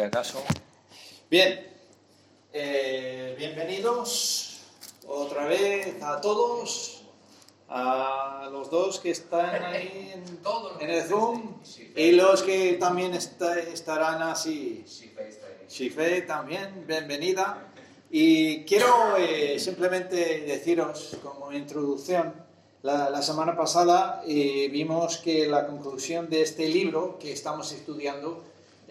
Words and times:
acaso. 0.00 0.42
Bien, 1.30 1.66
eh, 2.52 3.34
bienvenidos 3.38 4.60
otra 5.06 5.44
vez 5.44 6.02
a 6.02 6.18
todos, 6.20 7.02
a 7.68 8.48
los 8.50 8.70
dos 8.70 9.00
que 9.00 9.10
están 9.10 9.62
ahí 9.62 10.12
en, 10.14 10.38
en 10.80 10.90
el 10.90 11.02
Zoom 11.04 11.56
y 11.94 12.12
los 12.12 12.42
que 12.42 12.74
también 12.74 13.12
está- 13.12 13.58
estarán 13.58 14.22
así. 14.22 14.82
Shife 15.68 16.22
también, 16.22 16.84
bienvenida. 16.86 17.68
Y 18.10 18.64
quiero 18.64 19.16
eh, 19.18 19.58
simplemente 19.58 20.40
deciros 20.40 21.16
como 21.22 21.52
introducción, 21.52 22.32
la, 22.82 23.10
la 23.10 23.22
semana 23.22 23.56
pasada 23.56 24.22
eh, 24.26 24.68
vimos 24.70 25.18
que 25.18 25.46
la 25.46 25.66
conclusión 25.66 26.28
de 26.30 26.42
este 26.42 26.68
libro 26.68 27.18
que 27.18 27.32
estamos 27.32 27.72
estudiando, 27.72 28.42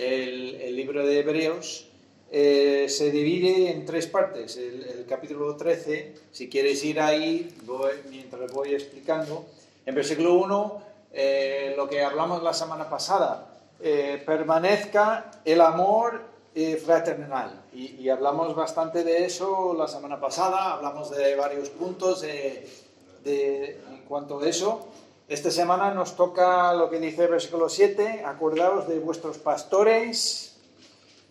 el, 0.01 0.55
el 0.61 0.75
libro 0.75 1.05
de 1.05 1.19
Hebreos, 1.19 1.87
eh, 2.31 2.87
se 2.89 3.11
divide 3.11 3.71
en 3.71 3.85
tres 3.85 4.07
partes. 4.07 4.57
El, 4.57 4.83
el 4.83 5.05
capítulo 5.05 5.55
13, 5.55 6.13
si 6.31 6.49
quieres 6.49 6.83
ir 6.83 6.99
ahí, 6.99 7.53
voy- 7.65 7.91
mientras 8.09 8.51
voy 8.51 8.73
explicando, 8.73 9.45
en 9.85 9.95
versículo 9.95 10.33
1, 10.35 10.81
eh, 11.13 11.73
lo 11.77 11.87
que 11.89 12.01
hablamos 12.03 12.41
la 12.41 12.53
semana 12.53 12.89
pasada, 12.89 13.47
eh, 13.81 14.21
permanezca 14.25 15.31
el 15.45 15.59
amor 15.61 16.21
eh, 16.55 16.77
fraternal. 16.77 17.61
Y, 17.73 17.95
y 18.01 18.09
hablamos 18.09 18.55
bastante 18.55 19.03
de 19.03 19.25
eso 19.25 19.73
la 19.77 19.87
semana 19.87 20.19
pasada, 20.19 20.73
hablamos 20.73 21.09
de 21.11 21.35
varios 21.35 21.69
puntos 21.69 22.21
de, 22.21 22.67
de- 23.23 23.79
en 23.89 24.01
cuanto 24.07 24.39
a 24.39 24.47
eso. 24.49 24.87
Esta 25.31 25.49
semana 25.49 25.93
nos 25.93 26.17
toca 26.17 26.73
lo 26.73 26.89
que 26.89 26.99
dice 26.99 27.23
el 27.23 27.29
versículo 27.29 27.69
7, 27.69 28.23
acordaos 28.25 28.89
de 28.89 28.99
vuestros 28.99 29.37
pastores. 29.37 30.57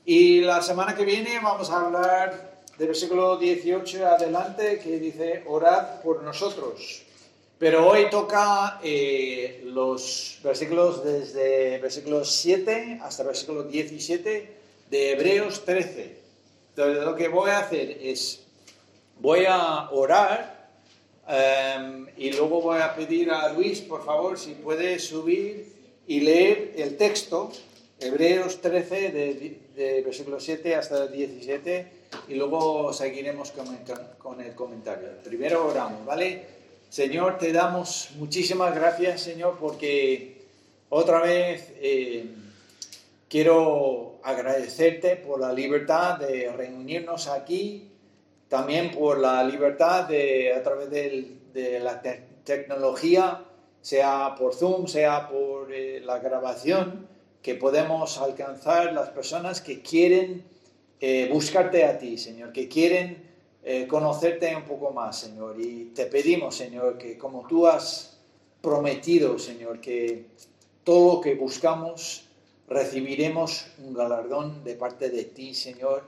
Y 0.07 0.41
la 0.41 0.63
semana 0.63 0.97
que 0.97 1.05
viene 1.05 1.39
vamos 1.39 1.69
a 1.69 1.83
hablar 1.83 2.63
del 2.79 2.87
versículo 2.87 3.37
18 3.37 4.07
adelante 4.07 4.79
que 4.79 4.99
dice, 4.99 5.45
orad 5.47 6.01
por 6.01 6.23
nosotros. 6.23 7.03
Pero 7.59 7.87
hoy 7.91 8.09
toca 8.09 8.81
eh, 8.83 9.65
los 9.67 10.41
versículos 10.43 11.05
desde 11.05 11.77
versículo 11.77 12.25
7 12.25 13.01
hasta 13.03 13.23
versículo 13.23 13.65
17 13.65 14.57
de 14.89 15.13
Hebreos 15.13 15.63
13. 15.67 16.21
Entonces 16.71 17.05
lo 17.05 17.15
que 17.15 17.29
voy 17.29 17.51
a 17.51 17.59
hacer 17.59 17.99
es, 18.01 18.47
voy 19.19 19.45
a 19.47 19.91
orar 19.91 20.60
em, 21.31 22.07
y 22.17 22.33
luego 22.33 22.61
voy 22.61 22.81
a 22.81 22.95
pedir 22.95 23.31
a 23.31 23.53
Luis, 23.53 23.81
por 23.81 24.05
favor, 24.05 24.39
si 24.39 24.53
puede 24.55 24.99
subir 24.99 25.73
y 26.07 26.21
leer 26.21 26.73
el 26.77 26.97
texto, 26.97 27.53
Hebreos 27.99 28.61
13, 28.61 29.11
de, 29.11 29.59
de 29.77 30.03
versículo 30.03 30.41
7 30.41 30.75
hasta 30.75 31.05
el 31.05 31.13
17, 31.13 31.87
y 32.29 32.35
luego 32.35 32.93
seguiremos 32.93 33.53
con 34.19 34.41
el 34.41 34.55
comentario. 34.55 35.09
Primero 35.23 35.67
oramos, 35.67 36.05
¿vale? 36.05 36.61
Señor, 36.91 37.39
te 37.39 37.53
damos 37.53 38.11
muchísimas 38.17 38.75
gracias, 38.75 39.21
Señor, 39.21 39.59
porque 39.61 40.41
otra 40.89 41.21
vez 41.21 41.73
eh, 41.81 42.27
quiero 43.29 44.19
agradecerte 44.25 45.15
por 45.15 45.39
la 45.39 45.53
libertad 45.53 46.19
de 46.19 46.51
reunirnos 46.51 47.29
aquí, 47.29 47.90
también 48.51 48.91
por 48.91 49.19
la 49.19 49.43
libertad 49.45 50.07
de, 50.07 50.53
a 50.53 50.63
través 50.63 50.91
del- 50.91 51.53
de 51.55 51.81
la 51.81 52.03
te- 52.03 52.25
tecnología, 52.45 53.45
sea 53.81 54.35
por 54.39 54.55
Zoom, 54.55 54.87
sea 54.87 55.29
por 55.29 55.73
eh, 55.73 56.01
la 56.05 56.19
grabación, 56.19 57.09
que 57.41 57.55
podemos 57.55 58.19
alcanzar 58.19 58.93
las 58.93 59.09
personas 59.09 59.63
que 59.63 59.81
quieren 59.81 60.45
eh, 61.01 61.31
buscarte 61.33 61.85
a 61.85 61.97
ti, 61.97 62.19
Señor, 62.19 62.53
que 62.53 62.69
quieren 62.69 63.31
eh, 63.63 63.87
conocerte 63.87 64.55
un 64.55 64.65
poco 64.65 64.91
más, 64.91 65.19
Señor. 65.21 65.59
Y 65.59 65.93
te 65.95 66.05
pedimos, 66.07 66.55
Señor, 66.57 66.99
que 66.99 67.17
como 67.17 67.47
tú 67.47 67.67
has 67.67 68.19
prometido, 68.61 69.39
Señor, 69.39 69.81
que 69.81 70.27
todo 70.85 71.15
lo 71.15 71.21
que 71.23 71.35
buscamos 71.37 72.27
recibiremos 72.69 73.67
un 73.79 73.95
galardón 73.95 74.63
de 74.65 74.75
parte 74.75 75.09
de 75.09 75.25
ti, 75.25 75.55
Señor. 75.55 76.05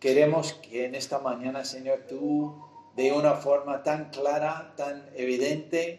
Queremos 0.00 0.52
que 0.52 0.84
en 0.84 0.94
esta 0.94 1.18
mañana, 1.18 1.64
Señor, 1.64 2.04
tú 2.08 2.54
de 2.94 3.10
una 3.10 3.34
forma 3.34 3.82
tan 3.82 4.10
clara, 4.10 4.72
tan 4.76 5.04
evidente, 5.16 5.98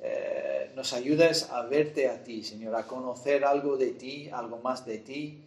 eh, 0.00 0.70
nos 0.74 0.92
ayudes 0.92 1.50
a 1.50 1.62
verte 1.62 2.08
a 2.10 2.22
ti, 2.24 2.42
Señor, 2.42 2.74
a 2.74 2.86
conocer 2.86 3.46
algo 3.46 3.78
de 3.78 3.92
ti, 3.92 4.28
algo 4.30 4.58
más 4.58 4.84
de 4.84 4.98
ti 4.98 5.38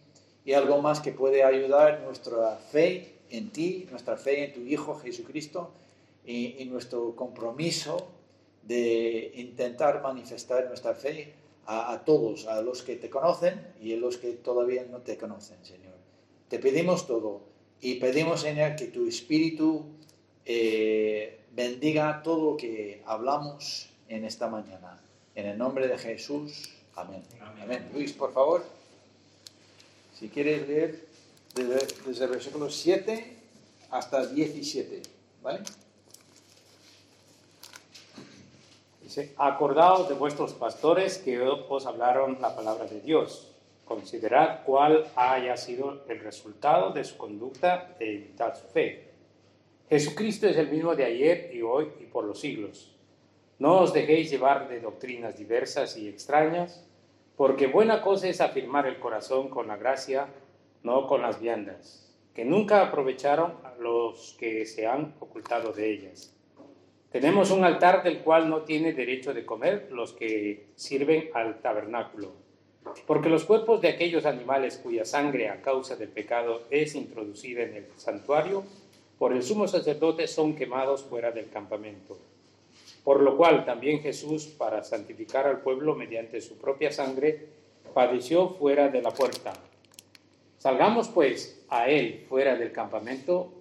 y 0.44 0.52
algo 0.54 0.82
más 0.82 0.98
que 0.98 1.12
puede 1.12 1.44
ayudar 1.44 2.00
nuestra 2.00 2.56
fe 2.56 3.14
en 3.30 3.50
ti, 3.50 3.86
nuestra 3.90 4.16
fe 4.16 4.46
en 4.46 4.52
tu 4.52 4.60
Hijo 4.60 4.98
Jesucristo 4.98 5.70
y, 6.24 6.64
nuestro 6.64 7.14
compromiso 7.14 8.08
de 8.64 9.30
intentar 9.36 10.02
manifestar 10.02 10.66
nuestra 10.66 10.94
fe 10.94 11.34
a 11.66 12.02
todos, 12.04 12.46
a 12.46 12.62
los 12.62 12.82
que 12.82 12.96
te 12.96 13.10
conocen 13.10 13.74
y 13.80 13.94
a 13.94 13.96
los 13.96 14.18
que 14.18 14.32
todavía 14.32 14.84
no 14.90 14.98
te 14.98 15.16
conocen, 15.16 15.64
Señor. 15.64 15.85
Te 16.48 16.58
pedimos 16.58 17.06
todo 17.06 17.42
y 17.80 17.96
pedimos, 17.96 18.40
Señor, 18.40 18.76
que 18.76 18.86
tu 18.86 19.06
Espíritu 19.06 19.84
eh, 20.44 21.40
bendiga 21.52 22.22
todo 22.22 22.52
lo 22.52 22.56
que 22.56 23.02
hablamos 23.04 23.90
en 24.08 24.24
esta 24.24 24.48
mañana. 24.48 25.00
En 25.34 25.46
el 25.46 25.58
nombre 25.58 25.88
de 25.88 25.98
Jesús, 25.98 26.70
amén. 26.94 27.22
Amén. 27.60 27.90
Luis, 27.92 28.12
por 28.12 28.32
favor, 28.32 28.64
si 30.18 30.28
quieres 30.28 30.66
leer 30.68 31.06
desde, 31.54 31.86
desde 32.06 32.24
el 32.24 32.30
versículo 32.30 32.70
7 32.70 33.36
hasta 33.90 34.22
el 34.22 34.34
17, 34.34 35.02
¿vale? 35.42 35.60
Dice, 39.02 39.34
acordaos 39.36 40.08
de 40.08 40.14
vuestros 40.14 40.52
pastores 40.52 41.18
que 41.18 41.40
os 41.40 41.86
hablaron 41.86 42.38
la 42.40 42.54
palabra 42.54 42.86
de 42.86 43.00
Dios. 43.00 43.55
Considerad 43.86 44.64
cuál 44.64 45.06
haya 45.14 45.56
sido 45.56 46.02
el 46.08 46.18
resultado 46.18 46.90
de 46.90 47.04
su 47.04 47.16
conducta 47.16 47.94
e 48.00 48.14
imitad 48.14 48.56
su 48.56 48.66
fe. 48.66 49.12
Jesucristo 49.88 50.48
es 50.48 50.56
el 50.56 50.68
mismo 50.68 50.96
de 50.96 51.04
ayer 51.04 51.54
y 51.54 51.62
hoy 51.62 51.92
y 52.00 52.06
por 52.06 52.24
los 52.24 52.40
siglos. 52.40 52.96
No 53.60 53.78
os 53.78 53.92
dejéis 53.92 54.28
llevar 54.28 54.68
de 54.68 54.80
doctrinas 54.80 55.38
diversas 55.38 55.96
y 55.96 56.08
extrañas, 56.08 56.84
porque 57.36 57.68
buena 57.68 58.02
cosa 58.02 58.26
es 58.26 58.40
afirmar 58.40 58.88
el 58.88 58.98
corazón 58.98 59.48
con 59.48 59.68
la 59.68 59.76
gracia, 59.76 60.26
no 60.82 61.06
con 61.06 61.22
las 61.22 61.40
viandas, 61.40 62.12
que 62.34 62.44
nunca 62.44 62.82
aprovecharon 62.82 63.54
los 63.78 64.36
que 64.38 64.66
se 64.66 64.88
han 64.88 65.14
ocultado 65.20 65.72
de 65.72 65.92
ellas. 65.92 66.36
Tenemos 67.12 67.52
un 67.52 67.64
altar 67.64 68.02
del 68.02 68.18
cual 68.18 68.50
no 68.50 68.62
tiene 68.62 68.92
derecho 68.92 69.32
de 69.32 69.46
comer 69.46 69.88
los 69.92 70.12
que 70.12 70.70
sirven 70.74 71.30
al 71.34 71.60
tabernáculo, 71.60 72.45
porque 73.06 73.28
los 73.28 73.44
cuerpos 73.44 73.80
de 73.80 73.88
aquellos 73.88 74.26
animales 74.26 74.78
cuya 74.82 75.04
sangre 75.04 75.48
a 75.48 75.62
causa 75.62 75.96
del 75.96 76.08
pecado 76.08 76.62
es 76.70 76.94
introducida 76.94 77.62
en 77.62 77.74
el 77.76 77.86
santuario, 77.96 78.64
por 79.18 79.32
el 79.32 79.42
sumo 79.42 79.66
sacerdote 79.66 80.26
son 80.26 80.54
quemados 80.54 81.02
fuera 81.02 81.30
del 81.30 81.48
campamento. 81.48 82.18
Por 83.02 83.22
lo 83.22 83.36
cual 83.36 83.64
también 83.64 84.00
Jesús, 84.00 84.46
para 84.46 84.82
santificar 84.82 85.46
al 85.46 85.60
pueblo 85.60 85.94
mediante 85.94 86.40
su 86.40 86.56
propia 86.58 86.92
sangre, 86.92 87.46
padeció 87.94 88.50
fuera 88.50 88.88
de 88.88 89.00
la 89.00 89.10
puerta. 89.10 89.52
Salgamos 90.58 91.08
pues 91.08 91.64
a 91.68 91.88
él 91.88 92.26
fuera 92.28 92.56
del 92.56 92.72
campamento, 92.72 93.52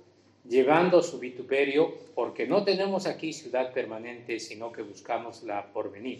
llevando 0.49 1.01
su 1.01 1.19
vituperio, 1.19 1.93
porque 2.15 2.47
no 2.47 2.63
tenemos 2.63 3.05
aquí 3.05 3.31
ciudad 3.31 3.71
permanente, 3.71 4.39
sino 4.39 4.71
que 4.71 4.81
buscamos 4.81 5.43
la 5.43 5.65
porvenir. 5.71 6.19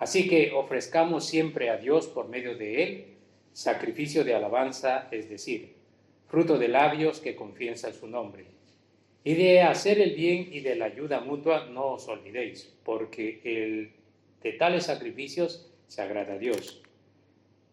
Así 0.00 0.26
que 0.28 0.52
ofrezcamos 0.52 1.26
siempre 1.26 1.68
a 1.68 1.76
Dios 1.76 2.08
por 2.08 2.26
medio 2.26 2.56
de 2.56 2.82
él 2.82 3.06
sacrificio 3.52 4.24
de 4.24 4.34
alabanza, 4.34 5.08
es 5.10 5.28
decir, 5.28 5.74
fruto 6.28 6.56
de 6.56 6.68
labios 6.68 7.20
que 7.20 7.36
confiesa 7.36 7.92
su 7.92 8.06
nombre. 8.06 8.46
Y 9.24 9.34
de 9.34 9.60
hacer 9.60 10.00
el 10.00 10.14
bien 10.14 10.48
y 10.50 10.60
de 10.60 10.74
la 10.76 10.86
ayuda 10.86 11.20
mutua 11.20 11.66
no 11.66 11.92
os 11.92 12.08
olvidéis, 12.08 12.72
porque 12.82 13.42
el 13.44 13.92
de 14.42 14.52
tales 14.52 14.84
sacrificios 14.84 15.70
se 15.86 16.00
agrada 16.00 16.34
a 16.34 16.38
Dios. 16.38 16.80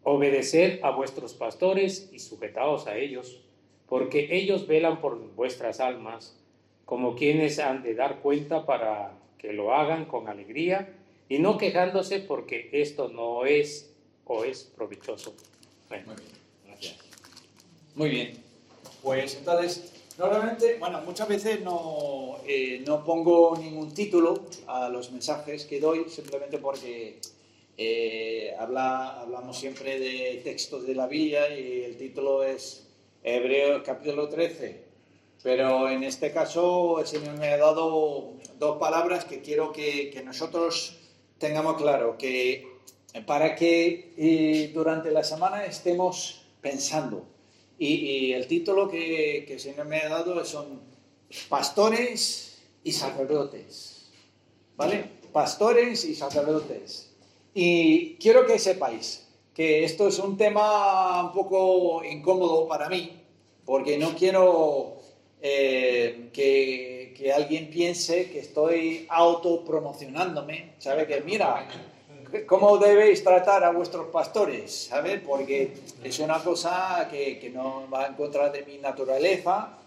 Obedeced 0.02 0.80
a 0.82 0.90
vuestros 0.90 1.32
pastores 1.32 2.10
y 2.12 2.18
sujetaos 2.18 2.86
a 2.86 2.98
ellos, 2.98 3.42
porque 3.88 4.28
ellos 4.32 4.66
velan 4.66 5.00
por 5.00 5.18
vuestras 5.34 5.80
almas, 5.80 6.38
como 6.84 7.14
quienes 7.14 7.58
han 7.58 7.82
de 7.82 7.94
dar 7.94 8.20
cuenta 8.20 8.66
para 8.66 9.16
que 9.38 9.54
lo 9.54 9.72
hagan 9.72 10.04
con 10.04 10.28
alegría 10.28 10.97
y 11.28 11.38
no 11.38 11.58
quejándose 11.58 12.20
porque 12.20 12.70
esto 12.72 13.08
no 13.08 13.44
es 13.44 13.90
o 14.24 14.44
es 14.44 14.64
provechoso. 14.64 15.34
Bueno, 15.88 16.06
Muy 16.06 16.16
bien. 16.16 16.30
gracias. 16.66 16.96
Muy 17.94 18.08
bien. 18.10 18.42
Pues 19.02 19.36
entonces, 19.36 19.92
normalmente, 20.18 20.76
bueno, 20.78 21.00
muchas 21.02 21.28
veces 21.28 21.60
no, 21.62 22.38
eh, 22.46 22.82
no 22.86 23.04
pongo 23.04 23.56
ningún 23.56 23.92
título 23.94 24.46
a 24.66 24.88
los 24.88 25.10
mensajes 25.12 25.64
que 25.64 25.80
doy, 25.80 26.06
simplemente 26.08 26.58
porque 26.58 27.20
eh, 27.76 28.54
habla, 28.58 29.20
hablamos 29.20 29.58
siempre 29.58 29.98
de 29.98 30.40
textos 30.42 30.86
de 30.86 30.94
la 30.94 31.06
Biblia 31.06 31.56
y 31.56 31.84
el 31.84 31.96
título 31.96 32.42
es 32.42 32.86
Hebreos 33.22 33.82
capítulo 33.84 34.28
13. 34.28 34.88
Pero 35.42 35.88
en 35.88 36.02
este 36.02 36.32
caso 36.32 36.98
el 36.98 37.06
Señor 37.06 37.38
me 37.38 37.48
ha 37.50 37.56
dado 37.56 38.32
dos 38.58 38.78
palabras 38.78 39.24
que 39.24 39.40
quiero 39.40 39.72
que, 39.72 40.10
que 40.10 40.22
nosotros 40.24 40.97
tengamos 41.38 41.76
claro, 41.76 42.16
que 42.18 42.78
para 43.26 43.54
que 43.54 44.12
eh, 44.16 44.70
durante 44.74 45.10
la 45.10 45.24
semana 45.24 45.64
estemos 45.64 46.42
pensando. 46.60 47.24
Y, 47.78 48.32
el 48.32 48.46
título 48.48 48.88
que, 48.88 49.44
que 49.46 49.54
el 49.54 49.86
me 49.86 50.00
ha 50.00 50.08
dado 50.08 50.44
son 50.44 50.80
Pastores 51.48 52.60
y 52.82 52.92
Sacerdotes. 52.92 54.10
¿Vale? 54.76 55.04
Pastores 55.32 56.04
y 56.04 56.14
Sacerdotes. 56.14 57.12
Y 57.54 58.16
quiero 58.16 58.46
que 58.46 58.58
sepáis 58.58 59.28
que 59.54 59.84
esto 59.84 60.06
es 60.06 60.18
un 60.20 60.36
tema 60.36 61.24
un 61.24 61.32
poco 61.32 62.04
incómodo 62.04 62.68
para 62.68 62.88
mí, 62.88 63.20
porque 63.64 63.98
no 63.98 64.14
quiero 64.14 64.98
eh, 65.40 66.30
que, 66.32 66.97
que, 67.18 67.32
alguien 67.32 67.68
piense 67.68 68.30
que 68.30 68.40
estoy 68.40 69.06
autopromocionándome, 69.08 70.74
¿sabe? 70.78 71.06
Que 71.06 71.20
mira, 71.20 71.66
¿cómo 72.46 72.78
debéis 72.78 73.24
tratar 73.24 73.64
a 73.64 73.70
vuestros 73.70 74.08
pastores? 74.08 74.88
¿Sabe? 74.88 75.18
Porque 75.18 75.72
es 76.04 76.18
una 76.20 76.42
cosa 76.42 77.08
que, 77.10 77.38
que, 77.38 77.50
no 77.50 77.88
va 77.92 78.06
en 78.06 78.14
contra 78.14 78.50
de 78.50 78.64
mi 78.64 78.78
naturaleza, 78.78 79.78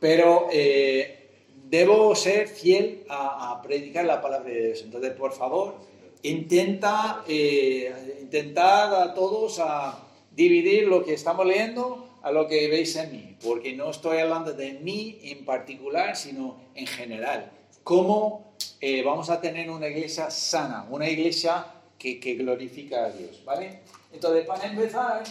pero 0.00 0.48
eh, 0.52 1.28
debo 1.68 2.14
ser 2.14 2.48
fiel 2.48 3.04
a, 3.08 3.52
a, 3.52 3.62
predicar 3.62 4.04
la 4.04 4.20
palabra 4.20 4.50
de 4.50 4.66
Dios. 4.66 4.82
Entonces, 4.82 5.12
por 5.12 5.32
favor, 5.32 5.76
intenta, 6.22 7.24
eh, 7.28 8.18
intentad 8.20 9.02
a 9.02 9.14
todos 9.14 9.60
a 9.60 10.00
dividir 10.32 10.88
lo 10.88 11.04
que 11.04 11.14
estamos 11.14 11.46
leyendo 11.46 12.06
a 12.26 12.32
lo 12.32 12.48
que 12.48 12.66
veis 12.66 12.96
en 12.96 13.12
mí, 13.12 13.36
porque 13.40 13.72
no 13.76 13.88
estoy 13.88 14.18
hablando 14.18 14.52
de 14.52 14.72
mí 14.72 15.20
en 15.22 15.44
particular, 15.44 16.16
sino 16.16 16.58
en 16.74 16.84
general. 16.84 17.52
Cómo 17.84 18.52
eh, 18.80 19.04
vamos 19.04 19.30
a 19.30 19.40
tener 19.40 19.70
una 19.70 19.86
iglesia 19.86 20.28
sana, 20.28 20.88
una 20.90 21.08
iglesia 21.08 21.64
que, 21.96 22.18
glorifica 22.34 23.04
a 23.04 23.10
Dios, 23.12 23.44
¿vale? 23.44 23.78
Entonces, 24.12 24.44
para 24.44 24.64
empezar, 24.66 25.22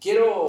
quiero 0.00 0.46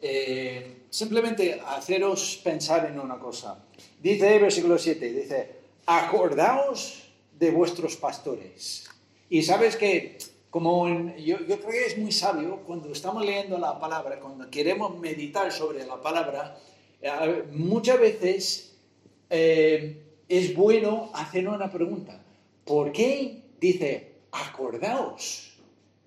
eh, 0.00 0.82
simplemente 0.88 1.60
haceros 1.66 2.40
pensar 2.44 2.86
en 2.86 3.00
una 3.00 3.18
cosa. 3.18 3.58
Dice 4.00 4.38
versículo 4.38 4.78
7, 4.78 5.12
dice, 5.12 5.50
acordaos 5.84 7.10
de 7.36 7.50
vuestros 7.50 7.96
pastores. 7.96 8.88
Y 9.30 9.42
sabes 9.42 9.74
que 9.74 10.16
como 10.50 10.88
yo, 11.16 11.38
yo, 11.40 11.58
creo 11.60 11.70
que 11.70 11.86
es 11.86 11.98
muy 11.98 12.12
sabio 12.12 12.62
cuando 12.66 12.90
estamos 12.90 13.24
leyendo 13.24 13.58
la 13.58 13.78
palabra, 13.78 14.18
cuando 14.20 14.48
queremos 14.50 14.98
meditar 14.98 15.52
sobre 15.52 15.84
la 15.84 16.00
palabra, 16.00 16.56
eh, 17.02 17.44
muchas 17.52 18.00
veces 18.00 18.74
eh, 19.28 20.02
es 20.28 20.54
bueno 20.54 21.10
hacer 21.14 21.48
una 21.48 21.70
pregunta. 21.70 22.22
¿Por 22.64 22.92
qué 22.92 23.42
dice, 23.60 24.12
acordaos 24.32 25.58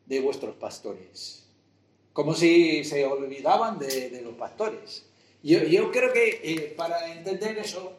de 0.06 0.20
vuestros 0.20 0.56
pastores? 0.56 1.46
Como 2.14 2.34
si 2.34 2.84
se 2.84 3.06
olvidaban 3.06 3.78
de, 3.78 4.10
de 4.10 4.22
los 4.22 4.34
pastores. 4.34 5.06
Yo, 5.44 5.64
yo, 5.64 5.92
creo 5.92 6.12
que 6.12 6.42
eh, 6.44 6.74
para 6.76 7.14
entender 7.14 7.58
eso, 7.60 7.94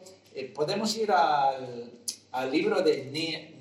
podemos 0.53 0.95
ir 0.97 1.11
al, 1.11 1.91
al 2.31 2.51
libro 2.51 2.81
de 2.81 3.05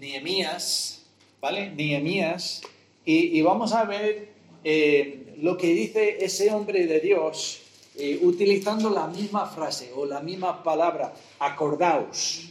Nehemías, 0.01 1.00
¿vale? 1.41 1.71
Nehemías 1.71 2.63
y, 3.05 3.41
vamos 3.43 3.73
a 3.73 3.85
ver 3.85 4.29
eh, 4.63 5.35
lo 5.39 5.57
que 5.57 5.69
dice 5.69 6.25
ese 6.25 6.53
hombre 6.53 6.87
de 6.87 7.01
Dios 7.01 7.63
eh, 7.97 8.21
utilizando 8.23 8.91
la 8.91 9.07
misma 9.07 9.47
frase 9.47 9.91
o 9.97 10.05
la 10.07 10.21
misma 10.21 10.63
palabra, 10.63 11.13
acordaos. 11.39 12.51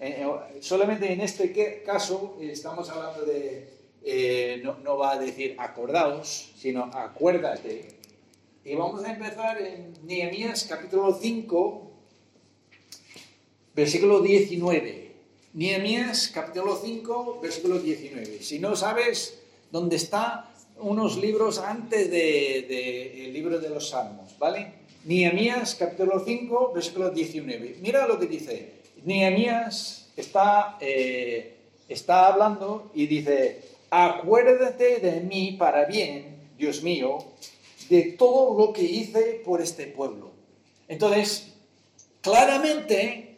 Eh, 0.00 0.26
solamente 0.60 1.10
en 1.10 1.22
este 1.22 1.82
caso 1.84 2.36
estamos 2.40 2.90
hablando 2.90 3.24
de, 3.24 4.60
no, 4.62 4.98
va 4.98 5.12
a 5.12 5.18
decir 5.18 5.54
acordaos, 5.58 6.52
sino 6.58 6.84
acuérdate. 6.84 7.88
Y 8.64 8.74
vamos 8.74 9.04
a 9.04 9.12
empezar 9.12 9.62
en 9.62 9.94
Nehemías 10.04 10.64
capítulo 10.64 11.16
5, 11.18 11.90
versículo 13.74 14.20
19. 14.20 15.05
Nehemías 15.56 16.28
capítulo 16.34 16.76
5, 16.76 17.40
versículo 17.40 17.78
19. 17.78 18.42
Si 18.42 18.58
no 18.58 18.76
sabes, 18.76 19.38
donde 19.72 19.96
está 19.96 20.50
unos 20.80 21.16
libros 21.16 21.58
antes 21.58 22.10
del 22.10 22.68
de, 22.68 23.30
libro 23.32 23.58
de 23.58 23.70
los 23.70 23.88
Salmos, 23.88 24.38
¿vale? 24.38 24.74
Nehemías 25.06 25.74
capítulo 25.74 26.22
5, 26.22 26.72
versículo 26.74 27.08
19. 27.08 27.78
Mira 27.80 28.06
lo 28.06 28.18
que 28.18 28.26
dice. 28.26 28.72
Nehemías 29.06 30.08
está, 30.14 30.76
eh, 30.78 31.56
está 31.88 32.26
hablando 32.26 32.90
y 32.94 33.06
dice, 33.06 33.62
acuérdate 33.88 34.98
de 34.98 35.22
mí 35.22 35.52
para 35.52 35.86
bien, 35.86 36.36
Dios 36.58 36.82
mío, 36.82 37.16
de 37.88 38.02
todo 38.18 38.58
lo 38.58 38.74
que 38.74 38.82
hice 38.82 39.40
por 39.42 39.62
este 39.62 39.86
pueblo. 39.86 40.32
Entonces, 40.86 41.54
claramente 42.20 43.35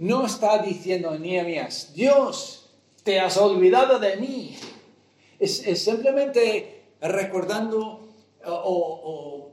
no 0.00 0.24
está 0.24 0.62
diciendo 0.62 1.16
Nehemías, 1.18 1.92
Dios, 1.94 2.70
te 3.04 3.20
has 3.20 3.36
olvidado 3.36 3.98
de 3.98 4.16
mí, 4.16 4.56
es, 5.38 5.62
simplemente 5.82 6.84
recordando 7.02 8.08
o, 8.46 9.50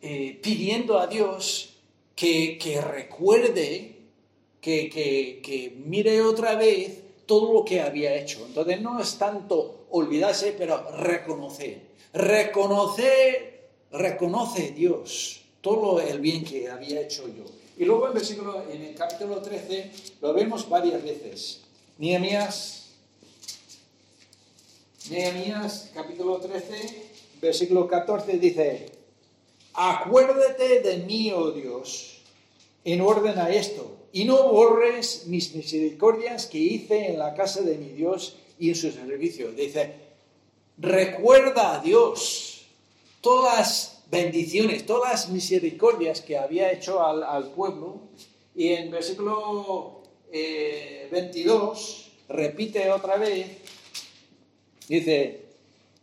eh, 0.00 0.38
pidiendo 0.42 0.98
a 0.98 1.06
Dios 1.06 1.74
que, 2.16 2.80
recuerde, 2.82 3.96
que, 4.62 4.88
que, 4.88 5.76
mire 5.84 6.22
otra 6.22 6.54
vez 6.54 7.00
todo 7.26 7.52
lo 7.52 7.64
que 7.64 7.82
había 7.82 8.14
hecho. 8.14 8.46
Entonces 8.46 8.80
no 8.80 8.98
es 8.98 9.18
tanto 9.18 9.86
olvidarse, 9.90 10.54
pero 10.56 10.90
reconocer. 10.96 11.82
Reconocer, 12.14 13.68
reconoce 13.90 14.70
Dios 14.70 15.42
todo 15.60 16.00
el 16.00 16.18
bien 16.20 16.44
que 16.44 16.70
había 16.70 17.00
hecho 17.02 17.28
yo. 17.28 17.61
Y 17.78 17.84
luego 17.84 18.08
en, 18.08 18.14
versículo, 18.14 18.64
en 18.70 18.82
el 18.82 18.94
capítulo 18.94 19.40
13 19.40 19.90
lo 20.20 20.34
vemos 20.34 20.68
varias 20.68 21.02
veces. 21.02 21.60
Nehemías 21.98 22.82
Nehemías 25.10 25.90
capítulo 25.92 26.38
13, 26.38 27.10
versículo 27.40 27.88
14 27.88 28.38
dice, 28.38 28.86
acuérdate 29.74 30.80
de 30.80 30.98
mí, 30.98 31.32
oh 31.32 31.50
Dios, 31.50 32.20
en 32.84 33.00
orden 33.00 33.36
a 33.38 33.50
esto, 33.50 33.96
y 34.12 34.24
no 34.24 34.52
borres 34.52 35.26
mis 35.26 35.54
misericordias 35.56 36.46
que 36.46 36.58
hice 36.58 37.08
en 37.08 37.18
la 37.18 37.34
casa 37.34 37.62
de 37.62 37.78
mi 37.78 37.88
Dios 37.88 38.36
y 38.60 38.68
en 38.68 38.76
su 38.76 38.92
servicio. 38.92 39.50
Dice, 39.50 39.92
recuerda 40.78 41.74
a 41.74 41.78
Dios 41.80 42.66
todas 43.20 44.01
bendiciones, 44.12 44.84
todas 44.84 45.10
las 45.10 45.28
misericordias 45.30 46.20
que 46.20 46.36
había 46.36 46.70
hecho 46.70 47.04
al, 47.04 47.50
pueblo. 47.50 48.02
Y 48.54 48.68
en 48.68 48.90
versículo 48.90 50.02
22 51.10 52.12
eh, 52.28 52.32
repite 52.32 52.90
otra 52.90 53.16
vez, 53.16 53.46
Dice, 54.88 55.40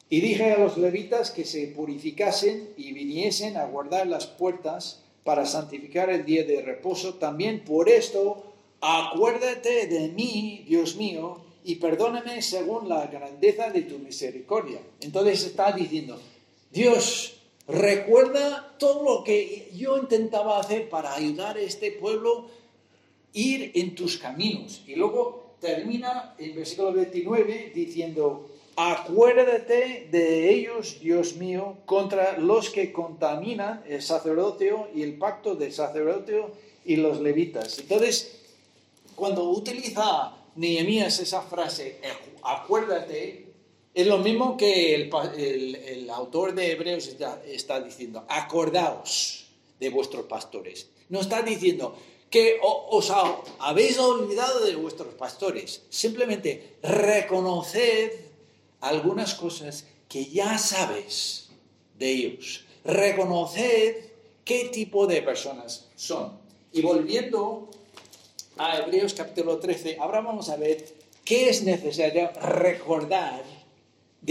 y 0.09 0.21
dije 0.21 0.53
a 0.53 0.57
los 0.57 0.77
levitas 0.77 1.29
que 1.29 1.45
se 1.45 1.67
purificasen 1.67 2.69
y 2.75 2.93
viniesen 2.93 3.57
a 3.57 3.65
guardar 3.65 4.07
las 4.07 4.25
puertas 4.25 5.03
para 5.23 5.45
santificar 5.45 6.09
el 6.09 6.25
día 6.25 6.43
de 6.43 6.61
reposo. 6.61 7.15
También 7.15 7.63
por 7.63 7.89
esto, 7.89 8.51
acuérdate 8.81 9.85
de 9.85 10.07
mí, 10.07 10.65
Dios 10.67 10.95
mío, 10.95 11.41
y 11.63 11.75
perdóname 11.75 12.41
según 12.41 12.89
la 12.89 13.05
grandeza 13.07 13.69
de 13.69 13.81
tu 13.83 13.99
misericordia. 13.99 14.79
Entonces 15.01 15.43
está 15.43 15.71
diciendo, 15.73 16.19
Dios, 16.71 17.38
recuerda 17.69 18.75
todo 18.79 19.03
lo 19.03 19.23
que 19.23 19.69
yo 19.75 19.97
intentaba 19.97 20.59
hacer 20.59 20.89
para 20.89 21.13
ayudar 21.13 21.57
a 21.57 21.61
este 21.61 21.91
pueblo 21.91 22.47
ir 23.33 23.71
en 23.75 23.95
tus 23.95 24.17
caminos. 24.17 24.81
Y 24.87 24.95
luego 24.95 25.55
termina 25.59 26.35
en 26.37 26.55
versículo 26.55 26.93
29 26.93 27.71
diciendo, 27.73 28.49
Acuérdate 28.81 30.07
de 30.09 30.49
ellos, 30.49 31.01
Dios 31.01 31.35
mío, 31.35 31.79
contra 31.85 32.37
los 32.37 32.69
que 32.69 32.93
contaminan 32.93 33.83
el 33.85 34.01
sacerdocio 34.01 34.87
y 34.95 35.03
el 35.03 35.17
pacto 35.17 35.55
del 35.55 35.73
sacerdocio 35.73 36.51
y 36.85 36.95
los 36.95 37.19
levitas. 37.19 37.77
Entonces, 37.79 38.39
cuando 39.15 39.49
utiliza 39.49 40.33
Nehemías 40.55 41.19
esa 41.19 41.41
frase, 41.41 41.99
acuérdate, 42.41 43.48
es 43.99 44.07
lo 44.07 44.19
mismo 44.19 44.55
que 44.55 44.95
el, 44.95 46.09
autor 46.09 46.55
de 46.55 46.71
Hebreos 46.71 47.07
está, 47.45 47.81
diciendo, 47.81 48.25
acordaos 48.29 49.47
de 49.77 49.89
vuestros 49.89 50.25
pastores. 50.25 50.89
No 51.09 51.19
está 51.19 51.41
diciendo 51.41 51.97
que 52.29 52.59
os 52.61 53.11
habéis 53.59 53.99
olvidado 53.99 54.61
de 54.61 54.75
vuestros 54.75 55.13
pastores, 55.15 55.81
simplemente 55.89 56.77
reconoced 56.81 58.11
algunas 58.79 59.33
cosas 59.33 59.85
que 60.07 60.25
ya 60.25 60.57
sabes 60.57 61.49
de 61.97 62.09
ellos. 62.09 62.65
Reconoced 62.85 64.11
qué 64.45 64.69
tipo 64.71 65.07
de 65.07 65.21
personas 65.21 65.89
son. 65.95 66.39
Y 66.71 66.81
volviendo 66.81 67.69
a 68.57 68.77
Hebreos 68.77 69.13
capítulo 69.13 69.59
13, 69.59 69.97
ahora 69.99 70.21
vamos 70.21 70.47
a 70.47 70.55
ver 70.55 70.87
qué 71.25 71.49
es 71.49 71.63
necesario 71.63 72.31
recordar 72.41 73.58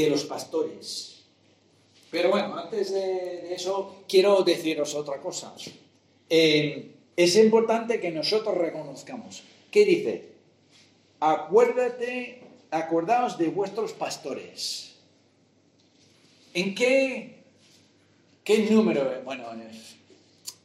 de 0.02 0.11
los 0.11 0.25
pastores. 0.25 1.25
Pero 2.11 2.31
bueno, 2.31 2.57
antes 2.57 2.93
de, 2.93 3.52
eso, 3.52 4.05
quiero 4.09 4.43
deciros 4.43 4.95
otra 4.95 5.21
cosa. 5.21 5.55
Eh, 6.31 6.95
es 7.17 7.37
importante 7.37 8.00
que 8.00 8.11
nosotros 8.11 8.57
reconozcamos. 8.57 9.43
¿Qué 9.71 9.85
dice? 9.85 10.28
Acuérdate, 11.21 12.43
acordaos 12.71 13.37
de 13.38 13.49
vuestros 13.49 13.93
pastores. 13.93 14.95
¿En 16.55 16.75
qué, 16.75 17.43
qué 18.45 18.71
número? 18.71 19.21
Bueno, 19.25 19.47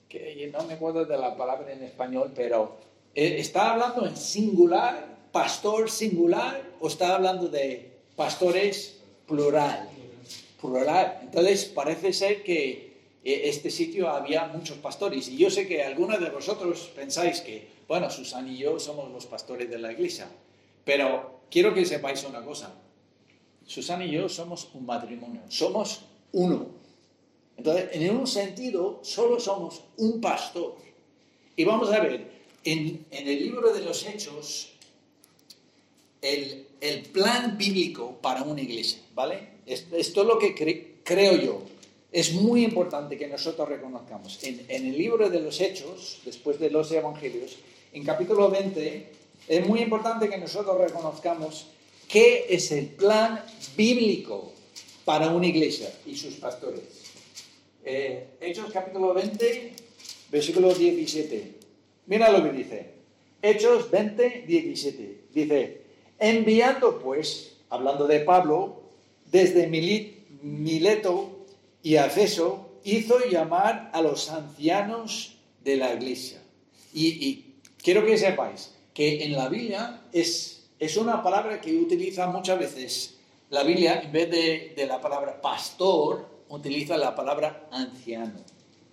que 0.08 0.50
no 0.54 0.64
me 0.66 0.76
acuerdo 0.76 1.06
de 1.06 1.18
la 1.18 1.36
palabra 1.36 1.74
en 1.74 1.84
español, 1.84 2.32
pero 2.36 2.78
eh, 3.16 3.38
¿está 3.40 3.72
hablando 3.72 4.06
en 4.06 4.16
singular, 4.16 5.18
pastor 5.32 5.90
singular, 5.90 6.62
o 6.80 6.88
está 6.88 7.16
hablando 7.16 7.48
de 7.48 7.92
pastores 8.16 9.03
plural? 9.28 9.90
Plural. 10.62 11.20
Entonces 11.24 11.66
parece 11.66 12.14
ser 12.14 12.44
que 12.44 12.94
eh, 13.24 13.42
este 13.46 13.70
sitio 13.70 14.10
había 14.10 14.48
muchos 14.48 14.78
pastores. 14.78 15.28
Y 15.28 15.38
yo 15.38 15.50
sé 15.50 15.68
que 15.68 15.84
algunos 15.84 16.20
de 16.20 16.30
vosotros 16.30 16.92
pensáis 16.96 17.42
que, 17.42 17.68
bueno, 17.88 18.10
Susana 18.10 18.52
y 18.52 18.58
yo 18.58 18.80
somos 18.80 19.12
los 19.12 19.26
pastores 19.26 19.70
de 19.70 19.80
la 19.80 19.92
iglesia. 19.92 20.30
Pero 20.86 21.42
quiero 21.50 21.74
que 21.74 21.86
sepáis 21.86 22.24
una 22.24 22.44
cosa. 22.44 22.74
Susana 23.66 24.06
y 24.06 24.12
yo 24.12 24.28
somos 24.28 24.70
un 24.74 24.86
matrimonio, 24.86 25.42
somos 25.50 26.02
uno. 26.34 26.68
Entonces, 27.58 27.90
en 27.94 28.18
un 28.18 28.28
sentido, 28.28 29.00
solo 29.04 29.40
somos 29.40 29.84
un 29.98 30.20
pastor. 30.20 30.76
Y 31.56 31.64
vamos 31.64 31.92
a 31.92 32.00
ver, 32.00 32.30
en, 32.64 33.06
el 33.12 33.26
libro 33.26 33.74
de 33.74 33.82
los 33.82 34.06
Hechos, 34.06 34.70
el, 36.22 36.68
plan 37.14 37.58
bíblico 37.58 38.18
para 38.22 38.44
una 38.44 38.62
iglesia, 38.62 39.00
¿vale? 39.14 39.50
Esto, 39.66 39.98
es 39.98 40.16
lo 40.16 40.38
que 40.38 41.02
creo 41.04 41.36
yo. 41.38 41.62
Es 42.12 42.34
muy 42.34 42.64
importante 42.64 43.18
que 43.18 43.28
nosotros 43.28 43.68
reconozcamos. 43.70 44.44
En, 44.44 44.66
en 44.68 44.86
el 44.86 44.98
libro 44.98 45.30
de 45.30 45.40
los 45.40 45.60
Hechos, 45.62 46.22
después 46.26 46.60
de 46.60 46.70
los 46.70 46.92
Evangelios, 46.92 47.58
en 47.92 48.04
capítulo 48.04 48.50
20, 48.50 49.10
es 49.48 49.68
muy 49.68 49.82
importante 49.82 50.30
que 50.30 50.38
nosotros 50.38 50.78
reconozcamos 50.78 51.68
qué 52.08 52.46
es 52.50 52.72
el 52.72 52.88
plan 52.88 53.44
bíblico 53.76 54.54
para 55.06 55.30
una 55.30 55.48
iglesia 55.48 55.92
y 56.06 56.16
sus 56.16 56.36
pastores. 56.36 56.82
Eh, 57.84 58.28
Hechos 58.40 58.72
capítulo 58.72 59.14
20, 59.14 59.74
versículo 60.32 60.74
17. 60.74 61.54
Mira 62.06 62.32
lo 62.32 62.44
que 62.44 62.52
dice. 62.52 62.94
Hechos 63.42 63.92
20, 63.92 64.46
17. 64.48 65.24
Dice, 65.34 65.82
enviando 66.20 67.00
pues, 67.00 67.58
hablando 67.70 68.08
de 68.08 68.22
Pablo, 68.22 68.83
desde 69.34 69.68
Mileto 69.68 71.46
y 71.82 71.96
Efeso, 71.96 72.80
hizo 72.86 73.20
llamar 73.30 73.90
a 73.92 74.02
los 74.02 74.30
ancianos 74.30 75.38
de 75.62 75.76
la 75.76 75.94
iglesia. 75.94 76.40
y 76.94 77.56
quiero 77.82 78.06
que 78.06 78.18
sepáis, 78.18 78.72
que 78.94 79.24
en 79.26 79.34
la 79.34 79.50
Biblia 79.50 80.02
es, 80.12 80.70
es 80.80 80.98
una 80.98 81.24
palabra 81.24 81.60
que 81.60 81.76
utiliza 81.76 82.28
muchas 82.28 82.60
veces. 82.60 83.18
La 83.50 83.64
Biblia, 83.64 84.02
en 84.02 84.12
vez 84.12 84.30
de, 84.30 84.86
la 84.86 85.02
palabra 85.02 85.42
pastor, 85.42 86.44
utiliza 86.50 86.96
la 86.98 87.16
palabra 87.16 87.68
anciano. 87.72 88.40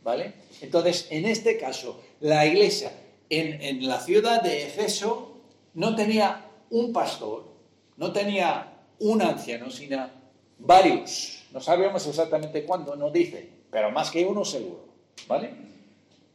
¿Vale? 0.02 0.32
Entonces, 0.62 1.06
en 1.10 1.26
este 1.26 1.58
caso, 1.58 2.00
la 2.20 2.46
iglesia 2.46 2.90
en, 3.28 3.60
en 3.60 3.86
la 3.86 4.00
ciudad 4.00 4.42
de 4.42 4.66
Efeso 4.66 5.36
no 5.74 5.94
tenía 5.94 6.46
un 6.70 6.92
pastor, 6.92 7.52
no 7.98 8.10
tenía 8.10 8.78
un 8.98 9.20
anciano, 9.20 9.70
sino 9.70 10.19
varios. 10.60 11.42
No 11.52 11.60
sabemos 11.60 12.06
exactamente 12.06 12.64
cuándo, 12.64 12.96
no 12.96 13.10
dice, 13.10 13.48
pero 13.70 13.90
más 13.90 14.10
que 14.10 14.24
uno 14.24 14.44
seguro. 14.44 14.84
¿Vale? 15.26 15.50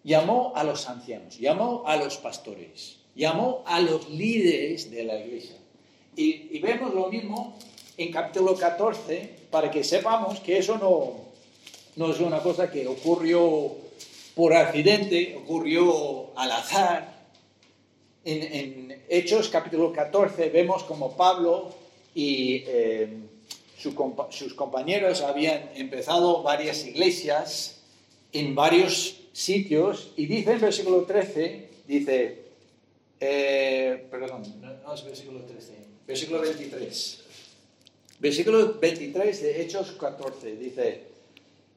Llamó 0.03 0.53
a 0.55 0.63
los 0.63 0.87
ancianos, 0.87 1.39
llamó 1.39 1.83
a 1.87 1.95
los 1.95 2.17
pastores 2.17 2.99
llamó 3.15 3.63
a 3.65 3.79
los 3.79 4.09
líderes 4.09 4.91
de 4.91 5.03
la 5.03 5.19
iglesia. 5.19 5.55
Y, 6.15 6.59
vemos 6.59 6.93
lo 6.93 7.07
mismo 7.07 7.57
en 7.97 8.11
capítulo 8.11 8.55
14 8.55 9.47
para 9.49 9.71
que 9.71 9.83
sepamos 9.83 10.39
que 10.39 10.57
eso 10.57 10.77
no, 10.77 11.13
no 11.95 12.11
es 12.11 12.19
una 12.19 12.39
cosa 12.39 12.69
que 12.69 12.87
ocurrió 12.87 13.71
por 14.35 14.53
accidente, 14.53 15.35
ocurrió 15.41 16.37
al 16.37 16.51
azar. 16.51 17.15
En, 18.23 19.03
Hechos 19.07 19.49
capítulo 19.49 19.93
14 19.93 20.49
vemos 20.49 20.83
como 20.83 21.15
Pablo 21.15 21.73
y 22.13 22.63
eh, 22.65 23.07
sus 24.29 24.53
compañeros 24.53 25.21
habían 25.21 25.71
empezado 25.75 26.43
varias 26.43 26.85
iglesias 26.85 27.81
en 28.31 28.55
varios 28.55 29.19
sitios 29.33 30.13
y 30.15 30.25
dice 30.25 30.53
en 30.53 30.61
versículo 30.61 31.03
13, 31.03 31.69
dice, 31.87 32.45
eh, 33.19 34.07
perdón, 34.09 34.43
no, 34.61 34.93
es 34.93 35.03
versículo 35.03 35.41
13, 35.41 35.73
versículo 36.07 36.41
23. 36.41 37.21
Versículo 38.19 38.79
23 38.79 39.41
de 39.41 39.61
Hechos 39.61 39.91
14 39.91 40.55
dice, 40.55 41.01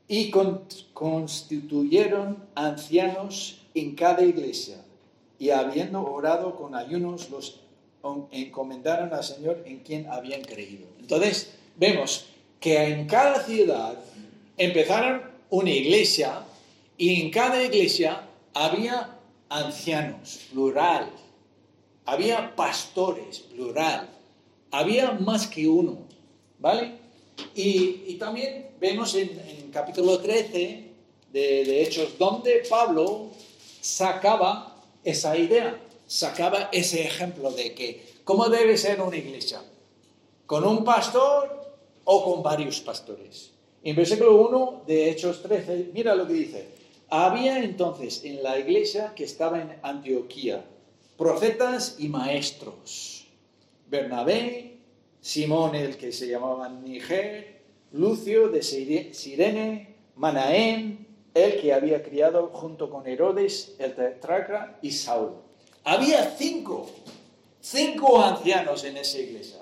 y 0.07 0.31
constituyeron 0.31 2.45
ancianos 2.55 3.63
en 3.75 3.95
cada 3.95 4.25
iglesia, 4.25 4.83
y 5.39 5.51
habiendo 5.51 6.03
orado 6.03 6.57
con 6.57 6.75
ayunos, 6.75 7.29
los 7.31 7.61
encomendaron 8.31 9.13
al 9.13 9.25
Señor 9.25 9.63
en 9.67 9.81
quien 9.81 10.07
habían 10.09 10.43
creído. 10.43 10.87
Entonces, 10.99 11.58
vemos 11.79 12.27
que 12.61 12.77
en 12.77 13.07
cada 13.07 13.43
ciudad 13.45 13.99
empezaron 14.57 15.23
una 15.51 15.71
iglesia 15.71 16.43
y 16.97 17.23
en 17.23 17.31
cada 17.31 17.63
iglesia 17.63 18.29
había 18.53 19.17
ancianos, 19.49 20.41
plural, 20.51 21.11
había 22.05 22.55
pastores, 22.55 23.39
plural, 23.39 24.09
había 24.71 25.13
más 25.13 25.47
que 25.47 25.69
uno, 25.69 25.99
¿vale? 26.59 26.93
Y, 27.55 28.15
también 28.15 28.67
vemos 28.81 29.15
en, 29.15 29.71
capítulo 29.73 30.19
13 30.19 30.85
de, 31.33 31.65
de 31.65 31.83
Hechos 31.83 32.19
donde 32.19 32.65
Pablo 32.69 33.29
sacaba 33.81 34.77
esa 35.05 35.37
idea, 35.37 35.79
sacaba 36.09 36.69
ese 36.73 37.05
ejemplo 37.05 37.53
de 37.53 37.75
que 37.75 38.05
cómo 38.25 38.49
debe 38.49 38.77
ser 38.77 39.01
una 39.01 39.17
iglesia, 39.17 39.63
con 40.47 40.65
un 40.67 40.83
pastor 40.83 41.68
o 42.11 42.25
con 42.25 42.43
varios 42.43 42.81
pastores. 42.81 43.51
En 43.85 43.95
versículo 43.95 44.41
1 44.49 44.85
de 44.87 45.11
Hechos 45.11 45.43
13, 45.43 45.91
mira 45.93 46.15
lo 46.15 46.27
que 46.27 46.33
dice. 46.33 46.69
Había 47.11 47.63
entonces 47.63 48.25
en 48.25 48.43
la 48.43 48.59
iglesia 48.59 49.13
que 49.15 49.25
estaba 49.25 49.61
en 49.61 49.77
Antioquía 49.83 50.65
profetas 51.19 51.97
y 51.99 52.09
maestros. 52.09 53.27
Bernabé, 53.91 54.79
Simón 55.21 55.75
el 55.75 55.99
que 55.99 56.11
se 56.13 56.29
llamaba 56.29 56.71
Niger, 56.71 57.61
Lucio 57.93 58.49
de 58.49 58.63
Sirene, 58.63 59.95
Manaén, 60.17 61.07
el 61.35 61.61
que 61.61 61.75
había 61.75 62.03
criado 62.03 62.49
junto 62.55 62.89
con 62.89 63.07
Herodes, 63.07 63.77
el 63.79 63.95
tetrarca 63.95 64.79
y 64.81 64.93
Saulo. 64.93 65.43
Había 65.85 66.35
cinco, 66.39 66.89
cinco 67.61 68.23
ancianos 68.23 68.85
en 68.85 68.97
esa 68.97 69.19
iglesia, 69.19 69.59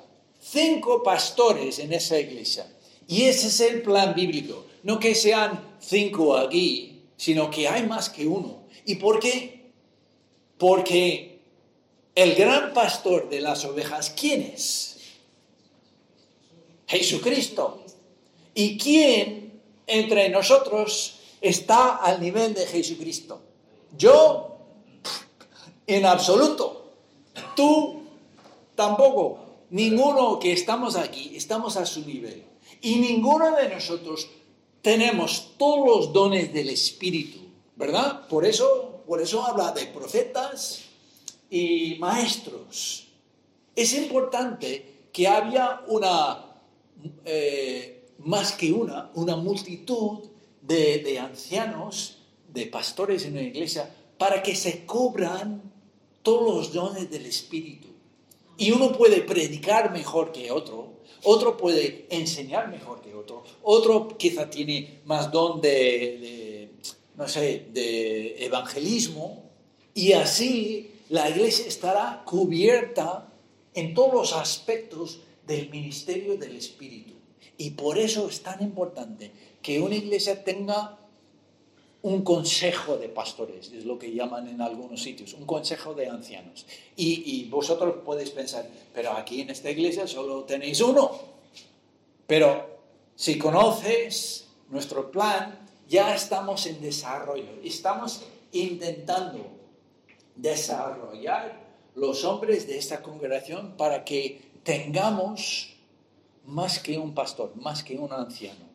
cinco 0.51 1.03
pastores 1.03 1.79
en 1.79 1.93
esa 1.93 2.19
iglesia. 2.19 2.67
Y 3.09 3.23
ese 3.25 3.49
es 3.49 3.61
el 3.61 3.83
plan 3.83 4.15
bíblico. 4.15 4.67
No 4.83 4.99
que 4.99 5.15
sean 5.15 5.77
cinco 5.81 6.37
aquí, 6.37 7.03
sino 7.17 7.51
que 7.51 7.69
hay 7.69 7.87
más 7.87 8.09
que 8.09 8.27
uno. 8.27 8.65
¿Y 8.85 8.97
por 8.97 9.19
qué? 9.19 9.71
Porque 10.59 11.41
el 12.15 12.35
gran 12.35 12.73
pastor 12.73 13.29
de 13.29 13.41
las 13.41 13.65
ovejas, 13.65 14.11
¿quién 14.11 14.43
es? 14.43 14.99
Jesucristo. 16.87 17.83
¿Y 18.55 18.79
quién 18.79 19.61
entre 19.87 20.29
nosotros 20.29 21.19
está 21.41 21.97
al 21.97 22.21
nivel 22.21 22.55
de 22.55 22.67
Jesucristo? 22.67 23.41
Yo, 23.97 24.59
en 25.87 26.07
absoluto. 26.07 26.93
Tú, 27.55 28.03
tampoco. 28.75 29.46
Ninguno 29.71 30.39
que 30.39 30.53
estamos 30.53 30.97
aquí 30.97 31.33
estamos 31.37 31.77
a 31.77 31.87
su 31.87 32.05
nivel. 32.07 32.45
Y 32.81 32.97
ninguno 32.97 33.57
de 33.57 33.69
nosotros 33.69 34.29
tenemos 34.83 35.55
todos 35.57 35.87
los 35.87 36.13
dones 36.13 36.53
del 36.53 36.69
Espíritu, 36.69 37.39
¿verdad? 37.75 38.29
Por 38.29 38.45
eso, 38.45 39.03
por 39.07 39.21
eso 39.21 39.45
habla 39.45 39.73
de 39.73 39.87
profetas, 39.87 40.87
y 41.51 41.97
maestros. 41.99 43.09
Es 43.75 43.93
importante 43.95 45.09
que 45.13 45.29
había 45.29 45.83
una, 45.89 46.45
eh, 47.25 48.09
más 48.19 48.53
que 48.53 48.73
una, 48.73 49.11
una 49.15 49.37
multitud 49.37 50.21
de, 50.63 50.99
de 50.99 51.19
ancianos, 51.19 52.19
de 52.53 52.67
pastores 52.67 53.25
en 53.25 53.35
la 53.35 53.43
iglesia, 53.43 53.95
para 54.19 54.43
que 54.43 54.55
se 54.55 54.85
cubran 54.87 55.63
todos 56.23 56.55
los 56.55 56.73
dones 56.73 57.11
del 57.11 57.27
Espíritu. 57.27 57.89
Y 58.59 58.71
uno 58.71 58.93
puede 58.93 59.23
predicar 59.23 59.93
mejor 59.93 60.33
que 60.33 60.51
otro, 60.51 60.95
otro 61.25 61.57
puede 61.57 62.07
enseñar 62.11 62.69
mejor 62.69 63.01
que 63.03 63.15
otro, 63.15 63.45
otro 63.63 64.17
quizá 64.17 64.49
tiene 64.49 65.01
más 65.05 65.31
don 65.31 65.61
de, 65.61 66.71
no 67.17 67.29
sé, 67.29 67.67
de 67.73 68.45
evangelismo, 68.45 69.45
y 69.95 70.13
así 70.13 70.91
la 71.09 71.29
iglesia 71.31 71.67
estará 71.67 72.23
cubierta 72.25 73.33
en 73.75 73.95
todos 73.95 74.13
los 74.13 74.33
aspectos 74.33 75.21
del 75.47 75.71
ministerio 75.71 76.37
del 76.37 76.57
Espíritu. 76.57 77.15
Y 77.59 77.71
por 77.71 77.99
eso 77.99 78.29
es 78.29 78.43
tan 78.43 78.63
importante 78.63 79.31
que 79.63 79.81
una 79.81 79.95
iglesia 79.95 80.45
tenga 80.45 80.99
un 82.07 82.23
consejo 82.23 82.97
de 82.97 83.09
pastores, 83.09 83.73
es 83.73 83.85
lo 83.85 83.99
que 83.99 84.15
llaman 84.15 84.47
en 84.47 84.61
algunos 84.61 85.03
sitios, 85.03 85.35
un 85.35 85.45
consejo 85.45 85.93
de 85.93 86.09
ancianos. 86.09 86.65
Y, 86.95 87.49
vosotros 87.51 87.97
podéis 88.05 88.31
pensar, 88.31 88.65
pero 88.95 89.11
aquí 89.11 89.41
en 89.41 89.51
esta 89.51 89.71
iglesia 89.71 90.07
solo 90.07 90.45
tenéis 90.45 90.81
uno. 90.81 91.11
Pero 92.29 92.79
si 93.17 93.37
conoces 93.37 94.47
nuestro 94.71 95.11
plan, 95.11 95.59
ya 95.89 96.15
estamos 96.15 96.67
en 96.67 96.81
desarrollo, 96.81 97.59
estamos 97.65 98.23
intentando 98.53 99.45
desarrollar 100.37 101.61
los 101.97 102.23
hombres 102.23 102.69
de 102.69 102.79
esta 102.79 103.03
congregación 103.03 103.77
para 103.77 104.05
que 104.05 104.43
tengamos 104.63 105.75
más 106.45 106.79
que 106.79 106.99
un 106.99 107.15
pastor, 107.15 107.57
más 107.57 107.83
que 107.83 107.99
un 107.99 108.13
anciano. 108.13 108.66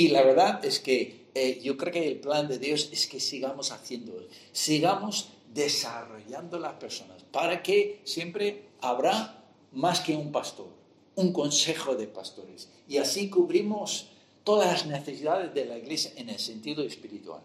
Y 0.00 0.08
la 0.08 0.22
verdad 0.22 0.64
es 0.64 0.80
que 0.80 1.26
eh, 1.34 1.60
yo 1.62 1.76
creo 1.76 1.92
que 1.92 2.08
el 2.08 2.20
plan 2.20 2.48
de 2.48 2.58
Dios 2.58 2.88
es 2.90 3.06
que 3.06 3.20
sigamos 3.20 3.70
haciendo, 3.70 4.14
sigamos 4.50 5.28
desarrollando 5.52 6.58
las 6.58 6.72
personas, 6.76 7.22
para 7.30 7.62
que 7.62 8.00
siempre 8.04 8.62
habrá 8.80 9.44
más 9.72 10.00
que 10.00 10.16
un 10.16 10.32
pastor, 10.32 10.68
un 11.16 11.34
consejo 11.34 11.96
de 11.96 12.06
pastores. 12.06 12.70
Y 12.88 12.96
así 12.96 13.28
cubrimos 13.28 14.08
todas 14.42 14.72
las 14.72 14.86
necesidades 14.86 15.52
de 15.52 15.66
la 15.66 15.76
iglesia 15.76 16.12
en 16.16 16.30
el 16.30 16.38
sentido 16.38 16.82
espiritual. 16.82 17.42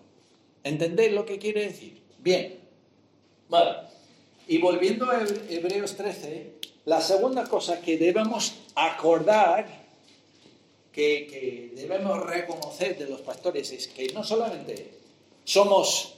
¿Entendéis 0.63 1.11
lo 1.11 1.25
que 1.25 1.37
quiere 1.37 1.65
decir? 1.65 2.01
Bien. 2.19 2.57
Vale. 3.49 3.79
Y 4.47 4.59
volviendo 4.59 5.11
a 5.11 5.25
Hebreos 5.49 5.97
13, 5.97 6.53
la 6.85 7.01
segunda 7.01 7.49
cosa 7.49 7.81
que 7.81 7.97
debemos 7.97 8.53
acordar 8.75 9.84
que, 10.95 11.71
debemos 11.75 12.25
reconocer 12.25 12.97
de 12.97 13.07
los 13.07 13.19
pastores 13.21 13.71
es 13.71 13.89
que 13.89 14.07
no 14.13 14.23
solamente 14.23 14.91
somos, 15.43 16.13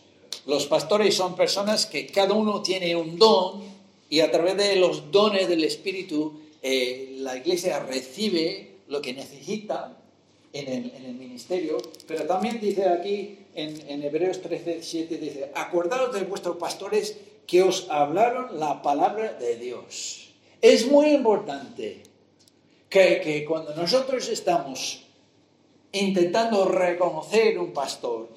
los 0.46 0.68
pastores 0.68 1.16
son 1.16 1.36
personas 1.36 1.88
que 1.88 2.06
cada 2.06 2.34
uno 2.34 2.62
tiene 2.62 2.96
un 2.96 3.18
don 3.18 3.64
y 4.10 4.20
a 4.20 4.30
través 4.30 4.56
de 4.56 4.76
los 4.76 5.12
dones 5.12 5.50
del 5.50 5.64
Espíritu 5.64 6.40
eh, 6.62 7.16
la 7.18 7.38
iglesia 7.38 7.80
recibe 7.80 8.76
lo 8.88 9.02
que 9.02 9.14
necesita 9.14 9.98
en 10.54 10.68
el, 10.70 11.14
ministerio, 11.16 11.78
pero 12.08 12.26
también 12.26 12.60
dice 12.60 12.88
aquí 12.88 13.38
en, 13.54 13.80
en 13.90 14.02
Hebreos 14.02 14.42
13, 14.42 14.82
7, 14.82 15.18
dice, 15.18 15.52
acordaos 15.54 16.14
de 16.14 16.24
vuestros 16.24 16.58
pastores 16.58 17.16
que 17.46 17.62
os 17.62 17.88
hablaron 17.92 18.60
la 18.60 18.82
palabra 18.82 19.34
de 19.34 19.56
Dios. 19.58 20.30
Es 20.62 20.88
muy 20.88 21.10
importante 21.10 22.02
que, 22.90 23.46
cuando 23.48 23.76
nosotros 23.76 24.28
estamos 24.30 25.04
intentando 25.92 26.66
reconocer 26.66 27.58
un 27.60 27.74
pastor, 27.74 28.30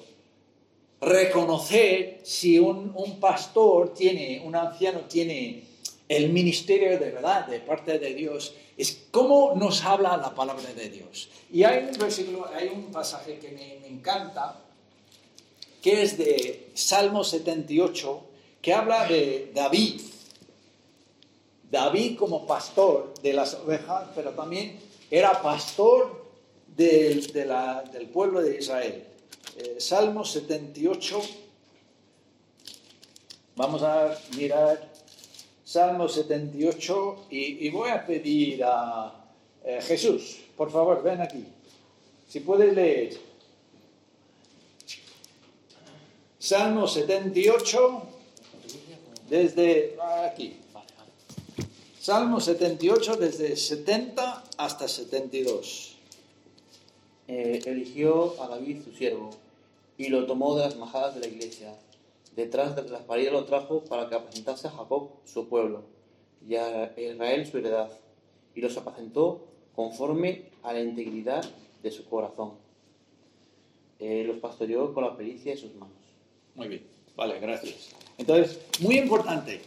reconocer 0.99 2.19
si 2.23 2.59
un, 2.59 3.19
pastor 3.19 3.93
tiene, 3.93 4.41
un 4.45 4.55
anciano 4.55 5.01
tiene 5.01 5.63
el 6.07 6.29
ministerio 6.29 6.99
de 6.99 7.11
verdad 7.11 7.47
de 7.47 7.59
parte 7.59 7.97
de 7.97 8.13
Dios, 8.13 8.53
es 8.77 9.05
cómo 9.11 9.53
nos 9.55 9.83
habla 9.83 10.17
la 10.17 10.33
palabra 10.35 10.73
de 10.73 10.89
Dios. 10.89 11.29
Y 11.51 11.63
hay 11.63 11.85
un 11.85 11.97
versículo, 11.97 12.49
hay 12.53 12.67
un 12.67 12.91
pasaje 12.91 13.37
que 13.39 13.49
me, 13.49 13.79
me 13.81 13.87
encanta, 13.87 14.59
que 15.81 16.03
es 16.03 16.17
de 16.17 16.69
Salmo 16.73 17.23
78, 17.23 18.23
que 18.61 18.73
habla 18.73 19.07
de 19.07 19.51
David. 19.53 20.01
David 21.71 22.17
como 22.17 22.45
pastor 22.45 23.13
de 23.23 23.31
las 23.31 23.53
ovejas, 23.53 24.09
pero 24.13 24.31
también 24.31 24.77
era 25.09 25.41
pastor 25.41 26.21
del, 26.67 27.31
del 27.31 28.09
pueblo 28.09 28.41
de 28.41 28.57
Israel. 28.57 29.07
Eh, 29.57 29.77
Salmo 29.79 30.25
78, 30.25 31.21
vamos 33.55 33.81
a 33.83 34.17
mirar 34.35 34.91
Salmo 35.63 36.09
78 36.09 37.27
y, 37.29 37.69
voy 37.69 37.89
a 37.89 38.05
pedir 38.05 38.63
a 38.65 39.13
eh, 39.63 39.79
Jesús, 39.81 40.39
por 40.57 40.69
favor, 40.69 41.01
ven 41.01 41.21
aquí. 41.21 41.45
Si 42.27 42.41
puedes 42.41 42.73
leer. 42.73 43.17
Salmo 46.37 46.85
78, 46.85 48.03
desde 49.29 49.95
aquí. 50.25 50.60
Salmo 52.01 52.39
78 52.39 53.17
desde 53.17 53.55
70 53.55 54.43
hasta 54.57 54.87
72. 54.87 55.97
Eh, 57.27 57.61
eligió 57.67 58.41
a 58.41 58.47
David 58.47 58.83
su 58.83 58.91
siervo 58.91 59.29
y 59.99 60.07
lo 60.09 60.25
tomó 60.25 60.57
de 60.57 60.65
las 60.65 60.77
majadas 60.77 61.13
de 61.13 61.21
la 61.21 61.27
iglesia. 61.27 61.75
Detrás 62.35 62.75
de 62.75 62.89
las 62.89 63.03
paredes 63.03 63.31
lo 63.31 63.45
trajo 63.45 63.81
para 63.81 64.09
que 64.09 64.15
apacentase 64.15 64.67
a 64.67 64.71
Jacob 64.71 65.11
su 65.25 65.47
pueblo 65.47 65.83
y 66.49 66.55
a 66.55 66.91
Israel 66.97 67.45
su 67.45 67.59
heredad. 67.59 67.91
Y 68.55 68.61
los 68.61 68.75
apacentó 68.77 69.45
conforme 69.75 70.45
a 70.63 70.73
la 70.73 70.81
integridad 70.81 71.47
de 71.83 71.91
su 71.91 72.05
corazón. 72.05 72.53
Eh, 73.99 74.23
los 74.25 74.37
pastoreó 74.37 74.91
con 74.91 75.03
la 75.03 75.15
pericia 75.15 75.51
de 75.51 75.57
sus 75.59 75.75
manos. 75.75 75.93
Muy 76.55 76.67
bien, 76.67 76.83
vale, 77.15 77.39
gracias. 77.39 77.89
Entonces, 78.17 78.59
muy 78.79 78.97
importante. 78.97 79.61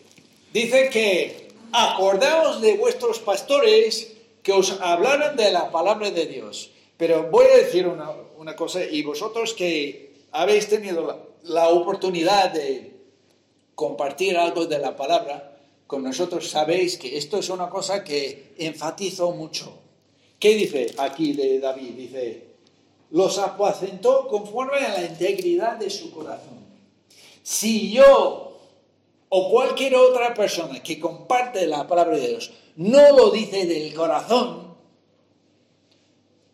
Dice 0.53 0.91
que 0.91 1.54
acordaos 1.73 2.61
de 2.61 2.77
vuestros 2.77 3.19
pastores 3.19 4.15
que 4.43 4.53
os 4.53 4.79
hablaron 4.81 5.37
de 5.37 5.51
la 5.51 5.71
palabra 5.71 6.11
de 6.11 6.27
Dios. 6.27 6.71
Pero 6.97 7.29
voy 7.31 7.47
a 7.47 7.57
decir 7.57 7.87
una, 7.87 8.57
cosa, 8.57 8.85
y 8.85 9.03
vosotros 9.03 9.55
que 9.55 10.15
habéis 10.31 10.69
tenido 10.69 11.29
la, 11.43 11.69
oportunidad 11.69 12.53
de 12.53 12.93
compartir 13.75 14.37
algo 14.37 14.67
de 14.67 14.79
la 14.79 14.97
palabra 14.97 15.59
con 15.87 16.03
nosotros, 16.03 16.49
sabéis 16.49 16.97
que 16.97 17.17
esto 17.17 17.39
es 17.39 17.49
una 17.49 17.69
cosa 17.69 18.05
que 18.05 18.55
enfatizo 18.59 19.33
mucho. 19.33 19.79
¿Qué 20.39 20.55
dice 20.55 20.95
aquí 20.99 21.33
de 21.33 21.59
David? 21.59 21.95
Dice, 21.95 22.55
los 23.11 23.39
apacentó 23.39 24.29
conforme 24.29 24.79
a 24.79 24.93
la 24.93 25.05
integridad 25.05 25.77
de 25.77 25.91
su 25.91 26.13
corazón. 26.13 26.65
Si 27.43 27.93
yo 27.93 28.44
o 29.37 29.51
cualquier 29.51 29.97
otra 29.97 30.33
persona 30.33 30.81
que 30.81 31.01
comparte 31.01 31.67
la 31.67 31.89
palabra 31.89 32.17
de 32.17 32.29
Dios 32.29 32.53
no 32.77 33.17
lo 33.17 33.33
dice 33.33 33.67
del 33.67 33.93
corazón, 33.93 34.77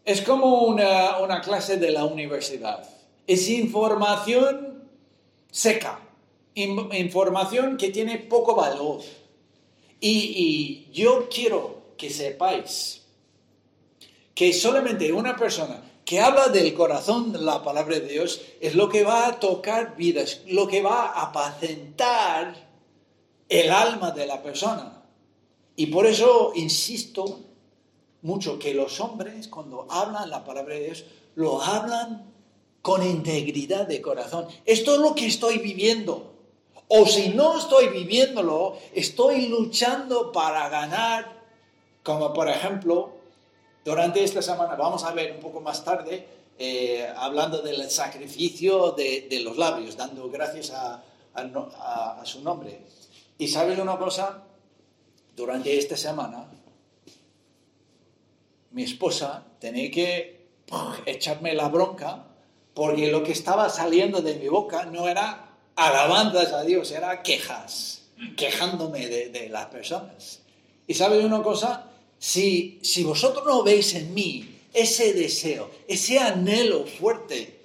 es 0.02 0.22
como 0.22 0.62
una, 0.62 1.42
clase 1.42 1.76
de 1.76 1.90
la 1.90 2.06
universidad. 2.06 2.82
Es 3.26 3.50
información 3.50 4.88
seca, 5.50 6.00
información 6.54 7.76
que 7.76 7.90
tiene 7.90 8.16
poco 8.16 8.54
valor. 8.54 9.02
Y, 10.00 10.88
y 10.88 10.90
yo 10.90 11.28
quiero 11.28 11.82
que 11.98 12.08
sepáis 12.08 13.02
que 14.34 14.54
solamente 14.54 15.12
una 15.12 15.36
persona 15.36 15.82
que 16.06 16.18
habla 16.18 16.48
del 16.48 16.72
corazón 16.72 17.44
la 17.44 17.62
palabra 17.62 17.96
de 18.00 18.08
Dios 18.08 18.40
es 18.58 18.74
lo 18.74 18.88
que 18.88 19.04
va 19.04 19.26
a 19.26 19.38
tocar 19.38 19.96
vidas, 19.96 20.40
lo 20.46 20.66
que 20.66 20.80
va 20.80 21.08
a 21.08 21.26
apacentar 21.26 22.69
el 23.50 23.70
alma 23.70 24.12
de 24.12 24.26
la 24.26 24.42
persona. 24.42 25.02
Y 25.76 25.86
por 25.86 26.06
eso 26.06 26.52
insisto 26.54 27.40
mucho 28.22 28.58
que 28.58 28.72
los 28.74 29.00
hombres 29.00 29.48
cuando 29.48 29.86
hablan 29.90 30.30
la 30.30 30.44
palabra 30.44 30.74
de 30.74 30.84
Dios, 30.86 31.04
lo 31.34 31.60
hablan 31.60 32.32
con 32.80 33.04
integridad 33.04 33.86
de 33.86 34.00
corazón. 34.00 34.46
Esto 34.64 34.94
es 34.94 35.00
lo 35.00 35.14
que 35.14 35.26
estoy 35.26 35.58
viviendo. 35.58 36.32
O 36.88 37.06
si 37.06 37.30
no 37.30 37.58
estoy 37.58 37.88
viviéndolo, 37.88 38.76
estoy 38.94 39.46
luchando 39.46 40.32
para 40.32 40.68
ganar, 40.68 41.40
como 42.02 42.32
por 42.32 42.48
ejemplo, 42.48 43.12
durante 43.84 44.22
esta 44.22 44.42
semana, 44.42 44.74
vamos 44.76 45.04
a 45.04 45.12
ver 45.12 45.32
un 45.32 45.40
poco 45.40 45.60
más 45.60 45.84
tarde, 45.84 46.26
eh, 46.58 47.08
hablando 47.16 47.62
del 47.62 47.88
sacrificio 47.90 48.92
de, 48.92 49.40
los 49.42 49.56
labios, 49.56 49.96
dando 49.96 50.28
gracias 50.30 50.72
a 50.72 51.02
su 52.24 52.42
nombre. 52.42 52.80
Y 53.40 53.48
sabes 53.48 53.78
una 53.78 53.96
cosa, 53.96 54.44
durante 55.34 55.78
esta 55.78 55.96
semana 55.96 56.46
mi 58.72 58.82
esposa 58.82 59.46
tenía 59.58 59.90
que 59.90 60.48
echarme 61.06 61.54
la 61.54 61.68
bronca 61.68 62.26
porque 62.74 63.10
lo 63.10 63.22
que 63.22 63.32
estaba 63.32 63.70
saliendo 63.70 64.20
de 64.20 64.34
mi 64.34 64.48
boca 64.48 64.84
no 64.84 65.08
era 65.08 65.56
alabanzas 65.74 66.52
a 66.52 66.64
Dios, 66.64 66.90
era 66.90 67.22
quejas, 67.22 68.02
quejándome 68.36 69.08
de, 69.08 69.48
las 69.48 69.68
personas. 69.68 70.40
Y 70.86 70.92
sabe 70.92 71.24
una 71.24 71.42
cosa, 71.42 71.86
si, 72.18 72.78
si 72.82 73.04
vosotros 73.04 73.46
no 73.46 73.62
veis 73.62 73.94
en 73.94 74.12
mí 74.12 74.60
ese 74.74 75.14
deseo, 75.14 75.70
ese 75.88 76.18
anhelo 76.18 76.84
fuerte 76.84 77.58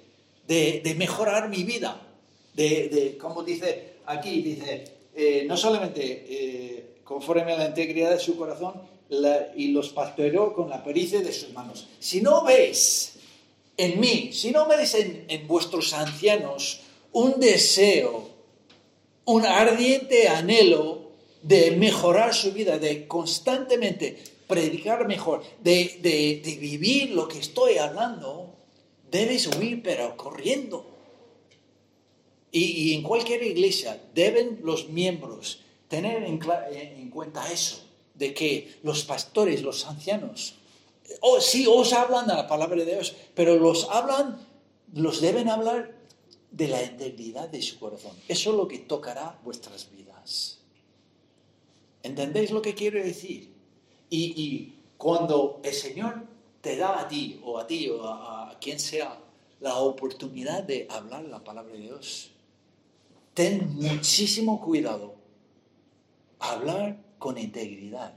de, 0.48 0.94
mejorar 0.96 1.50
mi 1.50 1.64
vida, 1.64 2.00
de, 2.54 3.18
como 3.20 3.42
dice 3.42 3.96
aquí, 4.06 4.40
dice, 4.40 4.95
eh, 5.16 5.44
no 5.46 5.56
solamente 5.56 6.24
eh, 6.28 6.96
conforme 7.04 7.52
a 7.52 7.58
la 7.58 7.66
integridad 7.66 8.10
de 8.10 8.20
su 8.20 8.36
corazón 8.36 8.74
y 9.56 9.68
los 9.68 9.90
pastoreó 9.90 10.52
con 10.52 10.68
la 10.68 10.82
pericia 10.82 11.20
de 11.20 11.32
sus 11.32 11.52
manos. 11.52 11.88
Si 12.00 12.20
no 12.20 12.44
veis 12.44 13.14
en 13.76 14.00
mí, 14.00 14.30
si 14.32 14.50
no 14.50 14.66
veis 14.66 14.94
en, 14.94 15.24
en 15.28 15.46
vuestros 15.46 15.92
ancianos 15.92 16.80
un 17.12 17.38
deseo, 17.38 18.28
un 19.24 19.46
ardiente 19.46 20.28
anhelo 20.28 21.06
de 21.42 21.70
mejorar 21.72 22.34
su 22.34 22.52
vida, 22.52 22.78
de 22.78 23.06
constantemente 23.06 24.18
predicar 24.46 25.06
mejor, 25.06 25.42
de, 25.62 25.98
de, 26.02 26.56
vivir 26.56 27.10
lo 27.10 27.28
que 27.28 27.38
estoy 27.38 27.78
hablando, 27.78 28.54
debes 29.10 29.46
huir, 29.46 29.82
pero 29.82 30.16
corriendo. 30.16 30.95
Y, 32.58 32.94
en 32.94 33.02
cualquier 33.02 33.42
iglesia 33.42 34.00
deben 34.14 34.60
los 34.62 34.88
miembros 34.88 35.60
tener 35.88 36.22
en, 36.22 36.40
en, 36.72 37.10
cuenta 37.10 37.52
eso, 37.52 37.84
de 38.14 38.32
que 38.32 38.78
los 38.82 39.04
pastores, 39.04 39.60
los 39.60 39.84
ancianos, 39.84 40.54
oh, 41.20 41.38
sí, 41.38 41.66
os 41.68 41.92
hablan 41.92 42.26
de 42.26 42.32
la 42.32 42.48
palabra 42.48 42.76
de 42.76 42.86
Dios, 42.86 43.14
pero 43.34 43.56
los 43.56 43.86
hablan, 43.90 44.40
los 44.94 45.20
deben 45.20 45.50
hablar 45.50 45.92
de 46.50 46.68
la 46.68 46.82
integridad 46.82 47.50
de 47.50 47.60
su 47.60 47.78
corazón. 47.78 48.12
Eso 48.26 48.50
es 48.52 48.56
lo 48.56 48.66
que 48.66 48.78
tocará 48.78 49.38
vuestras 49.44 49.90
vidas. 49.90 50.58
¿Entendéis 52.02 52.52
lo 52.52 52.62
que 52.62 52.74
quiero 52.74 53.04
decir? 53.04 53.52
Y, 54.08 54.72
cuando 54.96 55.60
el 55.62 55.74
Señor 55.74 56.22
te 56.62 56.78
da 56.78 57.00
a 57.00 57.06
ti, 57.06 57.38
o 57.44 57.58
a 57.58 57.66
ti, 57.66 57.90
o 57.90 58.02
a, 58.02 58.56
quien 58.58 58.80
sea, 58.80 59.20
la 59.60 59.76
oportunidad 59.76 60.62
de 60.62 60.86
hablar 60.88 61.24
la 61.24 61.44
palabra 61.44 61.74
de 61.74 61.80
Dios, 61.80 62.30
ten 63.36 63.76
muchísimo 63.76 64.62
cuidado. 64.62 65.14
Hablar 66.40 66.96
con 67.18 67.36
integridad. 67.36 68.14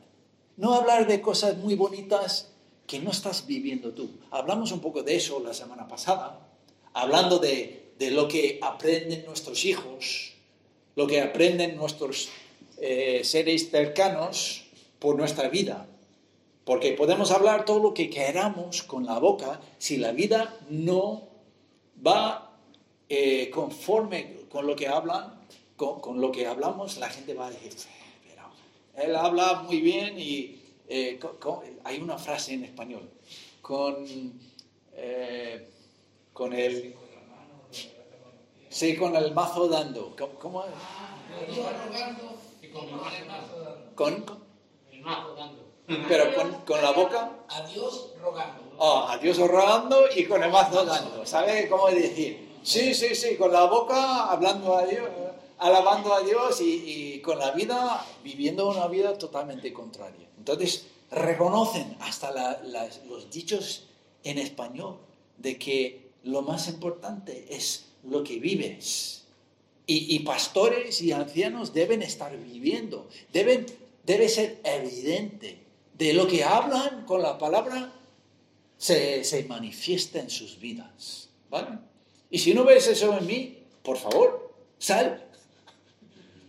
No 0.55 0.73
hablar 0.73 1.07
de 1.07 1.19
cosas 1.21 1.57
muy 1.57 1.75
bonitas 1.75 2.51
que 2.87 2.99
no 2.99 3.11
estás 3.11 3.45
viviendo 3.45 3.91
tú. 3.91 4.09
Hablamos 4.31 4.71
un 4.71 4.79
poco 4.79 5.03
de 5.03 5.17
eso 5.17 5.41
la 5.41 5.53
semana 5.53 5.87
pasada, 5.87 6.39
hablando 6.93 7.37
de, 7.37 7.91
lo 7.99 8.29
que 8.29 8.59
aprenden 8.61 9.25
nuestros 9.25 9.65
hijos, 9.65 10.33
lo 10.95 11.05
que 11.05 11.21
aprenden 11.21 11.75
nuestros 11.75 12.29
eh, 12.77 13.21
seres 13.25 13.69
cercanos, 13.69 14.63
por 14.99 15.17
nuestra 15.17 15.49
vida. 15.49 15.85
Porque 16.63 16.93
podemos 16.93 17.31
hablar 17.31 17.65
todo 17.65 17.79
lo 17.79 17.93
que 17.93 18.09
queramos 18.09 18.83
con 18.83 19.05
la 19.05 19.19
boca 19.19 19.59
si 19.79 19.97
la 19.97 20.13
vida 20.13 20.57
no 20.69 21.27
va 22.05 22.57
eh, 23.09 23.49
conforme 23.49 24.38
con 24.49 24.67
lo 24.67 24.75
que 24.75 24.87
hablan, 24.87 25.39
con, 25.75 26.19
lo 26.19 26.31
que 26.31 26.47
hablamos, 26.47 26.97
la 26.97 27.09
gente 27.09 27.33
va 27.33 27.47
a 27.47 27.51
decir, 27.51 27.73
pero 28.27 28.49
él 28.95 29.15
habla 29.15 29.61
muy 29.63 29.79
bien 29.79 30.19
y 30.19 30.61
eh, 30.87 31.19
hay 31.83 32.01
una 32.01 32.17
frase 32.17 32.53
en 32.53 32.65
español, 32.65 33.09
con, 33.61 34.05
eh, 34.93 35.69
con 36.33 36.53
el... 36.53 36.95
Sí, 38.69 38.95
con 38.95 39.15
el 39.15 39.33
mazo 39.33 39.67
dando. 39.67 40.15
¿Cómo? 40.15 40.33
cómo? 40.35 40.63
Con, 43.95 44.25
pero 46.07 46.35
con, 46.35 46.53
con, 46.61 46.81
la 46.83 46.91
boca. 46.91 47.31
A 47.47 47.61
Dios 47.65 48.13
rogando. 48.21 48.61
Oh, 48.77 49.07
a 49.09 49.17
Dios 49.17 49.39
rogando 49.39 50.05
y 50.15 50.25
con 50.25 50.43
el 50.43 50.51
mazo 50.51 50.85
dando. 50.85 51.25
¿Sabe 51.25 51.67
cómo 51.67 51.87
decir? 51.87 52.48
Sí, 52.63 52.93
sí, 52.93 53.15
sí, 53.15 53.35
con 53.35 53.51
la 53.51 53.65
boca 53.65 54.25
hablando 54.31 54.75
a 54.77 54.85
Dios, 54.85 55.09
alabando 55.57 56.13
a 56.13 56.21
Dios 56.21 56.59
y, 56.61 57.19
con 57.19 57.39
la 57.39 57.51
vida 57.51 58.05
viviendo 58.23 58.69
una 58.69 58.87
vida 58.87 59.17
totalmente 59.17 59.73
contraria. 59.73 60.27
Entonces, 60.37 60.87
reconocen 61.11 61.97
hasta 61.99 62.61
los 63.07 63.29
dichos 63.31 63.87
en 64.23 64.37
español 64.37 64.97
de 65.37 65.57
que 65.57 66.09
lo 66.23 66.41
más 66.41 66.67
importante 66.67 67.47
es 67.49 67.85
lo 68.03 68.23
que 68.23 68.39
vives. 68.39 69.25
Y, 69.87 70.15
y, 70.15 70.19
pastores 70.19 71.01
y 71.01 71.11
ancianos 71.11 71.73
deben 71.73 72.03
estar 72.03 72.37
viviendo, 72.37 73.07
deben 73.33 73.65
debe 74.09 74.27
ser 74.27 74.59
evidente. 74.63 75.59
De 75.93 76.13
lo 76.13 76.27
que 76.27 76.43
hablan 76.43 77.05
con 77.05 77.21
la 77.21 77.37
palabra 77.37 77.93
se, 78.77 79.45
manifiesta 79.47 80.19
en 80.19 80.31
sus 80.31 80.59
vidas. 80.59 81.29
¿Vale? 81.49 81.77
Y 82.29 82.39
si 82.39 82.53
no 82.53 82.63
ves 82.63 82.87
eso 82.87 83.17
en 83.17 83.25
mí, 83.25 83.57
por 83.83 83.97
favor, 83.97 84.53
sal. 84.77 85.25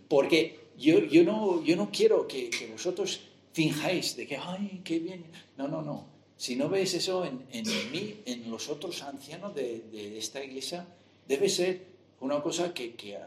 Porque 0.07 0.59
yo, 0.77 0.99
yo, 0.99 1.23
no, 1.23 1.63
yo 1.63 1.75
no 1.75 1.89
quiero 1.91 2.27
que, 2.27 2.49
vosotros 2.71 3.21
finjáis 3.53 4.15
de 4.15 4.27
que, 4.27 4.37
ay, 4.37 4.81
qué 4.83 4.99
bien. 4.99 5.25
No, 5.57 5.67
no, 5.67 5.81
no. 5.81 6.05
Si 6.37 6.55
no 6.55 6.69
veis 6.69 6.93
eso 6.93 7.25
en, 7.25 7.45
mí, 7.91 8.21
en 8.25 8.49
los 8.49 8.69
otros 8.69 9.01
ancianos 9.03 9.53
de, 9.53 10.17
esta 10.17 10.43
iglesia, 10.43 10.85
debe 11.27 11.49
ser 11.49 11.81
una 12.19 12.41
cosa 12.41 12.73
que, 12.73 12.95
que, 12.95 13.17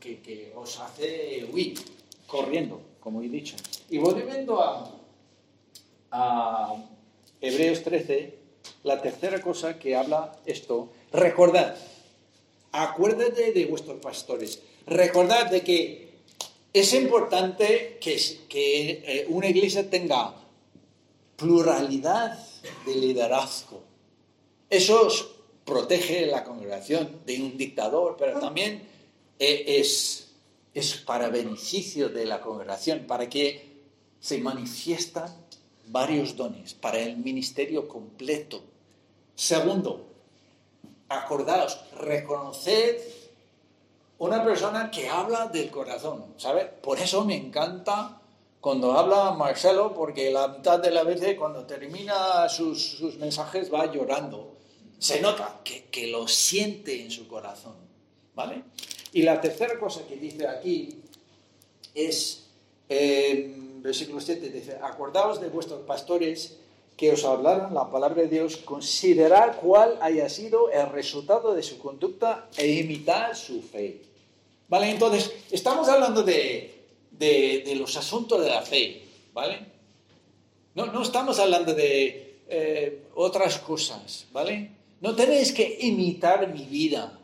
que 0.00 0.52
os 0.54 0.78
hace 0.80 1.48
huir 1.52 1.78
corriendo 2.26 2.88
como 3.08 3.22
he 3.22 3.28
dicho. 3.28 3.56
Y 3.88 3.96
volviendo 3.96 4.60
a, 4.62 4.90
a 6.10 6.74
Hebreos 7.40 7.82
13, 7.82 8.34
la 8.84 9.00
tercera 9.00 9.40
cosa 9.40 9.78
que 9.78 9.96
habla 9.96 10.36
esto, 10.44 10.90
recordad, 11.12 11.76
acuérdate 12.72 13.52
de 13.52 13.66
vuestros 13.66 14.00
pastores, 14.00 14.60
recordad 14.86 15.50
de 15.50 15.62
que 15.62 16.08
es 16.72 16.92
importante 16.94 17.98
que, 18.00 18.16
eh, 18.54 19.26
una 19.28 19.48
iglesia 19.48 19.88
tenga 19.88 20.34
pluralidad 21.36 22.38
de 22.84 22.94
liderazgo. 22.94 23.82
Eso 24.68 25.08
protege 25.64 26.26
la 26.26 26.44
congregación 26.44 27.20
de 27.24 27.42
un 27.42 27.56
dictador, 27.56 28.16
pero 28.18 28.38
también 28.38 28.82
eh, 29.38 29.64
es 29.78 30.28
es 30.78 30.94
para 30.94 31.28
beneficio 31.28 32.08
de 32.08 32.24
la 32.24 32.40
congregación, 32.40 33.06
para 33.06 33.28
que 33.28 33.66
se 34.20 34.38
manifiestan 34.38 35.34
varios 35.88 36.36
dones, 36.36 36.74
para 36.74 37.00
el 37.00 37.16
ministerio 37.16 37.88
completo. 37.88 38.62
Segundo, 39.34 40.07
acordaos, 41.08 41.80
reconoced 42.00 43.00
una 44.18 44.42
persona 44.42 44.90
que 44.90 45.08
habla 45.08 45.46
del 45.46 45.70
corazón, 45.70 46.34
¿sabes? 46.36 46.66
Por 46.82 46.98
eso 46.98 47.24
me 47.24 47.36
encanta 47.36 48.20
cuando 48.60 48.92
habla 48.92 49.32
Marcelo, 49.32 49.94
porque 49.94 50.30
la 50.30 50.48
mitad 50.48 50.80
de 50.80 50.90
la 50.90 51.04
veces 51.04 51.38
cuando 51.38 51.64
termina 51.64 52.48
sus, 52.48 53.00
mensajes 53.18 53.72
va 53.72 53.86
llorando. 53.86 54.56
Se 54.98 55.20
nota 55.20 55.60
que, 55.62 55.84
que 55.84 56.08
lo 56.08 56.26
siente 56.26 57.00
en 57.00 57.10
su 57.10 57.28
corazón, 57.28 57.76
¿vale? 58.34 58.64
Y 59.12 59.22
la 59.22 59.40
tercera 59.40 59.78
cosa 59.78 60.04
que 60.06 60.16
dice 60.16 60.48
aquí 60.48 61.00
es, 61.94 62.48
en 62.88 63.80
versículo 63.80 64.20
7, 64.20 64.50
dice, 64.50 64.78
acordaos 64.82 65.40
de 65.40 65.48
vuestros 65.48 65.82
pastores 65.82 66.58
que 66.98 67.12
os 67.12 67.24
hablaron 67.24 67.72
la 67.72 67.88
palabra 67.88 68.22
de 68.22 68.28
Dios, 68.28 68.56
considerar 68.58 69.60
cuál 69.62 69.96
haya 70.02 70.28
sido 70.28 70.68
el 70.70 70.90
resultado 70.90 71.54
de 71.54 71.62
su 71.62 71.78
conducta 71.78 72.50
e 72.56 72.66
imitar 72.82 73.36
su 73.36 73.62
fe. 73.62 74.02
¿Vale? 74.68 74.90
Entonces, 74.90 75.32
estamos 75.50 75.88
hablando 75.88 76.24
de, 76.24 76.86
de, 77.12 77.74
los 77.76 77.96
asuntos 77.96 78.42
de 78.42 78.50
la 78.50 78.62
fe, 78.62 79.02
¿vale? 79.32 79.64
No, 80.74 80.86
no 80.86 81.02
estamos 81.02 81.38
hablando 81.38 81.72
de 81.72 82.40
eh, 82.48 83.04
otras 83.14 83.58
cosas, 83.58 84.26
¿vale? 84.32 84.72
No 85.00 85.14
tenéis 85.14 85.52
que 85.52 85.78
imitar 85.80 86.52
mi 86.52 86.64
vida, 86.64 87.18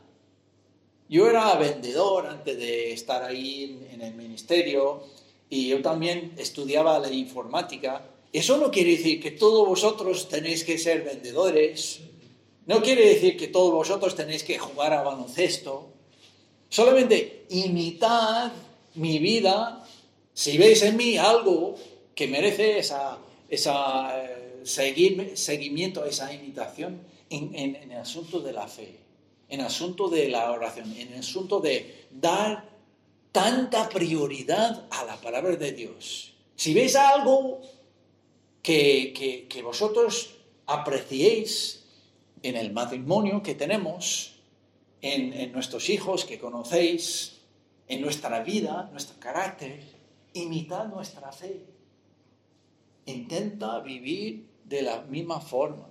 yo 1.08 1.28
era 1.28 1.54
vendedor 1.56 2.26
antes 2.26 2.56
de 2.56 2.92
estar 2.92 3.22
ahí 3.22 3.87
en 3.92 4.00
el 4.00 4.14
ministerio 4.14 5.02
y 5.50 5.68
yo 5.68 5.82
también 5.82 6.32
estudiaba 6.38 6.98
la 6.98 7.10
informática. 7.10 8.02
Eso 8.35 8.57
no 8.57 8.73
quiere 8.73 8.90
decir 8.90 9.23
que 9.23 9.31
todos 9.31 9.66
vosotros 9.66 10.29
tenéis 10.29 10.64
que 10.64 10.77
ser 10.77 11.05
vendedores, 11.05 12.01
no 12.66 12.83
quiere 12.83 13.07
decir 13.07 13.37
que 13.37 13.47
todos 13.47 13.73
vosotros 13.73 14.16
tenéis 14.16 14.42
que 14.42 14.59
jugar 14.59 14.92
a 14.92 15.03
baloncesto. 15.03 15.92
Solamente 16.68 17.47
imitad 17.51 18.51
mi 18.97 19.20
vida 19.20 19.87
si 20.35 20.59
veis 20.59 20.83
en 20.83 20.97
mí 20.97 21.16
algo 21.16 21.77
que 22.12 22.27
merece 22.27 22.79
esa, 22.79 23.18
esa, 23.49 24.20
eh, 24.20 24.62
seguimiento 24.64 26.05
esa 26.05 26.33
imitación 26.33 27.03
en, 27.31 27.55
en, 27.55 27.77
en 27.77 27.92
el 27.92 27.99
asunto 27.99 28.40
de 28.40 28.53
la 28.53 28.66
fe, 28.66 28.99
en 29.49 29.61
el 29.61 29.66
asunto 29.66 30.09
de 30.09 30.29
la 30.29 30.51
oración, 30.51 30.92
en 30.97 31.12
el 31.12 31.20
asunto 31.20 31.61
de 31.61 32.07
dar 32.11 32.64
tanta 33.31 33.88
prioridad 33.88 34.87
a 34.90 35.05
la 35.05 35.20
palabra 35.20 35.55
de 35.55 35.70
Dios. 35.70 36.33
Si 36.57 36.75
veis 36.75 36.97
algo 36.97 37.61
que, 38.64 39.61
vosotros 39.62 40.35
apreciéis 40.66 41.85
en 42.42 42.57
el 42.57 42.72
matrimonio 42.72 43.42
que 43.42 43.55
tenemos, 43.55 44.40
en, 45.03 45.53
nuestros 45.53 45.90
hijos 45.90 46.24
que 46.24 46.38
conocéis, 46.38 47.42
en 47.87 48.00
nuestra 48.00 48.42
vida, 48.42 48.88
nuestro 48.90 49.20
carácter, 49.20 49.81
imitad 50.33 50.87
nuestra 50.88 51.31
fe. 51.31 51.66
Intenta 53.05 53.81
vivir 53.81 54.46
de 54.64 54.81
la 54.81 55.03
misma 55.03 55.40
forma 55.40 55.90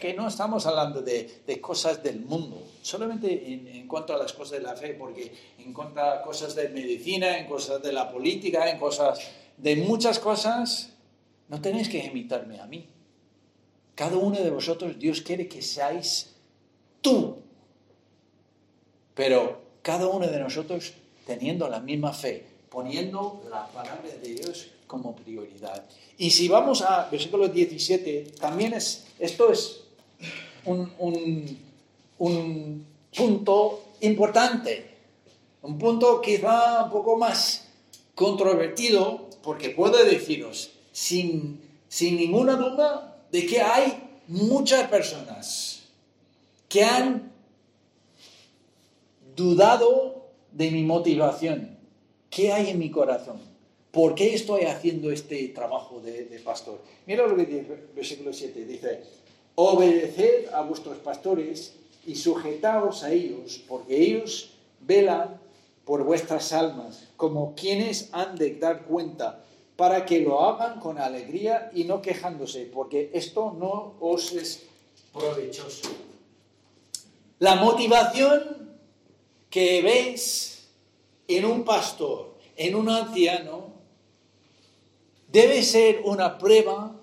que 0.00 0.14
no 0.14 0.26
estamos 0.26 0.64
hablando 0.66 1.02
de, 1.02 1.60
cosas 1.60 2.02
del 2.02 2.20
mundo, 2.20 2.56
solamente 2.80 3.52
en, 3.52 3.68
en, 3.68 3.86
cuanto 3.86 4.14
a 4.14 4.18
las 4.18 4.32
cosas 4.32 4.58
de 4.58 4.64
la 4.64 4.74
fe, 4.74 4.94
porque 4.94 5.30
en 5.58 5.74
cuanto 5.74 6.00
a 6.00 6.22
cosas 6.22 6.54
de 6.54 6.70
medicina, 6.70 7.36
en 7.36 7.46
cosas 7.46 7.82
de 7.82 7.92
la 7.92 8.10
política, 8.10 8.70
en 8.70 8.78
cosas 8.78 9.20
de 9.58 9.76
muchas 9.76 10.18
cosas, 10.18 10.93
no 11.48 11.60
tenéis 11.60 11.88
que 11.88 12.04
imitarme 12.04 12.60
a 12.60 12.66
mí. 12.66 12.88
Cada 13.94 14.16
uno 14.16 14.40
de 14.40 14.50
vosotros, 14.50 14.98
Dios 14.98 15.20
quiere 15.20 15.46
que 15.46 15.62
seáis 15.62 16.34
tú, 17.00 17.36
pero 19.14 19.62
cada 19.82 20.08
uno 20.08 20.26
de 20.26 20.40
nosotros 20.40 20.94
teniendo 21.26 21.68
la 21.68 21.80
misma 21.80 22.12
fe, 22.12 22.44
poniendo 22.68 23.44
la 23.50 23.66
palabra 23.68 24.10
de 24.20 24.34
Dios 24.34 24.68
como 24.86 25.14
prioridad. 25.14 25.84
Y 26.18 26.30
si 26.30 26.48
vamos 26.48 26.82
a 26.82 27.08
versículo 27.08 27.48
17, 27.48 28.32
también 28.40 28.74
es, 28.74 29.06
esto 29.18 29.52
es 29.52 29.84
un, 30.64 30.90
un, 32.18 32.86
punto 33.16 33.84
importante, 34.00 34.90
un 35.62 35.78
punto 35.78 36.20
quizá 36.20 36.84
un 36.84 36.90
poco 36.90 37.16
más 37.16 37.68
controvertido, 38.14 39.28
porque 39.42 39.70
puedo 39.70 40.04
deciros 40.04 40.73
sin, 40.94 41.60
sin 41.88 42.16
ninguna 42.16 42.54
duda 42.54 43.26
de 43.32 43.44
que 43.46 43.60
hay 43.60 44.20
muchas 44.28 44.88
personas 44.88 45.82
que 46.68 46.84
han 46.84 47.32
dudado 49.34 50.30
de 50.52 50.70
mi 50.70 50.84
motivación. 50.84 51.76
¿Qué 52.30 52.52
hay 52.52 52.70
en 52.70 52.78
mi 52.78 52.90
corazón? 52.92 53.40
¿Por 53.90 54.14
qué 54.14 54.34
estoy 54.34 54.62
haciendo 54.62 55.10
este 55.10 55.48
trabajo 55.48 56.00
de, 56.00 56.40
pastor? 56.44 56.80
Mira 57.06 57.26
lo 57.26 57.34
que 57.34 57.44
dice 57.44 57.74
el 57.74 57.88
versículo 57.94 58.32
7. 58.32 58.64
Dice, 58.64 59.02
obedeced 59.56 60.48
a 60.52 60.62
vuestros 60.62 60.98
pastores 60.98 61.74
y 62.06 62.14
sujetaos 62.14 63.02
a 63.02 63.10
ellos, 63.10 63.62
porque 63.66 64.00
ellos 64.00 64.50
velan 64.80 65.40
por 65.84 66.04
vuestras 66.04 66.52
almas, 66.52 67.08
como 67.16 67.54
quienes 67.56 68.10
han 68.12 68.36
de 68.36 68.54
dar 68.54 68.84
cuenta, 68.84 69.44
para 69.76 70.06
que 70.06 70.20
lo 70.20 70.40
hagan 70.40 70.78
con 70.78 70.98
alegría 70.98 71.70
y 71.74 71.84
no 71.84 72.00
quejándose, 72.00 72.70
porque 72.72 73.10
esto 73.12 73.54
no 73.58 73.94
os 74.00 74.32
es 74.32 74.62
provechoso. 75.12 75.88
La 77.40 77.56
motivación 77.56 78.78
que 79.50 79.82
veis 79.82 80.68
en 81.26 81.44
un 81.44 81.64
pastor, 81.64 82.36
en 82.56 82.74
un 82.74 82.88
anciano, 82.88 83.72
debe 85.28 85.62
ser 85.62 86.02
una 86.04 86.38
prueba 86.38 86.94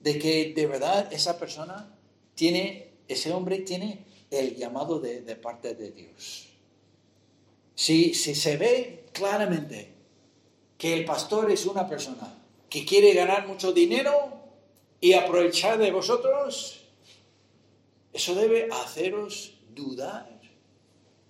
de 0.00 0.18
que 0.18 0.52
de 0.52 0.66
verdad 0.66 1.12
esa 1.12 1.38
persona 1.38 1.96
tiene, 2.34 2.88
ese 3.06 3.32
hombre 3.32 3.58
tiene 3.60 4.04
el 4.30 4.56
llamado 4.56 4.98
de, 4.98 5.20
parte 5.36 5.74
de 5.74 5.92
Dios. 5.92 6.48
Si, 7.76 8.14
si 8.14 8.34
se 8.34 8.56
ve 8.56 9.04
claramente 9.12 9.91
que 10.82 10.94
el 10.94 11.04
pastor 11.04 11.48
es 11.48 11.64
una 11.66 11.86
persona 11.86 12.34
que 12.68 12.84
quiere 12.84 13.14
ganar 13.14 13.46
mucho 13.46 13.72
dinero 13.72 14.32
y 15.00 15.12
aprovechar 15.12 15.78
de 15.78 15.92
vosotros, 15.92 16.80
eso 18.12 18.34
debe 18.34 18.68
haceros 18.68 19.60
dudar 19.72 20.40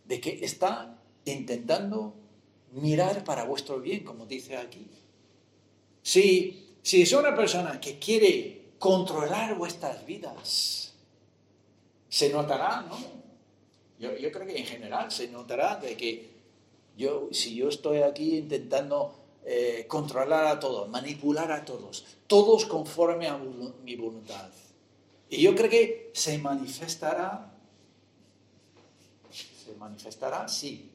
de 0.06 0.22
que 0.22 0.42
está 0.42 0.98
intentando 1.26 2.14
mirar 2.70 3.24
para 3.24 3.44
vuestro 3.44 3.78
bien, 3.78 4.04
como 4.04 4.24
dice 4.24 4.56
aquí. 4.56 4.86
Si, 6.00 6.78
si 6.80 7.02
es 7.02 7.12
una 7.12 7.36
persona 7.36 7.78
que 7.78 7.98
quiere 7.98 8.70
controlar 8.78 9.54
vuestras 9.58 10.06
vidas, 10.06 10.94
se 12.08 12.30
notará, 12.30 12.86
¿no? 12.88 12.96
Yo, 13.98 14.16
yo, 14.16 14.32
creo 14.32 14.46
que 14.46 14.56
en 14.56 14.64
general 14.64 15.12
se 15.12 15.28
notará 15.28 15.76
de 15.76 15.94
que 15.94 16.30
yo, 16.96 17.28
si 17.32 17.54
yo 17.54 17.68
estoy 17.68 17.98
aquí 17.98 18.38
intentando 18.38 19.18
eh, 19.44 19.86
controlar 19.88 20.46
a 20.46 20.60
todos, 20.60 20.88
manipular 20.88 21.50
a 21.52 21.64
todos, 21.64 22.04
todos 22.26 22.64
conforme 22.66 23.28
a 23.28 23.38
mi 23.84 23.96
voluntad. 23.96 24.50
Y 25.28 25.42
yo 25.42 25.54
creo 25.54 25.70
que 25.70 26.10
se 26.14 26.38
manifestará, 26.38 27.54
se 29.30 29.74
manifestará, 29.74 30.48
sí, 30.48 30.90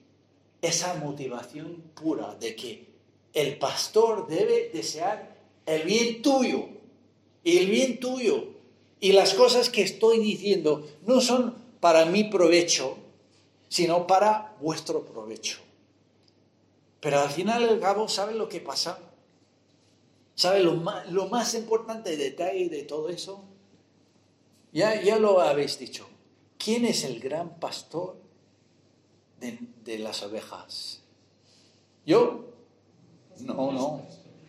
esa 0.61 0.93
motivación 0.95 1.83
pura 1.93 2.35
de 2.35 2.55
que 2.55 2.87
el 3.33 3.57
pastor 3.57 4.27
debe 4.27 4.69
desear 4.73 5.35
el 5.65 5.83
bien 5.83 6.21
tuyo. 6.21 6.69
El 7.43 7.67
bien 7.67 7.99
tuyo 7.99 8.57
y 8.99 9.11
las 9.11 9.33
cosas 9.33 9.69
que 9.69 9.83
estoy 9.83 10.19
diciendo 10.19 10.85
no 11.05 11.21
son 11.21 11.55
para 11.79 12.05
mi 12.05 12.23
provecho, 12.25 12.97
sino 13.69 14.07
para 14.07 14.55
vuestro 14.59 15.05
provecho. 15.05 15.59
Pero 16.99 17.19
al 17.19 17.29
final 17.29 17.63
el 17.63 17.79
cabo, 17.79 18.07
¿sabe 18.07 18.33
lo 18.33 18.49
que 18.49 18.59
pasa? 18.59 18.99
¿Sabe 20.35 20.61
lo 20.61 20.75
más, 20.75 21.11
lo 21.11 21.27
más 21.29 21.53
importante 21.55 22.17
detalle 22.17 22.69
de 22.69 22.83
todo 22.83 23.09
eso? 23.09 23.43
Ya, 24.71 25.01
ya 25.01 25.17
lo 25.17 25.41
habéis 25.41 25.79
dicho. 25.79 26.07
¿Quién 26.57 26.85
es 26.85 27.03
el 27.03 27.19
gran 27.19 27.59
pastor 27.59 28.17
de, 29.39 29.99
las 29.99 30.21
ovejas? 30.23 31.01
¿Yo? 32.05 32.45
No, 33.39 33.71
no. 33.71 34.01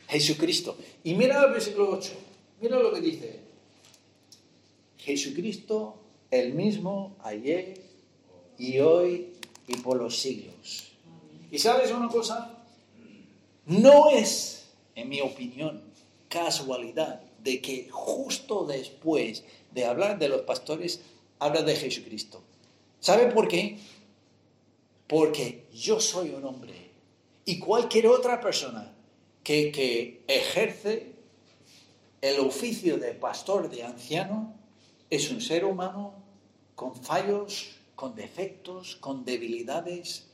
Jesucristo. 0.08 0.76
Y 1.04 1.14
mira 1.14 1.42
el 1.44 1.52
versículo 1.52 1.90
8. 1.90 2.12
Mira 2.60 2.78
lo 2.78 2.92
que 2.92 3.00
dice. 3.00 3.40
Jesucristo, 4.98 5.96
el 6.30 6.54
mismo 6.54 7.16
ayer 7.22 7.80
y 8.58 8.80
hoy 8.80 9.32
y 9.66 9.76
por 9.76 9.98
los 9.98 10.18
siglos. 10.18 10.57
¿Y 11.50 11.58
sabes 11.58 11.90
una 11.90 12.08
cosa? 12.08 12.58
No 13.66 14.10
es, 14.10 14.70
en 14.94 15.08
mi 15.08 15.20
opinión, 15.20 15.82
casualidad 16.28 17.22
de 17.42 17.60
que 17.60 17.88
justo 17.90 18.66
después 18.66 19.44
de 19.72 19.84
hablar 19.84 20.18
de 20.18 20.28
los 20.28 20.42
pastores, 20.42 21.00
habla 21.38 21.62
de 21.62 21.76
Jesucristo. 21.76 22.42
¿Sabe 23.00 23.30
por 23.32 23.48
qué? 23.48 23.78
Porque 25.06 25.66
yo 25.72 26.00
soy 26.00 26.30
un 26.30 26.44
hombre 26.44 26.90
y 27.44 27.58
cualquier 27.58 28.08
otra 28.08 28.40
persona 28.40 28.92
que, 29.42 30.22
ejerce 30.28 31.14
el 32.20 32.40
oficio 32.40 32.98
de 32.98 33.14
pastor, 33.14 33.70
de 33.70 33.84
anciano, 33.84 34.54
es 35.08 35.30
un 35.30 35.40
ser 35.40 35.64
humano 35.64 36.12
con 36.74 36.94
fallos, 36.94 37.70
con 37.94 38.14
defectos, 38.14 38.96
con 38.96 39.24
debilidades. 39.24 40.27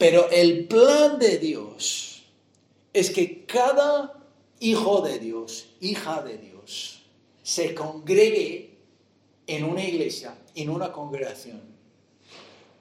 Pero 0.00 0.30
el 0.30 0.64
plan 0.64 1.18
de 1.18 1.36
Dios 1.36 2.22
es 2.94 3.10
que 3.10 3.44
cada 3.44 4.18
hijo 4.58 5.02
de 5.02 5.18
Dios, 5.18 5.66
hija 5.78 6.22
de 6.22 6.38
Dios, 6.38 7.02
se 7.42 7.74
congregue 7.74 8.70
en 9.46 9.62
una 9.62 9.84
iglesia, 9.84 10.38
en 10.54 10.70
una 10.70 10.90
congregación. 10.90 11.60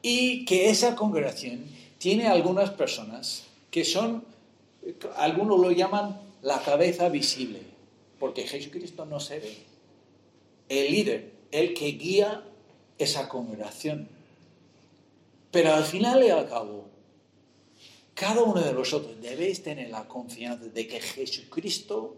Y 0.01 0.45
que 0.45 0.69
esa 0.69 0.95
congregación 0.95 1.65
tiene 1.97 2.27
algunas 2.27 2.69
personas 2.69 3.43
que 3.69 3.83
son, 3.83 4.23
algunos 5.17 5.59
lo 5.59 5.71
llaman 5.71 6.21
la 6.41 6.61
cabeza 6.61 7.09
visible, 7.09 7.63
porque 8.17 8.47
Jesucristo 8.47 9.05
no 9.05 9.19
se 9.19 9.39
ve. 9.41 9.57
El 10.69 10.89
líder, 10.93 11.33
el 11.51 11.73
que 11.73 11.87
guía 11.87 12.45
esa 12.97 13.27
congregación. 13.27 14.07
Pero 15.51 15.73
al 15.73 15.83
final 15.83 16.23
y 16.23 16.29
al 16.29 16.47
cabo, 16.47 16.85
cada 18.13 18.43
uno 18.43 18.61
de 18.61 18.73
vosotros 18.73 19.21
debéis 19.21 19.63
tener 19.63 19.89
la 19.89 20.07
confianza 20.07 20.65
de 20.65 20.87
que 20.87 20.99
Jesucristo 20.99 22.17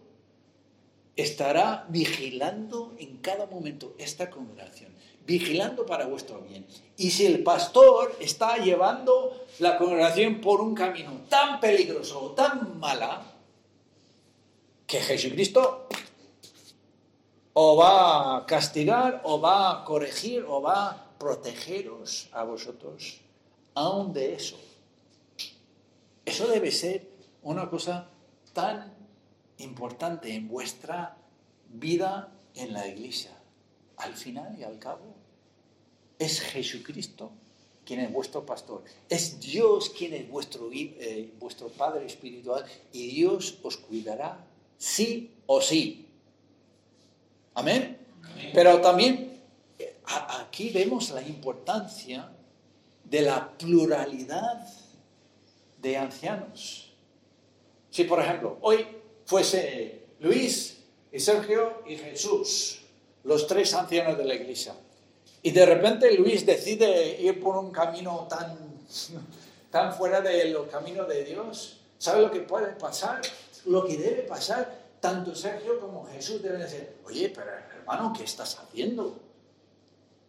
estará 1.16 1.86
vigilando 1.90 2.94
en 2.98 3.18
cada 3.18 3.46
momento 3.46 3.96
esta 3.98 4.30
congregación 4.30 4.92
vigilando 5.26 5.86
para 5.86 6.08
vuestro 6.08 6.42
bien. 6.42 6.66
Y 6.98 7.12
si 7.12 7.26
el 7.26 7.44
pastor 7.44 8.16
está 8.20 8.58
llevando 8.58 9.46
la 9.60 9.78
congregación 9.78 10.42
por 10.42 10.62
un 10.62 10.74
camino 10.76 11.22
tan 11.30 11.60
peligroso 11.60 12.22
o 12.22 12.32
tan 12.32 12.80
mala, 12.80 13.24
que 14.86 15.00
Jesucristo 15.00 15.88
o 17.54 17.76
va 17.76 18.38
a 18.38 18.46
castigar, 18.46 19.22
o 19.24 19.40
va 19.40 19.72
a 19.72 19.86
corregir, 19.86 20.46
o 20.48 20.62
va 20.62 20.90
a 20.90 21.18
protegeros 21.18 22.30
a 22.32 22.44
vosotros, 22.44 23.22
aún 23.76 24.14
de 24.14 24.36
eso. 24.36 24.58
Eso 26.32 26.48
debe 26.48 26.72
ser 26.72 27.10
una 27.44 27.70
cosa 27.70 28.08
tan 28.54 28.94
importante 29.58 30.34
en 30.34 30.48
vuestra 30.48 31.18
vida 31.68 32.32
en 32.56 32.72
la 32.72 32.88
iglesia. 32.88 33.32
Al 33.98 34.14
final 34.14 34.58
y 34.58 34.64
al 34.64 34.80
cabo, 34.80 35.14
es 36.18 36.40
Jesucristo 36.40 37.34
quien 37.84 38.00
es 38.00 38.14
vuestro 38.14 38.46
pastor. 38.46 38.86
Es 39.10 39.42
Dios 39.42 39.90
quien 39.90 40.14
es 40.14 40.30
vuestro, 40.30 40.70
eh, 40.72 41.34
vuestro 41.38 41.68
Padre 41.68 42.06
espiritual 42.06 42.64
y 42.94 43.08
Dios 43.08 43.58
os 43.62 43.76
cuidará 43.76 44.40
sí 44.78 45.32
o 45.48 45.60
sí. 45.60 46.08
Amén. 47.56 47.98
Pero 48.54 48.80
también 48.80 49.38
eh, 49.78 49.98
aquí 50.40 50.70
vemos 50.70 51.10
la 51.10 51.24
importancia 51.24 52.32
de 53.04 53.22
la 53.22 53.52
pluralidad 53.58 54.66
de 55.82 55.98
ancianos. 55.98 56.94
Si, 57.90 58.04
por 58.04 58.22
ejemplo, 58.22 58.58
hoy 58.62 58.88
fuese 59.26 60.06
Luis 60.20 60.78
y 61.12 61.20
Sergio 61.20 61.84
y 61.86 61.98
Jesús, 61.98 62.82
los 63.24 63.48
tres 63.48 63.74
ancianos 63.74 64.18
de 64.18 64.26
la 64.26 64.36
iglesia, 64.36 64.74
y 65.44 65.52
de 65.52 65.66
repente 65.66 66.14
Luis 66.14 66.46
decide 66.46 67.20
ir 67.20 67.42
por 67.42 67.58
un 67.58 67.72
camino 67.72 68.28
tan, 68.30 68.58
tan 69.72 69.94
fuera 69.94 70.22
de 70.22 70.46
los 70.46 70.68
caminos 70.68 71.08
de 71.08 71.24
Dios. 71.24 71.80
¿Sabe 71.98 72.22
lo 72.22 72.32
que 72.32 72.42
puede 72.42 72.74
pasar? 72.74 73.22
Lo 73.66 73.86
que 73.86 73.98
debe 73.98 74.22
pasar, 74.24 74.82
tanto 75.00 75.36
Sergio 75.36 75.80
como 75.80 76.06
Jesús 76.06 76.42
deben 76.42 76.62
decir, 76.62 76.96
oye, 77.06 77.30
pero 77.30 77.52
hermano, 77.78 78.14
¿qué 78.16 78.24
estás 78.24 78.58
haciendo? 78.60 79.20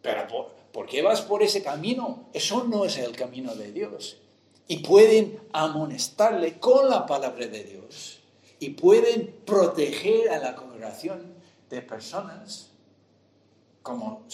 ¿Pero 0.01 0.27
por, 0.27 0.47
por 0.71 0.87
qué 0.87 1.01
vas 1.01 1.21
por 1.21 1.43
ese 1.43 1.63
camino? 1.63 2.29
Eso 2.33 2.63
no 2.63 2.85
es 2.85 2.97
el 2.97 3.15
camino 3.15 3.55
de 3.55 3.71
Dios. 3.71 4.17
Y 4.67 4.77
pueden 4.77 5.39
amonestarle 5.51 6.59
con 6.59 6.89
la 6.89 7.05
palabra 7.05 7.47
de 7.47 7.63
Dios. 7.63 8.19
Y 8.59 8.69
pueden 8.71 9.35
proteger 9.45 10.29
a 10.29 10.39
la 10.39 10.55
congregación 10.55 11.33
de 11.69 11.81
personas 11.81 12.69
como 13.81 14.25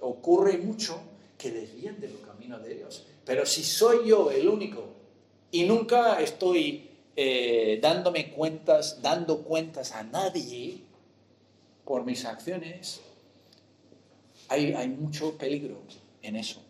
ocurre 0.00 0.58
mucho 0.58 1.00
que 1.38 1.52
desvían 1.52 2.00
de 2.00 2.08
los 2.08 2.20
caminos 2.22 2.62
de 2.62 2.74
Dios. 2.74 3.06
Pero 3.24 3.46
si 3.46 3.62
soy 3.62 4.08
yo 4.08 4.30
el 4.30 4.48
único 4.48 4.88
y 5.52 5.64
nunca 5.64 6.20
estoy 6.20 6.90
eh, 7.14 7.78
dándome 7.80 8.32
cuentas, 8.32 9.00
dando 9.00 9.42
cuentas 9.42 9.92
a 9.92 10.02
nadie 10.02 10.82
por 11.84 12.04
mis 12.04 12.24
acciones, 12.24 13.00
hay, 14.48 14.72
hay 14.72 14.88
mucho 14.88 15.38
peligro 15.38 15.78
en 16.22 16.36
eso. 16.36 16.60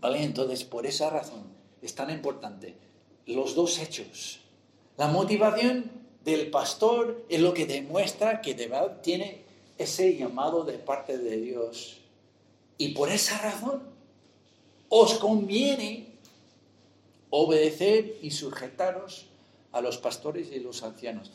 ¿Vale? 0.00 0.24
Entonces, 0.24 0.64
por 0.64 0.84
esa 0.86 1.10
razón 1.10 1.44
es 1.82 1.94
tan 1.94 2.10
importante 2.10 2.74
los 3.26 3.54
dos 3.54 3.78
hechos. 3.78 4.40
La 4.96 5.08
motivación 5.08 5.90
del 6.24 6.50
pastor 6.50 7.24
es 7.28 7.40
lo 7.40 7.52
que 7.52 7.66
demuestra 7.66 8.40
que 8.40 8.54
de 8.54 8.68
verdad 8.68 9.00
tiene 9.02 9.42
ese 9.78 10.16
llamado 10.16 10.64
de 10.64 10.78
parte 10.78 11.18
de 11.18 11.36
Dios 11.38 11.98
y 12.78 12.88
por 12.88 13.10
esa 13.10 13.38
razón 13.38 13.82
os 14.88 15.14
conviene 15.14 16.06
obedecer 17.30 18.18
y 18.22 18.30
sujetaros 18.30 19.26
a 19.72 19.80
los 19.80 19.96
pastores 19.96 20.52
y 20.52 20.60
los 20.60 20.82
ancianos, 20.82 21.30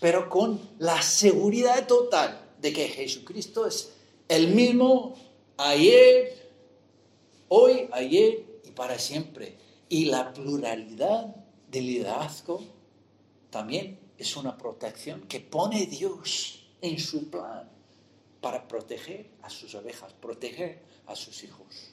pero 0.00 0.30
con 0.30 0.60
la 0.78 1.02
seguridad 1.02 1.86
total 1.86 2.40
de 2.60 2.72
que 2.72 2.88
Jesucristo 2.88 3.66
es 3.66 3.92
el 4.28 4.54
mismo 4.54 5.16
ayer, 5.56 6.50
hoy, 7.48 7.88
ayer 7.90 8.44
y 8.64 8.70
para 8.70 8.98
siempre. 8.98 9.56
Y 9.90 10.04
la 10.04 10.32
pluralidad 10.32 11.34
del 11.68 11.86
liderazgo 11.86 12.62
también 13.50 13.98
es 14.16 14.36
una 14.36 14.56
protección 14.56 15.22
que 15.22 15.40
pone 15.40 15.84
Dios 15.86 16.64
en 16.80 17.00
su 17.00 17.28
plan 17.28 17.68
para 18.40 18.68
proteger 18.68 19.30
a 19.42 19.50
sus 19.50 19.74
ovejas, 19.74 20.12
proteger 20.12 20.80
a 21.06 21.16
sus 21.16 21.42
hijos. 21.42 21.90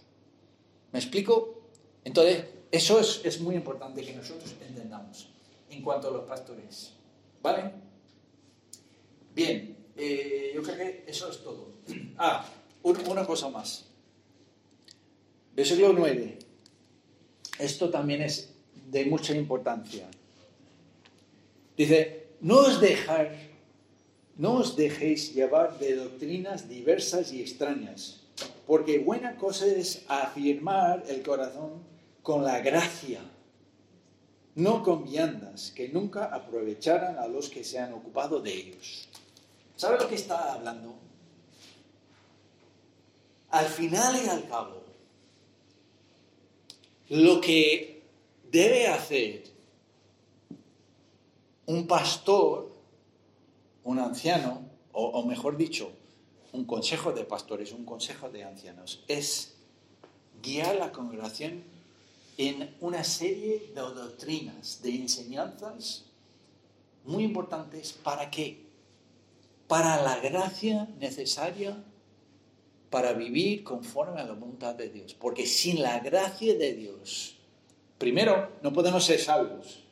¿Me 0.92 1.00
explico? 1.00 1.70
Entonces, 2.04 2.46
eso 2.72 3.00
es, 3.00 3.42
muy 3.42 3.56
importante 3.56 4.06
que 4.06 4.14
nosotros 4.14 4.54
entendamos 4.62 5.30
en 5.72 5.82
cuanto 5.82 6.10
a 6.10 6.12
los 6.12 6.26
pastores. 6.26 6.94
¿Vale? 7.42 7.72
Bien, 9.34 9.76
eh, 9.96 10.52
yo 10.54 10.62
creo 10.62 10.78
que 10.78 11.04
eso 11.08 11.32
es 11.32 11.44
todo. 11.44 11.78
Ah, 12.20 12.46
una 12.84 13.26
cosa 13.26 13.50
más. 13.50 13.86
Versículo 15.56 15.94
9. 15.94 16.47
Esto 17.60 17.90
también 17.90 18.22
es 18.22 18.54
de 18.90 19.06
mucha 19.06 19.36
importancia. 19.36 20.08
Dice, 21.76 22.28
no 22.42 22.58
os 22.60 22.80
no 24.38 24.54
os 24.54 24.76
dejéis 24.76 25.34
llevar 25.34 25.80
de 25.80 25.96
doctrinas 25.96 26.70
diversas 26.70 27.34
y 27.34 27.42
extrañas 27.42 28.28
porque 28.68 29.00
buena 29.00 29.38
cosa 29.38 29.66
es 29.66 30.04
afirmar 30.10 31.04
el 31.08 31.24
corazón 31.24 31.82
con 32.22 32.44
la 32.44 32.60
gracia, 32.60 33.22
no 34.56 34.84
con 34.84 35.06
viandas 35.06 35.72
que 35.72 35.88
nunca 35.88 36.26
aprovecharan 36.26 37.18
a 37.18 37.28
los 37.28 37.50
que 37.50 37.64
se 37.64 37.80
han 37.80 37.94
ocupado 37.94 38.42
de 38.42 38.54
ellos. 38.54 39.08
¿Sabe 39.78 39.98
lo 39.98 40.10
que 40.10 40.16
está 40.16 40.54
hablando? 40.54 40.96
Al 43.50 43.68
final 43.68 44.16
y 44.24 44.28
al 44.28 44.48
cabo, 44.50 44.84
lo 47.10 47.40
que 47.42 48.04
debe 48.52 48.88
hacer 48.88 49.44
un 51.66 51.88
pastor, 51.88 52.72
un 53.84 54.00
anciano, 54.00 54.62
o, 54.92 55.24
mejor 55.24 55.58
dicho, 55.58 55.92
un 56.54 56.66
consejo 56.66 57.12
de 57.12 57.24
pastores, 57.24 57.72
un 57.72 57.86
consejo 57.86 58.30
de 58.30 58.44
ancianos, 58.44 59.04
es 59.08 59.56
guiar 60.42 60.76
la 60.76 60.92
congregación 60.92 61.64
en 62.38 62.76
una 62.80 63.04
serie 63.04 63.72
de 63.74 63.82
doctrinas, 63.82 64.82
de 64.82 64.96
enseñanzas 64.96 66.06
muy 67.04 67.24
importantes. 67.24 67.94
¿Para 67.94 68.32
qué? 68.32 68.66
Para 69.68 70.02
la 70.02 70.20
gracia 70.20 70.88
necesaria 71.00 71.84
para 72.98 73.14
vivir 73.14 73.64
conforme 73.64 74.22
a 74.22 74.24
la 74.24 74.34
voluntad 74.34 74.74
de 74.74 74.90
Dios. 74.90 75.14
Porque 75.14 75.46
sin 75.46 75.84
la 75.84 76.00
gracia 76.00 76.56
de 76.56 76.74
Dios, 76.74 77.36
primero, 78.00 78.54
no 78.64 78.74
podemos 78.74 79.06
ser 79.06 79.20
salvos. 79.20 79.84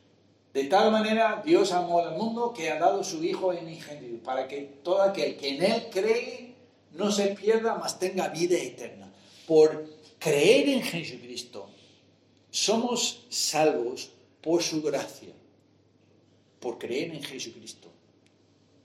De 0.51 0.63
tal 0.63 0.91
manera 0.91 1.43
Dios 1.45 1.71
amó 1.71 1.99
al 1.99 2.17
mundo 2.17 2.51
que 2.51 2.71
ha 2.71 2.79
dado 2.79 3.03
su 3.03 3.23
Hijo 3.23 3.53
en 3.53 3.69
ingenio, 3.69 4.23
para 4.23 4.47
que 4.47 4.79
todo 4.81 5.03
aquel 5.03 5.37
que 5.37 5.49
en 5.49 5.61
Él 5.61 5.87
cree 5.91 6.55
no 6.93 7.11
se 7.11 7.27
pierda, 7.35 7.75
mas 7.75 7.99
tenga 7.99 8.29
vida 8.29 8.57
eterna. 8.57 9.13
Por 9.45 9.85
creer 10.17 10.67
en 10.69 10.81
Jesucristo, 10.81 11.69
somos 12.49 13.27
salvos 13.29 14.09
por 14.41 14.63
su 14.63 14.81
gracia, 14.81 15.35
por 16.59 16.79
creer 16.79 17.13
en 17.13 17.21
Jesucristo. 17.21 17.87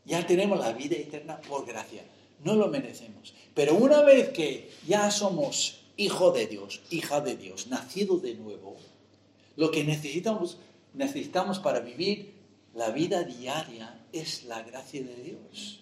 Ya 0.04 0.26
tenemos 0.26 0.60
la 0.60 0.72
vida 0.74 0.96
eterna 0.96 1.40
por 1.40 1.64
gracia, 1.64 2.02
no 2.44 2.54
lo 2.56 2.68
merecemos. 2.68 3.34
Pero 3.54 3.74
una 3.74 4.02
vez 4.02 4.30
que 4.30 4.70
ya 4.86 5.10
somos 5.10 5.80
hijo 5.96 6.30
de 6.32 6.46
Dios, 6.46 6.80
hija 6.90 7.20
de 7.20 7.36
Dios, 7.36 7.66
nacido 7.66 8.18
de 8.18 8.34
nuevo, 8.34 8.76
lo 9.56 9.70
que 9.70 9.84
necesitamos, 9.84 10.58
necesitamos 10.94 11.58
para 11.58 11.80
vivir 11.80 12.34
la 12.74 12.90
vida 12.90 13.24
diaria 13.24 14.00
es 14.12 14.44
la 14.44 14.62
gracia 14.62 15.02
de 15.02 15.16
Dios. 15.16 15.80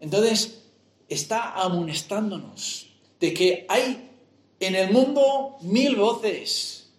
Entonces, 0.00 0.62
está 1.08 1.54
amonestándonos 1.54 2.88
de 3.20 3.34
que 3.34 3.66
hay 3.68 4.10
en 4.60 4.74
el 4.74 4.92
mundo 4.92 5.56
mil 5.62 5.96
voces. 5.96 6.90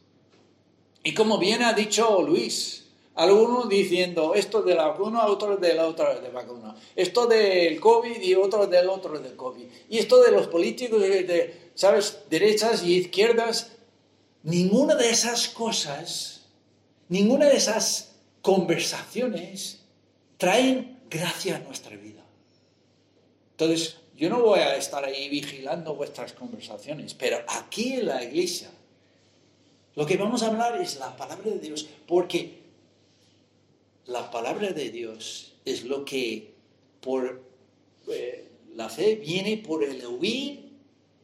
Y 1.04 1.14
como 1.14 1.38
bien 1.38 1.64
ha 1.64 1.74
dicho 1.74 2.22
Luis, 2.22 2.83
algunos 3.16 3.70
diciendo 3.70 4.34
esto 4.36 4.62
de 4.62 4.76
la 4.76 4.88
vacuna, 4.88 5.28
otros 5.28 5.62
de 5.62 5.74
la 5.74 5.88
otra 5.88 6.20
de 6.20 6.30
vacuna, 6.30 6.76
esto 6.96 7.28
del 7.28 7.80
COVID 7.80 8.22
y 8.22 8.36
otros 8.36 8.70
del 8.70 8.90
otro 8.90 9.20
del 9.20 9.36
COVID, 9.36 9.66
y 9.90 9.98
esto 9.98 10.22
de 10.22 10.32
los 10.32 10.48
políticos, 10.48 11.02
de, 11.02 11.72
¿sabes?, 11.76 12.20
derechas 12.30 12.84
y 12.84 12.96
izquierdas, 12.96 13.74
ninguna 14.42 14.96
de 14.96 15.10
esas 15.10 15.48
cosas, 15.48 16.46
ninguna 17.10 17.48
de 17.48 17.58
esas 17.58 18.16
conversaciones 18.42 19.80
traen 20.38 21.00
gracia 21.10 21.58
a 21.58 21.60
nuestra 21.60 21.96
vida. 21.96 22.24
Entonces, 23.52 23.98
yo 24.16 24.30
no 24.30 24.42
voy 24.42 24.60
a 24.60 24.76
estar 24.76 25.04
ahí 25.06 25.30
vigilando 25.30 25.96
vuestras 25.96 26.34
conversaciones, 26.34 27.14
pero 27.14 27.38
aquí 27.48 27.94
en 27.94 28.08
la 28.08 28.24
iglesia 28.24 28.70
lo 29.96 30.06
que 30.06 30.18
vamos 30.18 30.42
a 30.42 30.48
hablar 30.48 30.82
es 30.82 30.98
la 30.98 31.16
palabra 31.16 31.52
de 31.52 31.60
Dios, 31.60 31.88
porque 32.08 32.63
la 34.06 34.32
palabra 34.32 34.72
de 34.72 34.90
Dios 34.90 35.54
es 35.66 35.84
lo 35.86 36.06
que 36.06 36.54
por, 37.02 37.42
eh, 38.08 38.50
La 38.76 38.90
fe 38.90 39.16
viene 39.16 39.58
por 39.58 39.84
el 39.84 40.04
oír, 40.04 40.72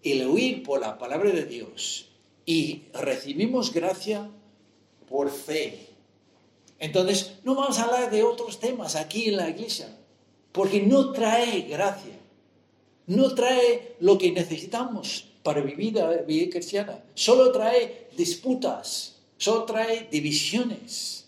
el 0.04 0.28
oír 0.28 0.62
por 0.62 0.80
la 0.80 0.98
palabra 0.98 1.32
de 1.32 1.46
Dios. 1.46 2.10
Y 2.46 2.84
recibimos 2.94 3.74
gracia 3.74 4.30
por 5.08 5.32
fe. 5.32 5.88
Entonces, 6.78 7.34
no 7.44 7.56
vamos 7.56 7.80
a 7.80 7.86
hablar 7.86 8.12
de 8.12 8.24
otros 8.24 8.60
temas 8.60 8.96
aquí 8.96 9.30
en 9.30 9.38
la 9.38 9.50
iglesia, 9.50 9.98
porque 10.52 10.82
no 10.82 11.12
trae 11.12 11.62
gracia, 11.62 12.18
no 13.08 13.34
trae 13.34 13.96
lo 14.00 14.18
que 14.18 14.32
necesitamos 14.32 15.26
para 15.44 15.62
vivir 15.62 15.96
la 15.96 16.10
vida 16.22 16.50
cristiana, 16.52 17.04
solo 17.16 17.52
trae 17.52 18.08
disputas, 18.16 19.18
solo 19.38 19.64
trae 19.66 20.08
divisiones. 20.10 21.26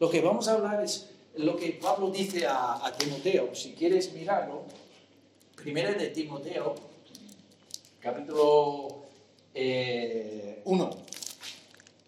Lo 0.00 0.08
que 0.08 0.20
vamos 0.20 0.46
a 0.46 0.54
hablar 0.54 0.84
es 0.84 1.10
lo 1.34 1.56
que 1.56 1.72
Pablo 1.72 2.10
dice 2.10 2.46
a, 2.46 2.92
Timoteo, 2.96 3.52
si 3.54 3.72
quieres 3.72 4.12
mirarlo, 4.12 4.62
primera 5.56 5.92
de 5.92 6.08
Timoteo, 6.08 6.76
capítulo 8.00 8.86
1. 8.86 9.06
Eh, 9.54 10.62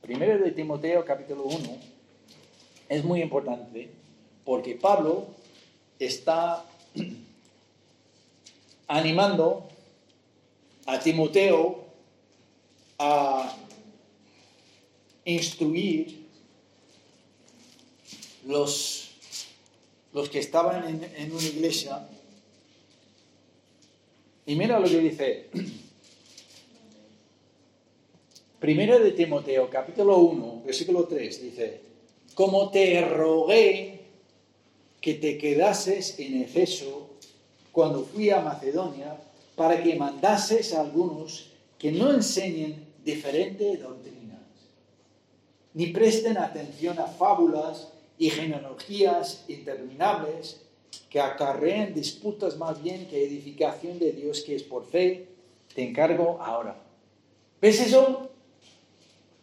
primera 0.00 0.36
de 0.36 0.52
Timoteo, 0.52 1.04
capítulo 1.04 1.44
1, 1.44 1.58
es 2.88 3.04
muy 3.04 3.22
importante 3.22 3.90
porque 4.44 4.76
Pablo 4.76 5.26
está 5.98 6.64
animando 8.86 9.68
a 10.86 11.00
Timoteo 11.00 11.86
a 13.00 13.52
instruir 15.24 16.19
los 18.50 19.10
los 20.12 20.28
que 20.28 20.40
estaban 20.40 21.02
en, 21.16 21.32
una 21.32 21.42
iglesia. 21.42 22.06
Y 24.46 24.56
mira 24.56 24.78
lo 24.78 24.88
que 24.88 24.98
dice. 24.98 25.50
Primero 28.60 28.98
de 28.98 29.12
Timoteo, 29.12 29.70
capítulo 29.70 30.18
1, 30.18 30.62
versículo 30.66 31.04
3, 31.04 31.42
dice, 31.42 31.80
como 32.34 32.70
te 32.70 33.00
rogué 33.00 34.00
que 35.00 35.14
te 35.14 35.38
quedases 35.38 36.18
en 36.18 36.42
Efeso 36.42 37.08
cuando 37.72 38.04
fui 38.04 38.28
a 38.28 38.42
Macedonia, 38.42 39.18
para 39.56 39.82
que 39.82 39.94
mandases 39.94 40.74
a 40.74 40.82
algunos 40.82 41.52
que 41.78 41.90
no 41.90 42.12
enseñen 42.12 42.84
diferentes 43.02 43.80
doctrinas, 43.80 44.40
ni 45.72 45.86
presten 45.86 46.36
atención 46.36 46.98
a 46.98 47.06
fábulas 47.06 47.88
y 48.20 48.28
genealogías 48.28 49.44
interminables 49.48 50.60
que 51.08 51.20
acarreen 51.20 51.94
disputas 51.94 52.58
más 52.58 52.80
bien 52.82 53.08
que 53.08 53.24
edificación 53.24 53.98
de 53.98 54.12
Dios 54.12 54.42
que 54.42 54.54
es 54.54 54.62
por 54.62 54.86
fe, 54.86 55.26
te 55.74 55.82
encargo 55.82 56.38
ahora. 56.40 56.76
¿Ves 57.62 57.80
eso? 57.80 58.30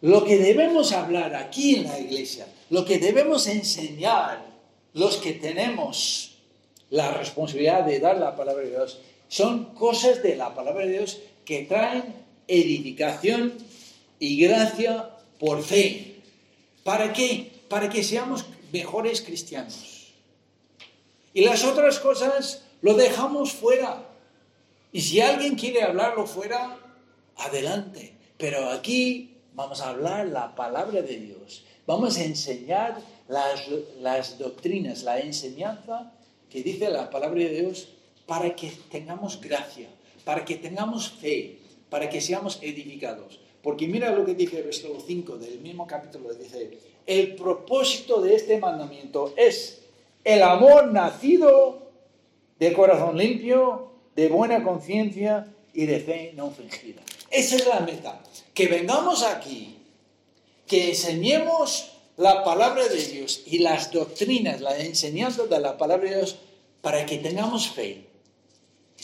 Lo 0.02 0.24
que 0.24 0.38
debemos 0.38 0.92
hablar 0.92 1.34
aquí 1.34 1.78
en 1.78 1.86
la 1.86 2.00
iglesia, 2.00 2.48
lo 2.70 2.86
que 2.86 3.00
debemos 3.00 3.48
enseñar 3.48 4.46
los 4.94 5.18
que 5.18 5.34
tenemos 5.34 6.38
la 6.92 7.12
responsabilidad 7.12 7.84
de 7.84 8.00
dar 8.00 8.18
la 8.18 8.36
palabra 8.36 8.64
de 8.64 8.70
Dios, 8.70 9.00
son 9.28 9.74
cosas 9.74 10.22
de 10.22 10.36
la 10.36 10.54
palabra 10.54 10.86
de 10.86 10.92
Dios 10.92 11.20
que 11.46 11.64
traen 11.64 12.14
edificación 12.48 13.54
y 14.20 14.40
gracia 14.40 15.10
por 15.40 15.64
fe. 15.64 16.22
¿Para 16.84 17.12
qué? 17.12 17.52
Para 17.70 17.90
que 17.90 18.04
seamos 18.04 18.46
mejores 18.72 19.22
cristianos. 19.22 20.14
Y 21.34 21.46
las 21.46 21.64
otras 21.64 22.00
cosas 22.00 22.64
lo 22.82 22.94
dejamos 22.94 23.52
fuera. 23.54 24.06
Y 24.92 25.02
si 25.02 25.22
alguien 25.22 25.56
quiere 25.56 25.84
hablarlo 25.84 26.26
fuera, 26.26 26.78
adelante. 27.36 28.14
Pero 28.38 28.70
aquí 28.70 29.36
vamos 29.54 29.82
a 29.82 29.90
hablar 29.90 30.28
la 30.28 30.56
palabra 30.56 31.02
de 31.02 31.18
Dios. 31.18 31.64
Vamos 31.86 32.18
a 32.18 32.24
enseñar 32.24 33.00
las, 33.28 33.68
las 34.00 34.38
doctrinas, 34.40 35.04
la 35.04 35.20
enseñanza 35.20 36.14
que 36.50 36.64
dice 36.64 36.90
la 36.90 37.10
palabra 37.10 37.40
de 37.40 37.50
Dios 37.50 37.90
para 38.26 38.56
que 38.56 38.72
tengamos 38.92 39.40
gracia, 39.42 39.90
para 40.24 40.44
que 40.44 40.56
tengamos 40.56 41.10
fe, 41.10 41.60
para 41.90 42.10
que 42.10 42.22
seamos 42.22 42.60
edificados. 42.62 43.40
Porque 43.62 43.88
mira 43.88 44.12
lo 44.12 44.26
que 44.26 44.36
dice 44.36 44.60
el 44.60 44.66
versículo 44.66 45.00
5 45.00 45.38
del 45.38 45.60
mismo 45.60 45.88
capítulo, 45.88 46.34
dice, 46.34 46.78
el 47.08 47.36
propósito 47.36 48.22
de 48.22 48.36
este 48.36 48.60
mandamiento 48.60 49.34
es 49.38 49.80
el 50.24 50.44
amor 50.44 50.92
nacido 50.92 51.88
de 52.60 52.74
corazón 52.74 53.18
limpio, 53.18 53.94
de 54.16 54.28
buena 54.28 54.64
conciencia 54.64 55.48
y 55.74 55.86
de 55.86 56.00
fe 56.02 56.34
no 56.36 56.52
fingida. 56.52 57.02
Esa 57.32 57.56
es 57.56 57.66
la 57.66 57.80
meta. 57.80 58.22
Que 58.54 58.68
vengamos 58.68 59.24
aquí, 59.24 59.78
que 60.68 60.90
enseñemos 60.90 61.94
la 62.18 62.44
palabra 62.44 62.88
de 62.88 63.06
Dios 63.06 63.44
y 63.46 63.60
las 63.60 63.92
doctrinas, 63.92 64.60
la 64.60 64.78
enseñanza 64.78 65.46
de 65.46 65.60
la 65.60 65.78
palabra 65.78 66.10
de 66.10 66.16
Dios 66.18 66.38
para 66.82 67.06
que 67.06 67.20
tengamos 67.20 67.70
fe, 67.70 68.08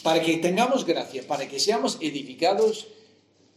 para 0.02 0.22
que 0.22 0.38
tengamos 0.38 0.86
gracia, 0.86 1.24
para 1.26 1.48
que 1.48 1.60
seamos 1.60 2.00
edificados 2.02 2.88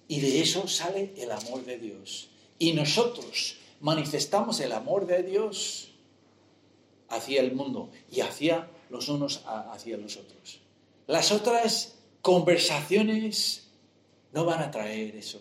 y 0.08 0.20
de 0.20 0.40
eso 0.40 0.68
sale 0.68 1.14
el 1.16 1.32
amor 1.32 1.64
de 1.64 1.78
Dios. 1.78 2.28
Y 2.58 2.74
nosotros 2.74 3.56
manifestamos 3.80 4.60
el 4.60 4.72
amor 4.72 5.06
de 5.06 5.22
Dios 5.22 5.92
hacia 7.08 7.40
el 7.40 7.54
mundo 7.54 7.90
y 8.10 8.20
hacia 8.20 8.68
los 8.90 9.08
unos 9.08 9.42
hacia 9.46 9.96
los 9.96 10.16
otros. 10.16 10.60
Las 11.06 11.32
otras 11.32 11.96
conversaciones 12.22 13.68
no 14.32 14.44
van 14.44 14.62
a 14.62 14.70
traer 14.70 15.14
eso. 15.16 15.40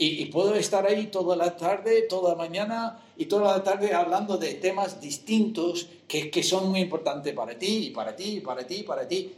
Y, 0.00 0.26
puedo 0.26 0.54
estar 0.54 0.86
ahí 0.86 1.08
toda 1.08 1.34
la 1.34 1.56
tarde, 1.56 2.02
toda 2.02 2.30
la 2.30 2.36
mañana 2.36 3.02
y 3.16 3.26
toda 3.26 3.56
la 3.56 3.64
tarde 3.64 3.92
hablando 3.92 4.38
de 4.38 4.54
temas 4.54 5.00
distintos 5.00 5.88
que, 6.06 6.30
que 6.30 6.44
son 6.44 6.68
muy 6.68 6.82
importantes 6.82 7.34
para 7.34 7.58
ti, 7.58 7.86
y 7.86 7.90
para 7.90 8.14
ti, 8.14 8.36
y 8.36 8.40
para 8.40 8.64
ti, 8.64 8.76
y 8.76 8.82
para 8.84 9.08
ti. 9.08 9.34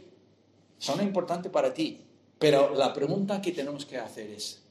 Son 0.77 1.01
importantes 1.01 1.51
para 1.51 1.73
ti. 1.73 1.99
Pero 2.37 2.75
la 2.75 2.93
pregunta 2.93 3.41
que 3.41 3.53
tenemos 3.53 3.87
que 3.87 3.97
hacer 3.97 4.29
es, 4.29 4.61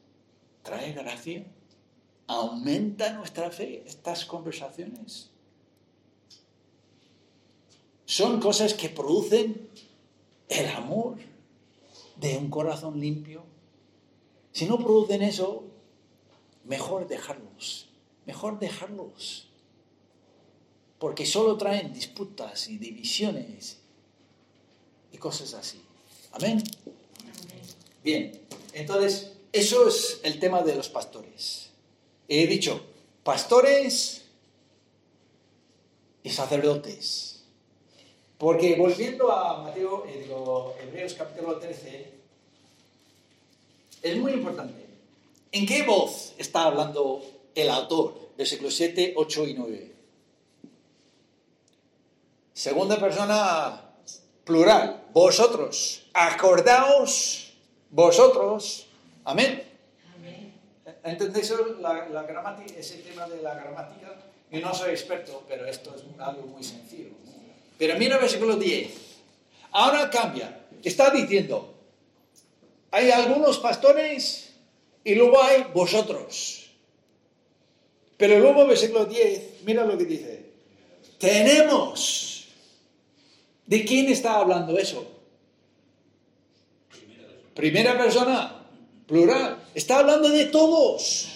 ¿trae 0.63 0.93
gracia? 0.93 1.45
¿Aumenta 2.31 3.13
nuestra 3.13 3.51
fe 3.51 3.83
estas 3.85 4.25
conversaciones? 4.25 5.31
Son 8.05 8.39
cosas 8.39 8.73
que 8.73 8.89
producen 8.89 9.69
el 10.49 10.69
amor 10.69 11.17
de 12.15 12.39
un 12.39 12.49
corazón 12.49 13.01
limpio. 13.01 13.43
Si 14.53 14.67
no 14.67 14.79
producen 14.79 15.23
eso, 15.23 15.65
mejor 16.63 17.09
dejarlos, 17.09 17.89
mejor 18.27 18.61
dejarlos. 18.61 19.49
Porque 21.01 21.27
solo 21.27 21.57
traen 21.57 21.93
disputas 21.93 22.69
y 22.69 22.79
divisiones 22.79 23.79
y 25.11 25.19
cosas 25.19 25.55
así. 25.55 25.83
Amén. 26.31 26.63
Bien, 28.05 28.41
entonces, 28.73 29.33
eso 29.53 29.89
es 29.89 30.21
el 30.23 30.39
tema 30.39 30.63
de 30.63 30.77
los 30.77 30.89
pastores 30.89 31.70
he 32.31 32.47
dicho 32.47 32.81
pastores 33.25 34.25
y 36.23 36.31
sacerdotes. 36.31 37.43
Porque 38.39 38.77
volviendo 38.77 39.31
a 39.31 39.63
Mateo, 39.63 40.07
eh, 40.07 40.27
Hebreos 40.81 41.15
capítulo 41.15 41.59
13, 41.59 42.11
es 44.03 44.17
muy 44.17 44.33
importante. 44.33 44.87
¿En 45.53 45.67
qué 45.67 45.83
voz 45.83 46.33
está 46.39 46.65
hablando 46.65 47.23
el 47.55 47.69
autor 47.69 48.31
siglo 48.47 48.71
7, 48.71 49.15
8 49.17 49.47
y 49.49 49.55
9? 49.55 49.93
Segunda 52.55 52.99
persona 52.99 53.91
plural, 54.45 55.09
vosotros. 55.13 56.07
Acordaos 56.15 57.53
vosotros. 57.91 58.87
Amén. 59.25 59.70
¿Entendéis 61.03 61.53
la, 61.81 62.27
ese 62.77 62.99
tema 62.99 63.27
de 63.27 63.43
la 63.43 63.55
gramática? 63.55 64.19
Yo 64.51 64.61
no 64.61 64.75
soy 64.75 64.91
experto, 64.91 65.45
pero 65.49 65.65
esto 65.67 65.95
es 65.95 66.03
algo 66.19 66.47
muy 66.47 66.63
sencillo. 66.63 67.11
Pero 67.79 67.97
mira 67.97 68.17
el 68.17 68.21
versículo 68.21 68.57
10. 68.57 68.91
Ahora 69.73 70.11
cambia. 70.11 70.61
Está 70.83 71.11
diciendo, 71.11 71.75
hay 72.91 73.11
algunos 73.11 73.59
pastores 73.59 74.53
y 75.05 75.15
luego 75.15 75.43
hay 75.43 75.67
vosotros. 75.73 76.71
Pero 78.17 78.39
luego 78.39 78.67
versículo 78.67 79.07
10, 79.07 79.63
mira 79.65 79.85
lo 79.85 79.97
que 79.97 80.05
dice. 80.05 80.45
Tenemos. 81.19 82.49
¿De 83.67 83.85
quién 83.85 84.11
está 84.11 84.37
hablando 84.37 84.77
eso? 84.77 85.07
Primera 87.55 87.97
persona 87.97 88.60
plural. 89.11 89.59
Está 89.75 89.99
hablando 89.99 90.29
de 90.29 90.47
todos. 90.47 91.29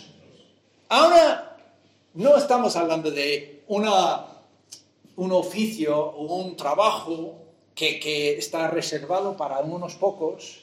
Ahora, 0.88 1.58
no 2.14 2.36
estamos 2.36 2.76
hablando 2.76 3.10
de 3.10 3.64
una, 3.66 4.26
un 5.16 5.32
oficio 5.32 5.98
o 5.98 6.36
un 6.36 6.56
trabajo 6.56 7.34
que, 7.74 7.98
que 7.98 8.38
está 8.38 8.68
reservado 8.68 9.36
para 9.36 9.58
unos 9.58 9.96
pocos, 9.96 10.60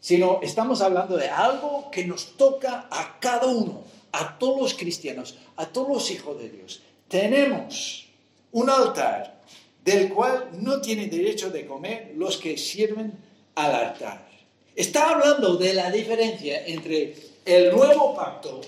sino 0.00 0.40
estamos 0.42 0.82
hablando 0.82 1.16
de 1.16 1.28
algo 1.28 1.90
que 1.92 2.04
nos 2.04 2.36
toca 2.36 2.88
a 2.90 3.20
cada 3.20 3.46
uno, 3.46 3.84
a 4.10 4.36
todos 4.36 4.60
los 4.60 4.74
cristianos, 4.74 5.36
a 5.56 5.66
todos 5.66 5.88
los 5.88 6.10
hijos 6.10 6.36
de 6.38 6.50
Dios. 6.50 6.82
Tenemos 7.06 8.08
un 8.50 8.68
altar 8.68 9.40
del 9.84 10.12
cual 10.12 10.48
no 10.54 10.80
tienen 10.80 11.08
derecho 11.08 11.50
de 11.50 11.66
comer 11.66 12.14
los 12.16 12.36
que 12.36 12.58
sirven 12.58 13.12
al 13.54 13.74
altar. 13.74 14.29
Está 14.74 15.10
hablando 15.10 15.56
de 15.56 15.74
la 15.74 15.90
diferencia 15.90 16.66
entre 16.66 17.16
el 17.44 17.70
nuevo 17.74 18.14
pacto 18.14 18.60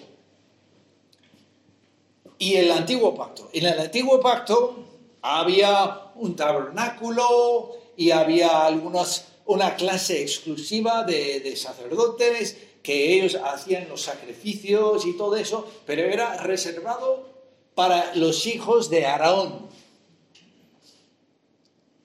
y 2.39 2.57
el 2.57 2.73
antiguo 2.73 3.15
pacto. 3.15 3.49
En 3.53 3.67
el 3.67 3.79
antiguo 3.79 4.21
pacto 4.21 4.85
había 5.23 6.11
un 6.17 6.35
tabernáculo 6.35 7.77
y 7.97 8.11
había 8.11 8.67
algunas, 8.67 9.29
una 9.47 9.77
clase 9.77 10.23
exclusiva 10.23 11.05
de, 11.05 11.55
sacerdotes 11.57 12.57
que 12.83 13.15
ellos 13.15 13.37
hacían 13.37 13.89
los 13.89 14.03
sacrificios 14.03 15.07
y 15.07 15.17
todo 15.17 15.37
eso, 15.37 15.71
pero 15.87 16.03
era 16.03 16.37
reservado 16.39 17.29
para 17.77 18.15
los 18.17 18.47
hijos 18.47 18.91
de 18.91 19.07
Aarón. 19.07 19.71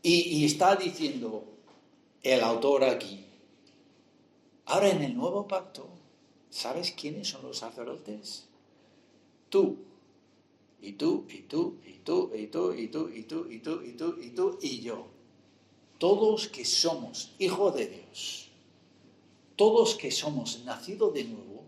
Y, 0.04 0.45
está 0.45 0.76
diciendo 0.76 1.43
el 2.22 2.41
autor 2.41 2.84
aquí, 2.84 3.26
ahora 4.68 4.89
en 4.89 5.01
el 5.01 5.15
nuevo 5.15 5.47
pacto, 5.47 5.88
¿sabes 6.49 6.91
quiénes 6.91 7.30
son 7.30 7.43
los 7.43 7.57
sacerdotes? 7.57 8.47
Tú, 9.49 9.78
y 10.82 10.93
tú, 10.93 11.26
y 11.30 11.41
tú, 11.43 11.78
y 11.86 11.93
tú, 11.99 12.32
y 12.36 12.47
tú, 12.47 12.74
y 12.74 12.88
tú, 12.88 13.09
y 13.09 13.24
tú, 13.24 13.47
y 13.49 13.59
tú, 13.59 13.82
y 13.82 13.91
tú, 13.93 14.15
y 14.22 14.30
tú, 14.30 14.59
y 14.61 14.82
yo. 14.82 15.07
Todos 15.97 16.47
que 16.47 16.65
somos 16.65 17.32
hijos 17.39 17.76
de 17.76 17.88
Dios, 17.88 18.49
todos 19.55 19.95
que 19.95 20.11
somos 20.11 20.63
nacidos 20.63 21.13
de 21.13 21.24
nuevo, 21.24 21.63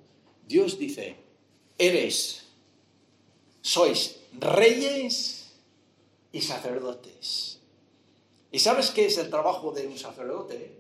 Dios 0.48 0.78
dice, 0.78 1.16
eres, 1.78 2.48
sois 3.62 4.20
reyes 4.38 5.52
y 6.32 6.42
sacerdotes. 6.42 7.60
¿Y 8.52 8.60
sabes 8.60 8.92
qué 8.92 9.06
es 9.06 9.18
el 9.18 9.30
trabajo 9.30 9.72
de 9.72 9.88
un 9.88 9.98
sacerdote? 9.98 10.79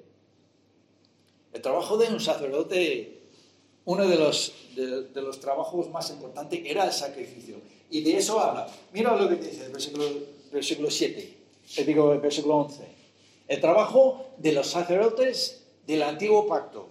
El 1.53 1.61
trabajo 1.61 1.97
de 1.97 2.07
un 2.07 2.19
sacerdote, 2.19 3.21
uno 3.85 4.07
de 4.07 4.17
los, 4.17 4.53
de, 4.75 5.21
los 5.21 5.39
trabajos 5.39 5.89
más 5.89 6.09
importantes 6.11 6.61
era 6.65 6.85
el 6.85 6.91
sacrificio. 6.91 7.57
Y 7.89 8.01
de 8.01 8.17
eso 8.17 8.39
habla. 8.39 8.67
Mira 8.93 9.15
lo 9.15 9.27
que 9.27 9.35
dice 9.35 9.65
el 9.65 9.71
versículo, 9.71 10.05
versículo 10.51 10.91
7, 10.91 11.37
te 11.75 11.83
digo 11.83 12.13
el 12.13 12.19
versículo 12.19 12.57
11. 12.57 12.83
El 13.47 13.61
trabajo 13.61 14.33
de 14.37 14.51
los 14.51 14.67
sacerdotes 14.67 15.63
del 15.87 16.03
antiguo 16.03 16.47
pacto. 16.47 16.87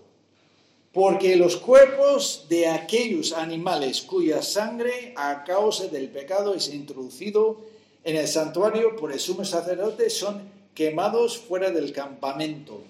Porque 0.92 1.36
los 1.36 1.56
cuerpos 1.56 2.46
de 2.48 2.66
aquellos 2.66 3.32
animales 3.32 4.02
cuya 4.02 4.42
sangre 4.42 5.12
a 5.16 5.44
causa 5.44 5.86
del 5.86 6.08
pecado 6.08 6.54
es 6.54 6.72
introducido 6.72 7.58
en 8.04 8.16
el 8.16 8.26
santuario 8.26 8.96
por 8.96 9.12
el 9.12 9.20
sumo 9.20 9.44
sacerdote 9.44 10.08
son 10.08 10.50
quemados 10.74 11.36
fuera 11.36 11.70
del 11.70 11.92
campamento. 11.92 12.80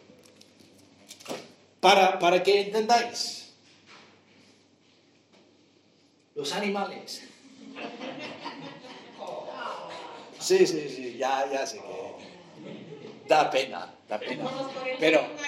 Para, 1.80 2.18
para 2.18 2.42
que 2.42 2.60
entendáis, 2.62 3.52
los 6.34 6.52
animales. 6.52 7.22
Sí, 10.40 10.66
sí, 10.66 10.88
sí, 10.88 11.16
ya, 11.18 11.50
ya 11.50 11.66
sé 11.66 11.78
que 11.78 13.28
da 13.28 13.50
pena, 13.50 13.94
da 14.08 14.18
pena. 14.18 14.44
Pero... 14.98 15.20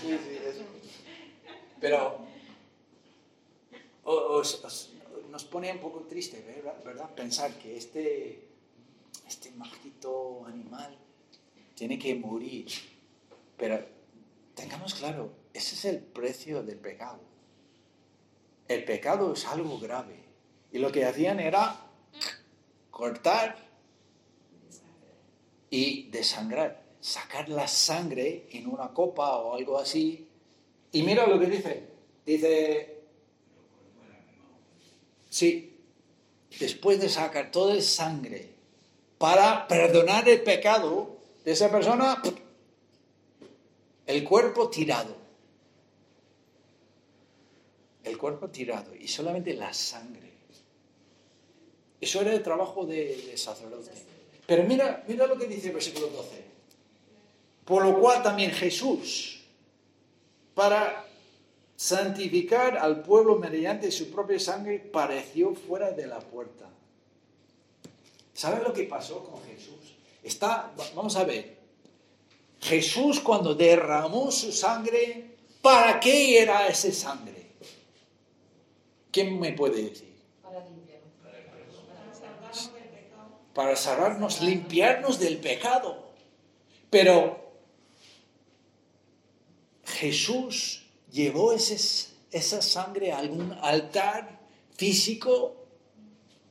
Sí, 0.00 0.16
sí, 0.24 0.38
eso. 0.48 0.64
Pero 1.78 2.26
nos 5.30 5.44
pone 5.44 5.70
un 5.70 5.78
poco 5.78 6.00
triste, 6.00 6.42
¿verdad? 6.84 7.10
Pensar 7.14 7.52
que 7.54 7.76
este 7.76 8.48
este 9.26 9.50
mágico 9.52 10.44
animal 10.46 10.96
tiene 11.80 11.98
que 11.98 12.14
morir. 12.14 12.66
Pero 13.56 13.82
tengamos 14.54 14.92
claro, 14.92 15.32
ese 15.54 15.74
es 15.74 15.84
el 15.86 15.98
precio 16.00 16.62
del 16.62 16.76
pecado. 16.76 17.20
El 18.68 18.84
pecado 18.84 19.32
es 19.32 19.46
algo 19.46 19.78
grave. 19.78 20.22
Y 20.72 20.78
lo 20.78 20.92
que 20.92 21.06
hacían 21.06 21.40
era 21.40 21.90
cortar 22.90 23.56
y 25.70 26.10
desangrar, 26.10 26.84
sacar 27.00 27.48
la 27.48 27.66
sangre 27.66 28.46
en 28.50 28.68
una 28.68 28.92
copa 28.92 29.38
o 29.38 29.54
algo 29.54 29.78
así. 29.78 30.28
Y 30.92 31.02
mira 31.02 31.26
lo 31.26 31.40
que 31.40 31.46
dice. 31.46 31.88
Dice, 32.26 33.04
sí, 35.30 35.80
después 36.58 37.00
de 37.00 37.08
sacar 37.08 37.50
toda 37.50 37.74
la 37.74 37.80
sangre 37.80 38.50
para 39.16 39.66
perdonar 39.66 40.28
el 40.28 40.42
pecado 40.42 41.19
de 41.44 41.52
esa 41.52 41.70
persona, 41.70 42.22
el 44.06 44.24
cuerpo 44.24 44.68
tirado. 44.68 45.16
El 48.02 48.16
cuerpo 48.16 48.48
tirado 48.48 48.94
y 48.94 49.06
solamente 49.08 49.54
la 49.54 49.72
sangre. 49.72 50.30
Eso 52.00 52.20
era 52.22 52.32
el 52.32 52.42
trabajo 52.42 52.86
de, 52.86 53.36
sacerdote. 53.36 53.90
Pero 54.46 54.64
mira, 54.64 55.04
mira 55.06 55.26
lo 55.26 55.36
que 55.36 55.46
dice 55.46 55.68
el 55.68 55.74
versículo 55.74 56.08
12. 56.08 56.44
Por 57.64 57.84
lo 57.84 58.00
cual 58.00 58.22
también 58.22 58.50
Jesús, 58.52 59.42
para 60.54 61.04
santificar 61.76 62.78
al 62.78 63.02
pueblo 63.02 63.36
mediante 63.36 63.90
su 63.90 64.10
propia 64.10 64.40
sangre, 64.40 64.78
pareció 64.78 65.54
fuera 65.54 65.92
de 65.92 66.06
la 66.06 66.18
puerta 66.18 66.70
¿Sabes 68.40 68.62
lo 68.62 68.72
que 68.72 68.84
pasó 68.84 69.22
con 69.22 69.42
Jesús? 69.42 69.96
Está, 70.22 70.72
vamos 70.94 71.16
a 71.16 71.24
ver, 71.24 71.56
Jesús 72.60 73.20
cuando 73.20 73.54
derramó 73.54 74.30
su 74.30 74.52
sangre, 74.52 75.36
¿para 75.62 75.98
qué 75.98 76.40
era 76.40 76.68
esa 76.68 76.92
sangre? 76.92 77.52
¿Quién 79.10 79.40
me 79.40 79.52
puede 79.52 79.84
decir? 79.84 80.14
Para 80.42 80.64
limpiarnos. 80.68 82.70
Para 83.54 83.76
salvarnos, 83.76 84.40
limpiarnos 84.40 85.18
del 85.18 85.38
pecado. 85.38 86.10
Pero 86.90 87.52
Jesús 89.84 90.84
llevó 91.10 91.52
esa 91.52 92.62
sangre 92.62 93.12
a 93.12 93.18
algún 93.18 93.52
altar 93.60 94.38
físico 94.76 95.56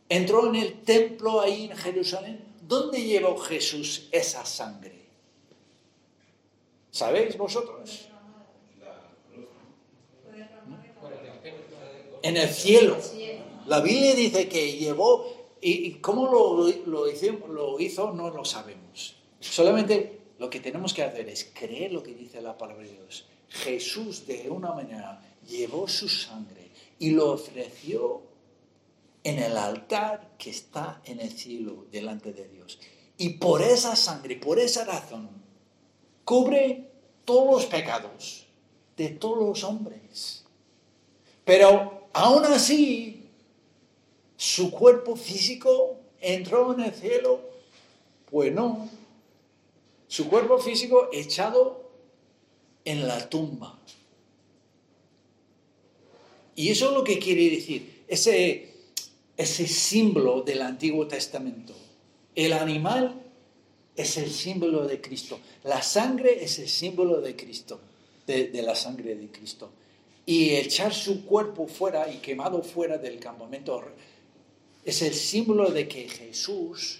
entró 0.10 0.50
en 0.50 0.56
el 0.56 0.82
templo 0.82 1.40
ahí 1.40 1.66
en 1.66 1.78
Jerusalén. 1.78 2.49
¿Dónde 2.70 3.02
llevó 3.02 3.36
Jesús 3.36 4.10
esa 4.12 4.46
sangre? 4.46 5.08
¿Sabéis 6.92 7.36
vosotros? 7.36 8.08
En 12.22 12.38
el 12.38 12.50
cielo. 12.50 12.96
La 13.66 13.80
Biblia 13.80 14.14
dice 14.14 14.48
que 14.48 14.78
llevó, 14.78 15.58
y, 15.60 15.94
cómo 15.94 16.30
lo, 16.30 17.10
hizo 17.80 18.14
no 18.14 18.30
lo 18.30 18.46
sabemos. 18.46 19.16
Solamente 19.40 20.20
lo 20.38 20.48
que 20.52 20.60
tenemos 20.60 20.94
que 20.94 21.02
hacer 21.02 21.28
es 21.28 21.50
creer 21.52 21.92
lo 21.92 22.04
que 22.04 22.14
dice 22.14 22.40
la 22.40 22.56
palabra 22.56 22.84
de 22.84 22.92
Dios. 22.92 23.26
Jesús 23.50 24.28
de 24.28 24.48
una 24.48 24.74
manera 24.74 25.20
llevó 25.48 25.88
su 25.88 26.08
sangre 26.08 26.70
y 27.00 27.10
lo 27.10 27.32
ofreció 27.32 28.29
en 29.24 29.40
el 29.40 29.58
altar 29.58 30.36
que 30.38 30.50
está 30.50 31.02
en 31.06 31.20
el 31.20 31.32
cielo 31.32 31.86
delante 31.92 32.34
de 32.34 32.48
Dios. 32.48 32.80
Y 33.18 33.30
por 33.32 33.62
esa 33.62 33.96
sangre, 33.96 34.38
por 34.38 34.60
esa 34.60 34.86
razón, 34.86 35.30
cubre 36.24 36.90
todos 37.26 37.52
los 37.52 37.66
pecados 37.66 38.48
de 38.96 39.10
todos 39.10 39.48
los 39.48 39.64
hombres. 39.64 40.46
Pero 41.44 42.08
aún 42.14 42.46
así, 42.46 43.30
su 44.38 44.72
cuerpo 44.72 45.16
físico 45.16 45.98
entró 46.22 46.74
en 46.74 46.82
el 46.82 46.94
cielo. 46.94 47.42
Pues 48.30 48.54
no. 48.54 48.90
Su 50.08 50.30
cuerpo 50.30 50.60
físico 50.60 51.10
echado 51.12 51.90
en 52.86 53.08
la 53.08 53.30
tumba. 53.30 53.80
Y 56.56 56.70
eso 56.70 56.90
es 56.90 56.94
lo 56.94 57.04
que 57.04 57.20
quiere 57.20 57.50
decir. 57.50 58.04
Ese 58.08 58.79
ese 59.40 59.68
símbolo 59.68 60.42
del 60.42 60.62
Antiguo 60.62 61.08
Testamento. 61.08 61.74
El 62.36 62.52
animal 62.52 63.22
es 63.96 64.18
el 64.18 64.30
símbolo 64.32 64.86
de 64.86 65.00
Cristo. 65.00 65.40
La 65.64 65.82
sangre 65.82 66.44
es 66.44 66.60
el 66.60 66.68
símbolo 66.68 67.22
de 67.22 67.38
Cristo, 67.38 67.80
de, 68.28 68.52
la 68.62 68.76
sangre 68.76 69.16
de 69.16 69.28
Cristo. 69.28 69.70
Y 70.26 70.56
echar 70.56 70.94
su 70.94 71.24
cuerpo 71.24 71.68
fuera 71.68 72.12
y 72.12 72.18
quemado 72.18 72.62
fuera 72.64 72.98
del 72.98 73.18
campamento 73.18 73.82
es 74.84 75.02
el 75.04 75.14
símbolo 75.14 75.72
de 75.72 75.88
que 75.88 76.10
Jesús 76.10 77.00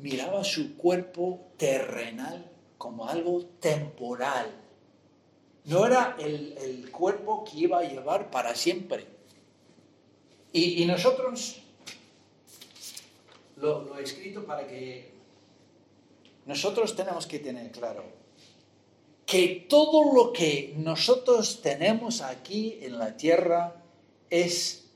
miraba 0.00 0.42
su 0.44 0.78
cuerpo 0.78 1.40
terrenal 1.58 2.50
como 2.78 3.06
algo 3.06 3.44
temporal. 3.60 4.50
No 5.66 5.84
era 5.84 6.16
el, 6.18 6.90
cuerpo 6.90 7.44
que 7.44 7.58
iba 7.58 7.80
a 7.80 7.82
llevar 7.82 8.30
para 8.30 8.54
siempre. 8.54 9.19
Y, 10.52 10.84
nosotros 10.84 11.60
lo, 13.56 13.82
lo 13.82 13.98
he 13.98 14.02
escrito 14.02 14.44
para 14.44 14.66
que 14.66 15.12
nosotros 16.46 16.96
tenemos 16.96 17.26
que 17.26 17.38
tener 17.38 17.70
claro 17.70 18.04
que 19.30 19.64
todo 19.68 20.12
lo 20.12 20.32
que 20.32 20.74
nosotros 20.76 21.62
tenemos 21.62 22.20
aquí 22.20 22.80
en 22.82 22.98
la 22.98 23.16
tierra 23.16 23.80
es 24.28 24.90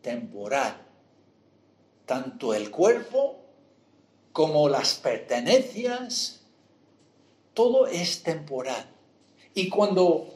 temporal. 0.00 0.80
Tanto 2.06 2.54
el 2.54 2.70
cuerpo 2.70 3.44
como 4.32 4.70
las 4.70 4.94
pertenencias, 4.94 6.40
todo 7.52 7.86
es 7.86 8.22
temporal. 8.22 8.86
Y 9.54 9.68
cuando, 9.68 10.33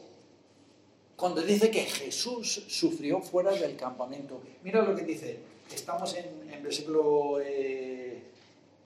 cuando 1.19 1.41
dice 1.41 1.69
que 1.69 1.81
Jesús 1.81 2.63
sufrió 2.69 3.21
fuera 3.21 3.51
del 3.51 3.75
campamento, 3.75 4.41
mira 4.63 4.81
lo 4.81 4.95
que 4.95 5.03
dice, 5.03 5.39
estamos 5.69 6.15
en, 6.15 6.49
el 6.49 6.61
versículo 6.61 7.39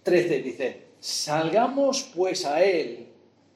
13, 0.02 0.36
eh, 0.36 0.42
dice, 0.42 0.82
salgamos 1.00 2.10
pues 2.16 2.44
a 2.46 2.64
él 2.64 3.08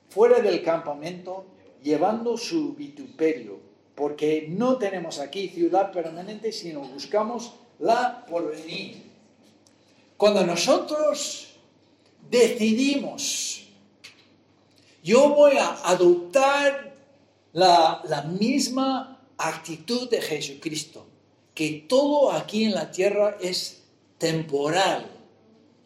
fuera 0.09 0.41
del 0.41 0.61
campamento 0.61 1.45
llevando 1.81 2.37
su 2.37 2.75
vituperio, 2.75 3.57
porque 3.95 4.45
no 4.47 4.77
tenemos 4.77 5.17
aquí 5.17 5.49
ciudad 5.49 5.91
permanente, 5.91 6.51
sino 6.51 6.81
buscamos 6.81 7.55
la 7.79 8.23
porvenir. 8.27 9.01
Cuando 10.17 10.45
nosotros 10.45 11.55
decidimos, 12.29 13.69
yo 15.01 15.29
voy 15.29 15.57
a 15.57 15.69
adoptar 15.83 16.96
la, 17.57 18.23
misma 18.39 19.19
actitud 19.37 20.09
de 20.09 20.21
Jesucristo, 20.21 21.05
que 21.53 21.85
todo 21.87 22.31
aquí 22.31 22.65
en 22.65 22.73
la 22.73 22.91
tierra 22.91 23.37
es 23.41 23.83
temporal, 24.17 25.05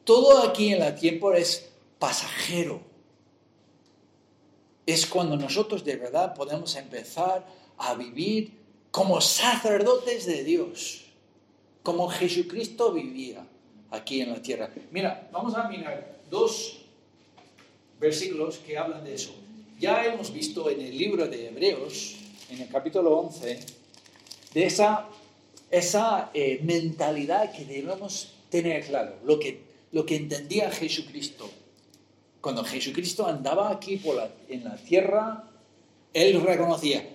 todo 0.04 0.44
aquí 0.44 0.74
en 0.74 0.80
la 0.80 0.96
tierra 0.96 1.38
es 1.38 1.70
pasajero 2.00 2.92
es 4.86 5.06
cuando 5.06 5.38
nosotros 5.38 5.84
de 5.84 5.96
verdad 5.96 6.34
podemos 6.34 6.76
empezar 6.76 7.46
a 7.78 7.94
vivir 7.94 8.52
como 8.90 9.22
sacerdotes 9.22 10.26
de 10.26 10.44
Dios, 10.44 11.06
como 11.84 12.10
Jesucristo 12.10 12.92
vivía 12.92 13.46
aquí 13.90 14.22
en 14.22 14.32
la 14.32 14.42
tierra. 14.42 14.70
Mira, 14.92 15.30
vamos 15.32 15.56
a 15.56 15.68
mirar 15.70 16.20
dos 16.30 16.82
versículos 18.00 18.58
que 18.58 18.78
hablan 18.78 19.04
de 19.04 19.14
eso. 19.14 19.34
Ya 19.82 20.06
hemos 20.06 20.32
visto 20.32 20.70
en 20.70 20.80
el 20.80 20.96
libro 20.96 21.28
de 21.28 21.48
Hebreos, 21.48 22.16
en 22.52 22.62
el 22.62 22.70
capítulo 22.70 23.18
11, 23.18 23.60
de 24.54 24.64
esa, 24.64 25.10
esa 25.72 26.30
eh, 26.36 26.60
mentalidad 26.62 27.52
que 27.52 27.66
debemos 27.66 28.36
tener 28.52 28.86
claro, 28.86 29.16
lo 29.26 29.40
que, 29.40 29.64
lo 29.92 30.06
que 30.06 30.18
entendía 30.18 30.70
Jesucristo 30.70 31.50
cuando 32.42 32.64
Jesucristo 32.64 33.26
andaba 33.26 33.72
aquí 33.72 33.98
por 33.98 34.22
en 34.50 34.64
la 34.64 34.76
tierra, 34.76 35.50
él 36.14 36.40
reconocía, 36.44 37.08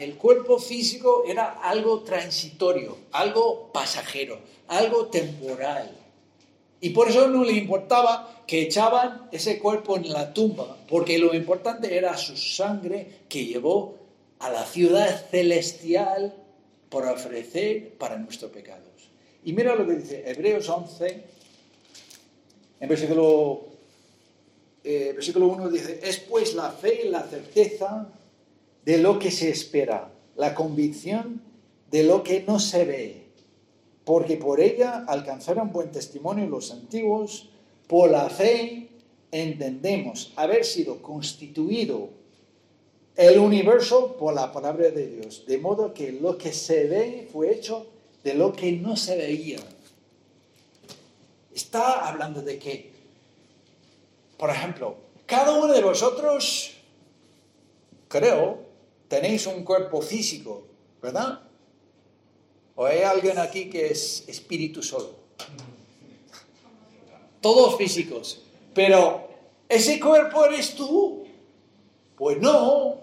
el 0.00 0.14
cuerpo 0.16 0.58
físico 0.58 1.24
era 1.26 1.60
algo 1.62 2.00
transitorio, 2.00 2.98
algo 3.12 3.70
pasajero, 3.72 4.38
algo 4.68 5.06
temporal. 5.06 6.03
Y 6.84 6.90
por 6.90 7.08
eso 7.08 7.28
no 7.28 7.44
le 7.44 7.52
importaba 7.52 8.44
que 8.46 8.60
echaban 8.60 9.26
ese 9.32 9.58
cuerpo 9.58 9.96
en 9.96 10.12
la 10.12 10.34
tumba, 10.34 10.76
porque 10.86 11.18
lo 11.18 11.32
importante 11.32 11.96
era 11.96 12.14
su 12.18 12.36
sangre 12.36 13.20
que 13.26 13.46
llevó 13.46 13.96
a 14.38 14.50
la 14.50 14.66
ciudad 14.66 15.24
celestial 15.30 16.34
por 16.90 17.06
ofrecer 17.06 17.94
para 17.94 18.18
nuestros 18.18 18.50
pecados. 18.50 19.08
Y 19.44 19.54
mira 19.54 19.74
lo 19.74 19.86
que 19.86 19.94
dice 19.94 20.24
Hebreos 20.26 20.68
11, 20.68 21.24
en 22.80 22.88
versículo 22.90 23.64
eh, 24.84 25.12
versículo 25.14 25.46
1 25.46 25.70
dice, 25.70 26.00
es 26.02 26.18
pues 26.18 26.54
la 26.54 26.70
fe 26.70 27.06
y 27.06 27.08
la 27.08 27.22
certeza 27.22 28.08
de 28.84 28.98
lo 28.98 29.18
que 29.18 29.30
se 29.30 29.48
espera, 29.48 30.10
la 30.36 30.54
convicción 30.54 31.40
de 31.90 32.02
lo 32.02 32.22
que 32.22 32.44
no 32.46 32.60
se 32.60 32.84
ve, 32.84 33.23
porque 34.04 34.36
por 34.36 34.60
ella 34.60 35.04
alcanzaron 35.06 35.72
buen 35.72 35.90
testimonio 35.90 36.46
los 36.46 36.70
antiguos, 36.70 37.48
por 37.86 38.10
la 38.10 38.28
fe 38.28 38.88
entendemos 39.30 40.32
haber 40.36 40.64
sido 40.64 41.02
constituido 41.02 42.10
el 43.16 43.38
universo 43.38 44.16
por 44.16 44.34
la 44.34 44.52
palabra 44.52 44.90
de 44.90 45.06
Dios, 45.06 45.44
de 45.46 45.58
modo 45.58 45.94
que 45.94 46.12
lo 46.12 46.36
que 46.36 46.52
se 46.52 46.84
ve 46.84 47.28
fue 47.32 47.52
hecho 47.52 47.86
de 48.22 48.34
lo 48.34 48.52
que 48.52 48.72
no 48.72 48.96
se 48.96 49.16
veía. 49.16 49.58
Está 51.54 52.08
hablando 52.08 52.42
de 52.42 52.58
que 52.58 52.94
por 54.36 54.50
ejemplo, 54.50 54.96
cada 55.26 55.52
uno 55.52 55.72
de 55.72 55.82
vosotros, 55.82 56.72
creo, 58.08 58.58
tenéis 59.08 59.46
un 59.46 59.64
cuerpo 59.64 60.02
físico, 60.02 60.66
¿verdad? 61.00 61.40
¿O 62.74 62.86
hay 62.86 63.00
alguien 63.02 63.38
aquí 63.38 63.70
que 63.70 63.86
es 63.86 64.24
espíritu 64.26 64.82
solo? 64.82 65.14
Todos 67.40 67.76
físicos. 67.76 68.40
Pero, 68.74 69.28
¿ese 69.68 70.00
cuerpo 70.00 70.44
eres 70.46 70.74
tú? 70.74 71.24
Pues 72.16 72.40
no. 72.40 73.00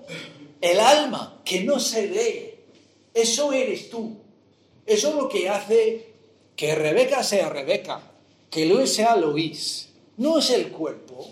El 0.60 0.80
alma 0.80 1.42
que 1.46 1.64
no 1.64 1.80
se 1.80 2.08
ve, 2.08 2.64
eso 3.14 3.54
eres 3.54 3.90
tú. 3.90 4.18
Eso 4.86 5.10
es 5.10 5.16
lo 5.16 5.30
que 5.30 5.50
hace 5.50 6.14
que 6.56 6.76
Rebeca 6.76 7.24
sea 7.24 7.50
Rebeca, 7.50 8.02
que 8.50 8.66
Luis 8.66 8.94
sea 8.94 9.16
Luis 9.16 9.92
no 10.22 10.38
es 10.38 10.52
el 10.52 10.70
cuerpo, 10.72 11.28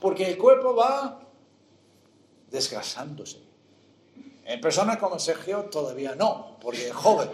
porque 0.00 0.28
el 0.28 0.38
cuerpo 0.38 0.74
va 0.74 1.20
desgasándose. 2.48 3.38
En 4.44 4.60
personas 4.60 4.98
como 4.98 5.18
Sergio 5.18 5.64
todavía 5.64 6.14
no, 6.14 6.58
porque 6.60 6.88
es 6.88 6.92
joven. 6.92 7.28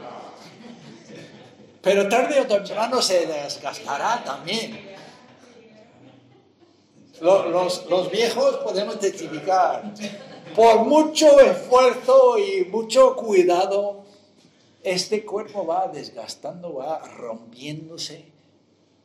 Pero 1.82 2.08
tarde 2.08 2.40
o 2.40 2.46
temprano 2.46 3.00
se 3.00 3.26
desgastará 3.26 4.22
también. 4.24 4.96
Los, 7.20 7.86
los, 7.88 8.10
viejos 8.10 8.56
podemos 8.58 8.98
testificar. 9.00 9.92
Por 10.54 10.84
mucho 10.84 11.40
esfuerzo 11.40 12.38
y 12.38 12.64
mucho 12.66 13.16
cuidado, 13.16 14.04
este 14.82 15.24
cuerpo 15.24 15.66
va 15.66 15.88
desgastando, 15.88 16.74
va 16.74 16.98
rompiéndose 17.00 18.38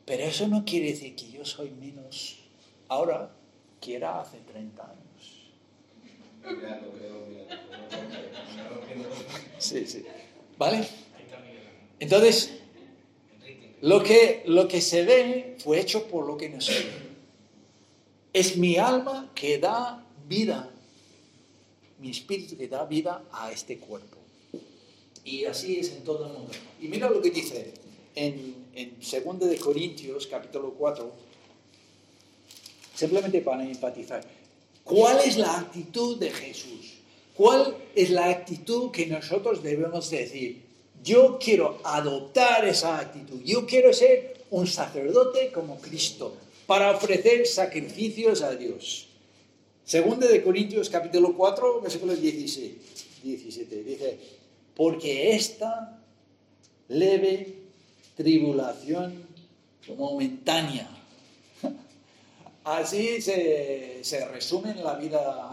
pero 0.04 0.24
eso 0.24 0.48
no 0.48 0.64
quiere 0.64 0.88
decir 0.88 1.16
que 1.16 1.30
yo 1.30 1.44
soy 1.44 1.70
menos 1.70 2.38
ahora 2.88 3.30
que 3.80 3.96
era 3.96 4.20
hace 4.20 4.38
30 4.38 4.82
años. 4.82 5.50
Sí, 9.64 9.86
sí. 9.86 10.04
¿Vale? 10.58 10.86
Entonces, 11.98 12.52
lo 13.80 14.02
que, 14.02 14.42
lo 14.46 14.68
que 14.68 14.80
se 14.80 15.04
ve 15.04 15.56
fue 15.58 15.80
hecho 15.80 16.06
por 16.06 16.26
lo 16.26 16.36
que 16.36 16.48
no 16.48 16.60
se 16.60 16.72
ve. 16.72 16.92
Es 18.32 18.56
mi 18.56 18.76
alma 18.76 19.30
que 19.34 19.58
da 19.58 20.04
vida, 20.28 20.70
mi 21.98 22.10
espíritu 22.10 22.56
que 22.56 22.68
da 22.68 22.84
vida 22.84 23.24
a 23.32 23.52
este 23.52 23.78
cuerpo. 23.78 24.18
Y 25.24 25.44
así 25.44 25.78
es 25.78 25.92
en 25.92 26.04
todo 26.04 26.26
el 26.26 26.32
mundo. 26.32 26.52
Y 26.80 26.88
mira 26.88 27.08
lo 27.08 27.22
que 27.22 27.30
dice 27.30 27.72
en 28.14 28.64
en 28.74 28.96
2 28.98 29.50
de 29.50 29.56
Corintios, 29.56 30.26
capítulo 30.26 30.74
4, 30.74 31.12
simplemente 32.94 33.40
para 33.40 33.64
empatizar. 33.64 34.24
¿Cuál 34.82 35.20
es 35.20 35.36
la 35.36 35.58
actitud 35.58 36.18
de 36.18 36.30
Jesús? 36.30 36.94
¿Cuál 37.36 37.76
es 37.94 38.10
la 38.10 38.30
actitud 38.30 38.90
que 38.90 39.06
nosotros 39.06 39.62
debemos 39.62 40.10
decir? 40.10 40.62
Yo 41.02 41.38
quiero 41.38 41.80
adoptar 41.84 42.66
esa 42.66 42.98
actitud. 42.98 43.40
Yo 43.44 43.66
quiero 43.66 43.92
ser 43.92 44.44
un 44.50 44.66
sacerdote 44.66 45.50
como 45.52 45.78
Cristo 45.78 46.36
para 46.66 46.92
ofrecer 46.92 47.46
sacrificios 47.46 48.42
a 48.42 48.54
Dios. 48.54 49.08
Segunda 49.84 50.26
de 50.26 50.42
Corintios 50.42 50.88
capítulo 50.88 51.36
4, 51.36 51.82
versículo 51.82 52.14
16, 52.16 52.72
17. 53.22 53.82
Dice, 53.82 54.18
porque 54.74 55.34
esta 55.34 55.98
leve 56.88 57.54
tribulación 58.16 59.26
momentánea. 59.96 60.88
Así 62.64 63.20
se, 63.20 64.02
resume 64.32 64.74
la 64.76 64.94
vida, 64.94 65.50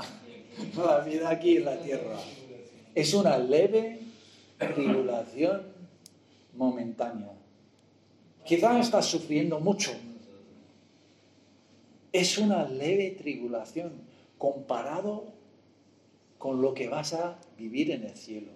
la 0.77 0.99
vida 0.99 1.29
aquí 1.29 1.57
en 1.57 1.65
la 1.65 1.77
tierra. 1.77 2.17
Es 2.93 3.13
una 3.13 3.37
leve 3.37 3.99
tribulación 4.57 5.63
momentánea. 6.55 7.31
Quizás 8.43 8.85
estás 8.85 9.05
sufriendo 9.05 9.59
mucho 9.59 9.91
es 12.11 12.37
una 12.37 12.67
leve 12.67 13.11
tribulación 13.11 13.93
comparado 14.37 15.33
con 16.37 16.61
lo 16.61 16.73
que 16.73 16.89
vas 16.89 17.13
a 17.13 17.39
vivir 17.57 17.91
en 17.91 18.03
el 18.03 18.15
cielo. 18.15 18.51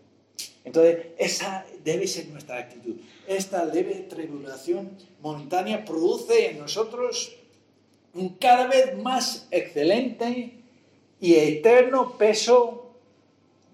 Entonces, 0.63 1.07
esa 1.17 1.65
debe 1.83 2.07
ser 2.07 2.27
nuestra 2.29 2.57
actitud. 2.57 2.95
Esta 3.27 3.63
leve 3.65 4.07
tribulación 4.09 4.97
momentánea 5.21 5.85
produce 5.85 6.49
en 6.49 6.59
nosotros 6.59 7.35
un 8.13 8.29
cada 8.29 8.67
vez 8.67 8.97
más 8.97 9.47
excelente 9.51 10.63
y 11.20 11.36
eterno 11.36 12.18
peso 12.18 12.93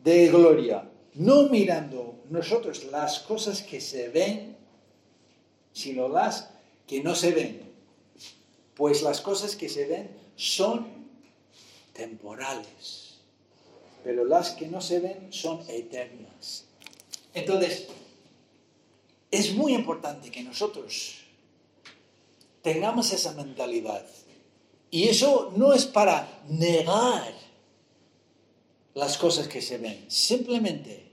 de 0.04 0.28
gloria, 0.28 0.90
no 1.16 1.50
mirando 1.50 2.16
nosotros 2.30 2.86
las 2.86 3.20
cosas 3.20 3.62
que 3.62 3.82
se 3.82 4.10
ven, 4.10 4.56
sino 5.74 6.08
las 6.08 6.50
que 6.88 7.04
no 7.04 7.16
se 7.16 7.32
ven. 7.32 7.72
Pues 8.76 9.02
las 9.02 9.22
cosas 9.22 9.56
que 9.56 9.70
se 9.70 9.86
ven 9.86 10.10
son 10.36 10.88
temporales, 11.94 13.18
pero 14.04 14.26
las 14.26 14.52
que 14.52 14.68
no 14.68 14.82
se 14.82 15.00
ven 15.00 15.32
son 15.32 15.62
eternas. 15.70 16.66
Entonces, 17.34 17.88
es 19.30 19.54
muy 19.54 19.74
importante 19.74 20.32
que 20.32 20.44
nosotros 20.44 21.18
tengamos 22.62 23.14
esa 23.14 23.34
mentalidad. 23.34 24.06
Y 24.92 25.08
eso 25.08 25.54
no 25.56 25.74
es 25.74 25.86
para 25.86 26.42
negar 26.50 27.34
las 28.94 29.18
cosas 29.18 29.48
que 29.48 29.62
se 29.62 29.78
ven, 29.78 30.06
simplemente 30.10 31.12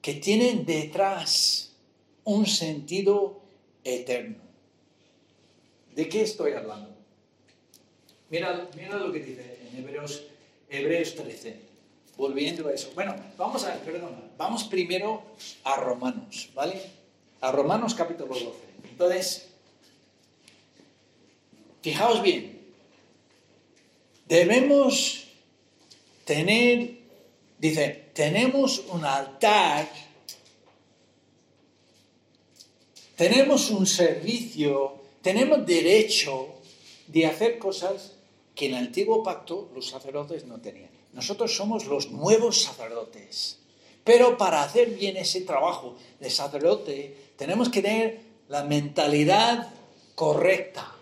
que 0.00 0.14
tienen 0.14 0.64
detrás 0.64 1.72
un 2.24 2.46
sentido 2.46 3.42
eterno. 3.84 4.38
¿De 5.94 6.08
qué 6.08 6.22
estoy 6.22 6.52
hablando? 6.52 6.88
Mira, 8.30 8.68
mira 8.74 8.96
lo 8.96 9.12
que 9.12 9.20
dice 9.20 9.58
en 9.70 9.78
Hebreos, 9.78 10.22
Hebreos 10.70 11.14
13, 11.16 11.60
volviendo 12.16 12.68
a 12.68 12.72
eso. 12.72 12.90
Bueno, 12.94 13.14
vamos 13.36 13.64
a, 13.64 13.74
perdona, 13.80 14.08
vamos 14.38 14.64
primero 14.64 15.22
a 15.64 15.76
Romanos, 15.76 16.48
¿vale? 16.54 16.80
A 17.40 17.52
Romanos 17.52 17.94
capítulo 17.94 18.34
12. 18.34 18.50
Entonces, 18.90 19.48
fijaos 21.82 22.22
bien, 22.22 22.55
debemos 24.28 25.24
tener, 26.24 26.98
dice, 27.58 28.10
tenemos 28.12 28.84
un 28.90 29.04
altar, 29.04 29.88
tenemos 33.16 33.70
un 33.70 33.86
servicio, 33.86 34.96
tenemos 35.22 35.64
derecho 35.64 36.48
de 37.06 37.26
hacer 37.26 37.58
cosas 37.58 38.12
que 38.54 38.66
en 38.66 38.74
el 38.74 38.86
antiguo 38.86 39.22
pacto 39.22 39.70
los 39.74 39.88
sacerdotes 39.88 40.44
no 40.44 40.60
tenían. 40.60 40.90
Nosotros 41.12 41.54
somos 41.54 41.86
los 41.86 42.10
nuevos 42.10 42.62
sacerdotes. 42.62 43.58
Pero 44.04 44.36
para 44.36 44.62
hacer 44.62 44.90
bien 44.90 45.16
ese 45.16 45.40
trabajo 45.40 45.96
de 46.20 46.30
sacerdote, 46.30 47.16
tenemos 47.36 47.68
que 47.68 47.82
tener 47.82 48.20
la 48.48 48.64
mentalidad 48.64 49.72
correcta, 50.14 50.94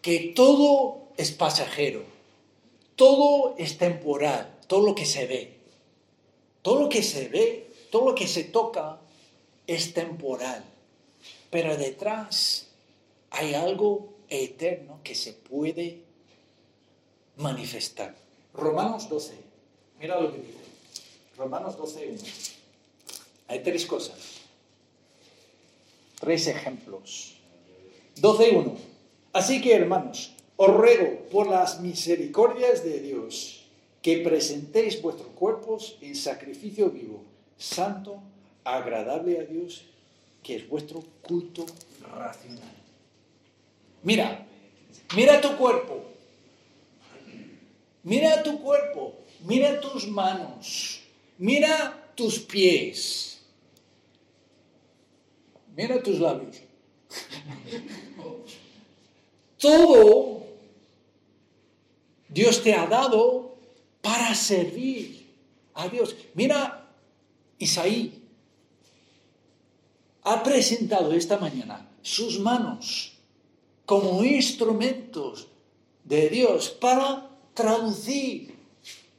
que 0.00 0.32
todo 0.34 1.08
es 1.16 1.32
pasajero, 1.32 2.04
todo 2.96 3.54
es 3.58 3.78
temporal, 3.78 4.58
todo 4.66 4.84
lo 4.86 4.94
que 4.94 5.06
se 5.06 5.26
ve. 5.26 5.56
Todo 6.62 6.80
lo 6.80 6.88
que 6.88 7.02
se 7.02 7.28
ve, 7.28 7.70
todo 7.90 8.10
lo 8.10 8.14
que 8.14 8.26
se 8.26 8.44
toca 8.44 8.98
es 9.66 9.94
temporal. 9.94 10.64
Pero 11.50 11.76
detrás 11.76 12.68
hay 13.30 13.54
algo 13.54 14.14
eterno 14.28 15.00
que 15.04 15.14
se 15.14 15.32
puede 15.32 16.02
manifestar. 17.36 18.14
Romanos 18.52 19.08
12, 19.08 19.34
mira 20.00 20.20
lo 20.20 20.32
que 20.32 20.38
dice. 20.38 20.66
Romanos 21.36 21.76
12, 21.76 22.08
1. 22.12 22.22
Hay 23.48 23.62
tres 23.62 23.84
cosas. 23.84 24.16
Tres 26.18 26.46
ejemplos. 26.46 27.34
12, 28.16 28.56
1. 28.56 28.76
Así 29.34 29.60
que, 29.60 29.74
hermanos, 29.74 30.32
os 30.56 30.68
ruego 30.68 31.26
por 31.30 31.48
las 31.48 31.80
misericordias 31.80 32.82
de 32.82 33.00
Dios 33.00 33.66
que 34.00 34.18
presentéis 34.18 35.02
vuestros 35.02 35.28
cuerpos 35.34 35.98
en 36.00 36.14
sacrificio 36.14 36.90
vivo, 36.90 37.24
santo, 37.58 38.22
agradable 38.64 39.38
a 39.38 39.44
Dios, 39.44 39.84
que 40.42 40.56
es 40.56 40.68
vuestro 40.68 41.02
culto 41.22 41.66
racional. 42.00 42.72
Mira, 44.02 44.46
mira 45.14 45.40
tu 45.40 45.56
cuerpo, 45.56 46.04
mira 48.04 48.42
tu 48.42 48.60
cuerpo, 48.60 49.14
mira 49.40 49.80
tus 49.80 50.06
manos, 50.06 51.02
mira 51.36 52.12
tus 52.14 52.38
pies, 52.38 53.42
mira 55.76 56.02
tus 56.02 56.20
labios. 56.20 56.62
Todo 59.58 60.35
Dios 62.28 62.62
te 62.62 62.74
ha 62.74 62.86
dado 62.86 63.56
para 64.00 64.34
servir 64.34 65.26
a 65.74 65.88
Dios. 65.88 66.16
Mira, 66.34 66.88
Isaí 67.58 68.22
ha 70.22 70.42
presentado 70.42 71.12
esta 71.12 71.38
mañana 71.38 71.88
sus 72.02 72.38
manos 72.38 73.12
como 73.84 74.24
instrumentos 74.24 75.46
de 76.04 76.28
Dios 76.28 76.70
para 76.70 77.30
traducir 77.54 78.54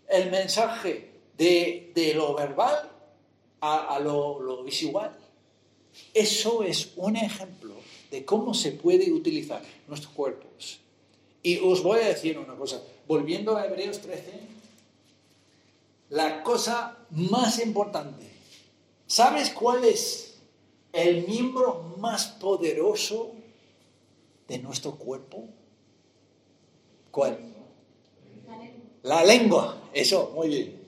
el 0.09 0.31
mensaje 0.31 1.11
de, 1.37 2.13
lo 2.15 2.35
verbal 2.35 2.91
a, 3.61 3.99
lo, 3.99 4.41
lo 4.41 4.63
visual. 4.63 5.15
Eso 6.13 6.63
es 6.63 6.91
un 6.95 7.15
ejemplo 7.15 7.73
de 8.11 8.23
cómo 8.23 8.53
se 8.53 8.71
puede 8.71 9.11
utilizar 9.11 9.61
nuestros 9.87 10.13
cuerpos. 10.13 10.79
Y 11.43 11.59
os 11.59 11.81
voy 11.83 12.01
a 12.01 12.07
decir 12.07 12.37
una 12.37 12.55
cosa, 12.55 12.81
volviendo 13.07 13.55
a 13.55 13.65
Hebreos 13.65 13.99
13, 14.01 14.39
la 16.09 16.43
cosa 16.43 16.97
más 17.11 17.59
importante. 17.59 18.25
¿Sabes 19.07 19.49
cuál 19.51 19.85
es 19.85 20.37
el 20.93 21.27
miembro 21.27 21.95
más 21.97 22.27
poderoso 22.27 23.31
de 24.47 24.59
nuestro 24.59 24.95
cuerpo? 24.95 25.45
¿Cuál? 27.11 27.39
La 29.03 29.23
lengua. 29.23 29.89
Eso, 29.93 30.31
muy 30.35 30.49
bien. 30.49 30.81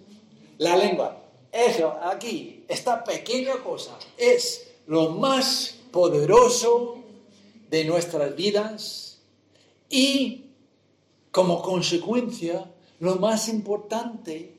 La 0.58 0.76
lengua. 0.76 1.24
Eso, 1.52 1.98
aquí, 2.04 2.66
esta 2.68 3.04
pequeña 3.04 3.64
cosa 3.64 3.98
es 4.18 4.72
lo 4.88 5.10
más 5.12 5.80
poderoso 5.92 6.98
de 7.70 7.86
nuestras 7.86 8.36
vidas 8.36 9.20
y 9.90 10.49
como 11.32 11.62
consecuencia 11.62 12.72
lo 13.00 13.16
más 13.16 13.48
importante 13.48 14.56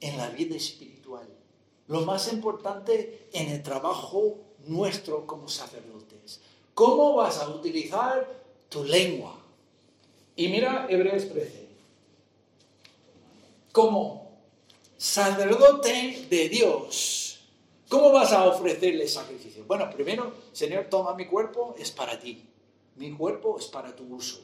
en 0.00 0.16
la 0.16 0.28
vida 0.30 0.56
espiritual, 0.56 1.26
lo 1.88 2.02
más 2.02 2.32
importante 2.32 3.28
en 3.32 3.50
el 3.50 3.62
trabajo 3.62 4.38
nuestro 4.66 5.26
como 5.26 5.48
sacerdotes. 5.48 6.40
¿Cómo 6.74 7.14
vas 7.14 7.38
a 7.38 7.48
utilizar 7.48 8.28
tu 8.68 8.84
lengua? 8.84 9.38
Y 10.36 10.48
mira 10.48 10.86
Hebreos 10.88 11.28
13. 11.28 11.66
Como 13.72 14.30
sacerdote 14.96 16.26
de 16.28 16.48
Dios, 16.48 17.40
¿cómo 17.88 18.12
vas 18.12 18.32
a 18.32 18.46
ofrecerle 18.46 19.08
sacrificio? 19.08 19.64
Bueno, 19.66 19.90
primero, 19.90 20.32
Señor, 20.52 20.86
toma 20.90 21.14
mi 21.14 21.26
cuerpo, 21.26 21.74
es 21.78 21.90
para 21.90 22.18
ti. 22.18 22.44
Mi 22.96 23.12
cuerpo 23.12 23.58
es 23.58 23.66
para 23.66 23.94
tu 23.94 24.04
uso. 24.14 24.40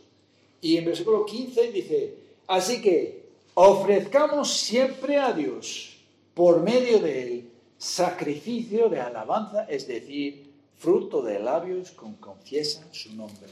Y 0.63 0.77
en 0.77 0.85
versículo 0.85 1.27
15 1.27 1.73
dice, 1.73 2.15
así 2.47 2.81
que 2.81 3.25
ofrezcamos 3.55 4.49
siempre 4.49 5.19
a 5.19 5.33
Dios 5.33 5.97
por 6.35 6.63
medio 6.63 7.01
del 7.01 7.51
sacrificio 7.77 8.89
de 8.89 9.01
alabanza, 9.01 9.65
es 9.65 9.89
decir, 9.89 10.53
fruto 10.79 11.21
de 11.21 11.41
labios 11.41 11.91
con 11.91 12.15
confiesan 12.15 12.95
su 12.95 13.13
nombre. 13.15 13.51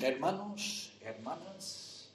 Hermanos, 0.00 0.92
hermanas, 1.02 2.08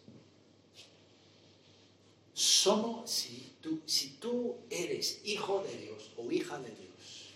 somos, 2.33 3.11
si 3.11 3.53
tú, 3.61 3.79
si 3.85 4.09
tú 4.19 4.55
eres 4.71 5.21
hijo 5.23 5.63
de 5.69 5.77
Dios 5.77 6.11
o 6.17 6.31
hija 6.31 6.57
de 6.57 6.69
Dios, 6.69 7.29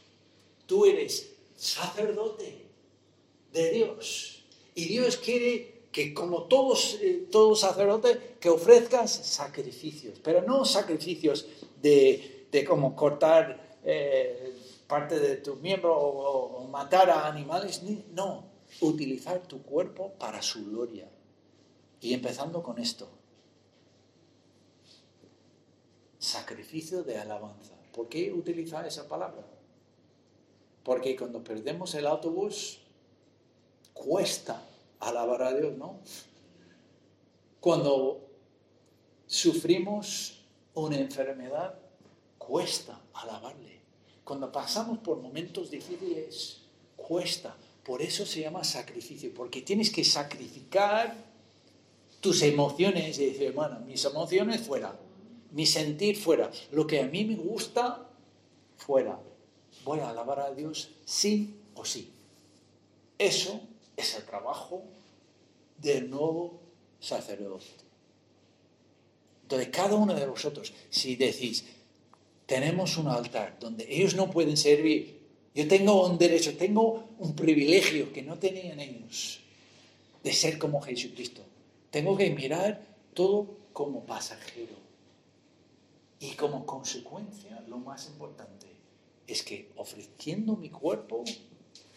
tú 0.65 0.85
eres 0.85 1.33
sacerdote 1.55 2.65
de 3.53 3.71
Dios 3.71 4.38
y 4.79 4.85
Dios 4.85 5.17
quiere 5.17 5.87
que 5.91 6.13
como 6.13 6.43
todos, 6.43 6.97
eh, 7.01 7.27
todos 7.29 7.59
sacerdotes, 7.59 8.17
que 8.39 8.47
ofrezcas 8.47 9.11
sacrificios, 9.11 10.19
pero 10.23 10.41
no 10.41 10.63
sacrificios 10.63 11.47
de, 11.81 12.47
de 12.49 12.63
como 12.63 12.95
cortar 12.95 13.77
eh, 13.83 14.55
parte 14.87 15.19
de 15.19 15.35
tu 15.35 15.57
miembro 15.57 15.99
o, 15.99 16.65
matar 16.69 17.09
a 17.09 17.27
animales, 17.27 17.83
no, 18.13 18.45
utilizar 18.79 19.41
tu 19.41 19.61
cuerpo 19.63 20.13
para 20.13 20.41
su 20.41 20.65
gloria. 20.65 21.09
Y 21.99 22.13
empezando 22.13 22.63
con 22.63 22.79
esto. 22.79 23.09
Sacrificio 26.19 27.03
de 27.03 27.17
alabanza. 27.17 27.73
¿Por 27.91 28.07
qué 28.07 28.31
utilizar 28.31 28.87
esa 28.87 29.09
palabra? 29.09 29.45
Porque 30.85 31.17
cuando 31.17 31.43
perdemos 31.43 31.93
el 31.95 32.07
autobús, 32.07 32.79
cuesta 33.93 34.68
alabar 34.99 35.43
a 35.43 35.53
Dios, 35.53 35.77
¿no? 35.77 35.99
Cuando 37.59 38.27
sufrimos 39.27 40.41
una 40.73 40.97
enfermedad, 40.97 41.77
cuesta 42.37 43.01
alabarle. 43.13 43.79
Cuando 44.23 44.51
pasamos 44.51 44.99
por 44.99 45.21
momentos 45.21 45.71
difíciles, 45.71 46.61
cuesta. 46.95 47.55
Por 47.83 48.01
eso 48.01 48.25
se 48.25 48.41
llama 48.41 48.63
sacrificio, 48.63 49.33
porque 49.33 49.61
tienes 49.61 49.91
que 49.91 50.03
sacrificar 50.03 51.15
tus 52.19 52.41
emociones 52.41 53.17
y 53.17 53.25
decir, 53.27 53.43
hermano, 53.47 53.79
mis 53.81 54.03
emociones 54.05 54.61
fuera, 54.61 54.99
mi 55.51 55.65
sentir 55.65 56.17
fuera, 56.17 56.51
lo 56.71 56.85
que 56.85 56.99
a 56.99 57.07
mí 57.07 57.25
me 57.25 57.35
gusta 57.35 58.07
fuera. 58.77 59.19
Voy 59.83 59.99
a 59.99 60.09
alabar 60.09 60.39
a 60.39 60.53
Dios 60.53 60.91
sí 61.05 61.55
o 61.73 61.85
sí. 61.85 62.11
Eso 63.17 63.61
es 63.99 64.15
el 64.15 64.23
trabajo 64.23 64.83
del 65.77 66.09
nuevo 66.09 66.59
sacerdote. 66.99 67.65
Entonces, 69.43 69.69
cada 69.69 69.95
uno 69.95 70.13
de 70.13 70.27
vosotros, 70.27 70.73
si 70.89 71.15
decís, 71.15 71.65
tenemos 72.45 72.97
un 72.97 73.07
altar 73.07 73.57
donde 73.59 73.85
ellos 73.89 74.15
no 74.15 74.29
pueden 74.29 74.57
servir, 74.57 75.19
yo 75.55 75.67
tengo 75.67 76.05
un 76.05 76.17
derecho, 76.17 76.55
tengo 76.55 77.09
un 77.17 77.35
privilegio 77.35 78.13
que 78.13 78.21
no 78.21 78.37
tenían 78.37 78.79
ellos, 78.79 79.39
de 80.23 80.33
ser 80.33 80.57
como 80.57 80.81
Jesucristo. 80.81 81.41
Tengo 81.89 82.15
que 82.15 82.29
mirar 82.29 82.85
todo 83.13 83.57
como 83.73 84.05
pasajero. 84.05 84.77
Y 86.19 86.31
como 86.31 86.65
consecuencia, 86.65 87.63
lo 87.67 87.77
más 87.77 88.07
importante 88.07 88.67
es 89.25 89.43
que 89.43 89.71
ofreciendo 89.75 90.55
mi 90.55 90.69
cuerpo 90.69 91.23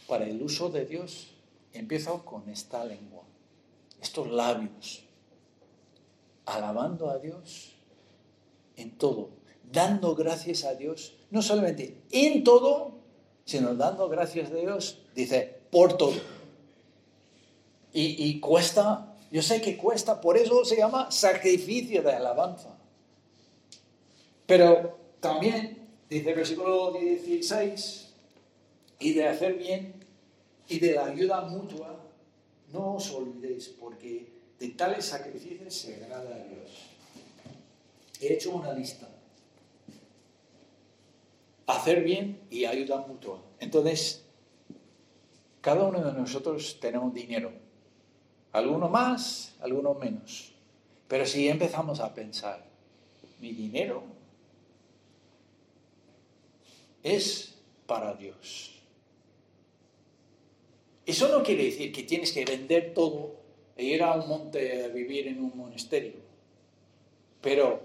para 0.07 0.27
el 0.27 0.41
uso 0.43 0.71
de 0.71 0.87
Dios, 0.87 1.32
empiezo 1.73 2.25
con 2.25 2.49
esta 2.49 2.85
lengua, 2.85 3.23
estos 4.01 4.31
labios, 4.31 5.05
alabando 6.45 7.11
a 7.11 7.19
Dios 7.19 7.73
en 8.77 8.97
todo, 8.99 9.31
dando 9.71 10.15
gracias 10.15 10.65
a 10.65 10.75
Dios, 10.75 11.15
no 11.31 11.43
solamente 11.43 12.03
en 12.11 12.45
todo, 12.45 12.93
sino 13.45 13.75
dando 13.75 14.09
gracias 14.09 14.51
a 14.51 14.55
Dios, 14.55 14.99
dice, 15.15 15.61
por 15.71 15.97
todo. 15.97 16.15
Y, 17.93 18.25
y 18.25 18.41
cuesta, 18.41 19.15
yo 19.31 19.43
sé 19.43 19.61
que 19.61 19.77
cuesta, 19.77 20.21
por 20.21 20.37
eso 20.37 20.65
se 20.65 20.77
llama 20.77 21.11
sacrificio 21.11 22.03
de 22.03 22.13
alabanza. 22.13 22.77
Pero 24.47 24.99
también, 25.21 25.89
dice 26.09 26.31
el 26.31 26.37
versículo 26.37 26.93
16, 26.93 28.13
y 28.99 29.15
de 29.15 29.29
hacer 29.29 29.55
bien 29.55 30.02
y 30.73 30.79
de 30.79 30.95
la 30.95 31.05
ayuda 31.07 31.43
mutua, 31.43 32.01
no 32.73 32.95
os 32.95 33.11
olvidéis, 33.11 33.69
porque 33.69 34.33
de 34.59 34.69
tales 34.71 35.05
sacrificios 35.05 35.75
se 35.75 35.97
agrada 35.97 36.35
a 36.35 36.45
Dios. 36.49 36.71
He 38.19 38.33
hecho 38.33 38.53
una 38.57 38.73
lista. 38.73 39.07
Hacer 41.67 42.03
bien 42.03 42.41
y 42.51 42.65
ayuda 42.65 43.05
mutua. 43.07 43.43
Entonces, 43.61 44.25
cada 45.61 45.85
uno 45.85 46.03
de 46.03 46.13
nosotros 46.13 46.79
tenemos 46.81 47.13
dinero. 47.13 47.53
Algunos 48.53 48.91
más, 48.91 49.55
algunos 49.61 49.99
menos. 49.99 50.53
Pero 51.07 51.27
si 51.27 51.49
empezamos 51.49 52.01
a 52.01 52.15
pensar, 52.15 52.65
mi 53.41 53.53
dinero 53.53 54.05
es 57.03 57.59
para 57.87 58.15
Dios. 58.15 58.72
Eso 61.13 61.29
no 61.29 61.43
quiere 61.43 61.65
decir 61.65 61.93
que 61.93 62.05
tienes 62.05 62.33
que 62.33 62.43
vender 62.43 62.95
todo 62.95 63.35
e 63.77 63.85
ir 63.85 64.03
a 64.03 64.15
un 64.15 64.27
monte 64.27 64.83
a 64.83 64.89
vivir 64.89 65.29
en 65.29 65.45
un 65.45 65.55
monasterio. 65.55 66.15
Pero 67.43 67.83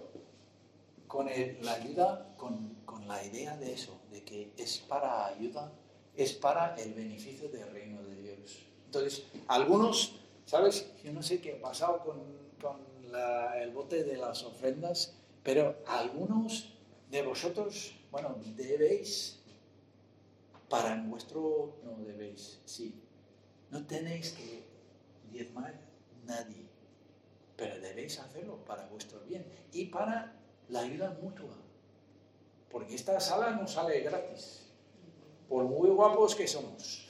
con 1.10 1.26
la 1.26 1.74
ayuda, 1.74 2.34
con, 2.38 2.78
con, 2.86 3.06
la 3.06 3.22
idea 3.26 3.58
de 3.58 3.74
eso, 3.74 4.00
de 4.12 4.24
que 4.24 4.54
es 4.56 4.78
para 4.78 5.26
ayuda, 5.26 5.74
es 6.16 6.32
para 6.32 6.74
el 6.76 6.94
beneficio 6.94 7.50
del 7.50 7.70
reino 7.70 8.02
de 8.02 8.16
Dios. 8.16 8.60
Entonces, 8.86 9.26
algunos, 9.50 10.16
¿sabes? 10.46 10.90
Yo 11.04 11.12
no 11.12 11.22
sé 11.22 11.42
qué 11.42 11.58
ha 11.58 11.62
pasado 11.62 12.00
con, 12.06 12.22
con 12.62 12.78
la, 13.12 13.62
el 13.62 13.72
bote 13.72 14.06
de 14.06 14.16
las 14.16 14.42
ofrendas, 14.44 15.18
pero 15.44 15.76
algunos 15.86 16.78
de 17.12 17.24
vosotros, 17.24 17.94
bueno, 18.10 18.38
debéis, 18.56 19.42
para 20.70 20.96
vuestro, 21.06 21.76
no 21.84 22.06
debéis, 22.06 22.62
sí, 22.64 23.04
no 23.72 23.86
tenéis 23.86 24.32
que 24.32 24.64
diezmar 25.32 25.74
nadie, 26.26 26.66
pero 27.56 27.80
debéis 27.80 28.20
hacerlo 28.20 28.64
para 28.66 28.88
vuestro 28.88 29.20
bien 29.22 29.46
y 29.72 29.86
para 29.86 30.34
la 30.70 30.82
ayuda 30.82 31.18
mutua. 31.22 31.56
Porque 32.70 32.96
esta 32.96 33.20
sala 33.20 33.52
no 33.52 33.68
sale 33.68 34.02
gratis, 34.02 34.68
por 35.48 35.64
muy 35.66 35.90
guapos 35.90 36.36
que 36.36 36.48
somos. 36.48 37.06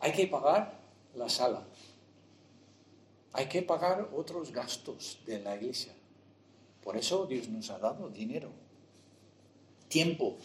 Hay 0.00 0.12
que 0.12 0.26
pagar 0.26 0.80
la 1.14 1.28
sala. 1.28 1.66
Hay 3.32 3.48
que 3.48 3.62
pagar 3.62 4.08
otros 4.14 4.52
gastos 4.52 5.18
de 5.26 5.40
la 5.40 5.56
iglesia. 5.56 5.92
Por 6.82 6.96
eso 6.96 7.26
Dios 7.26 7.48
nos 7.48 7.68
ha 7.70 7.78
dado 7.78 8.08
dinero, 8.08 8.50
tiempo, 9.88 10.38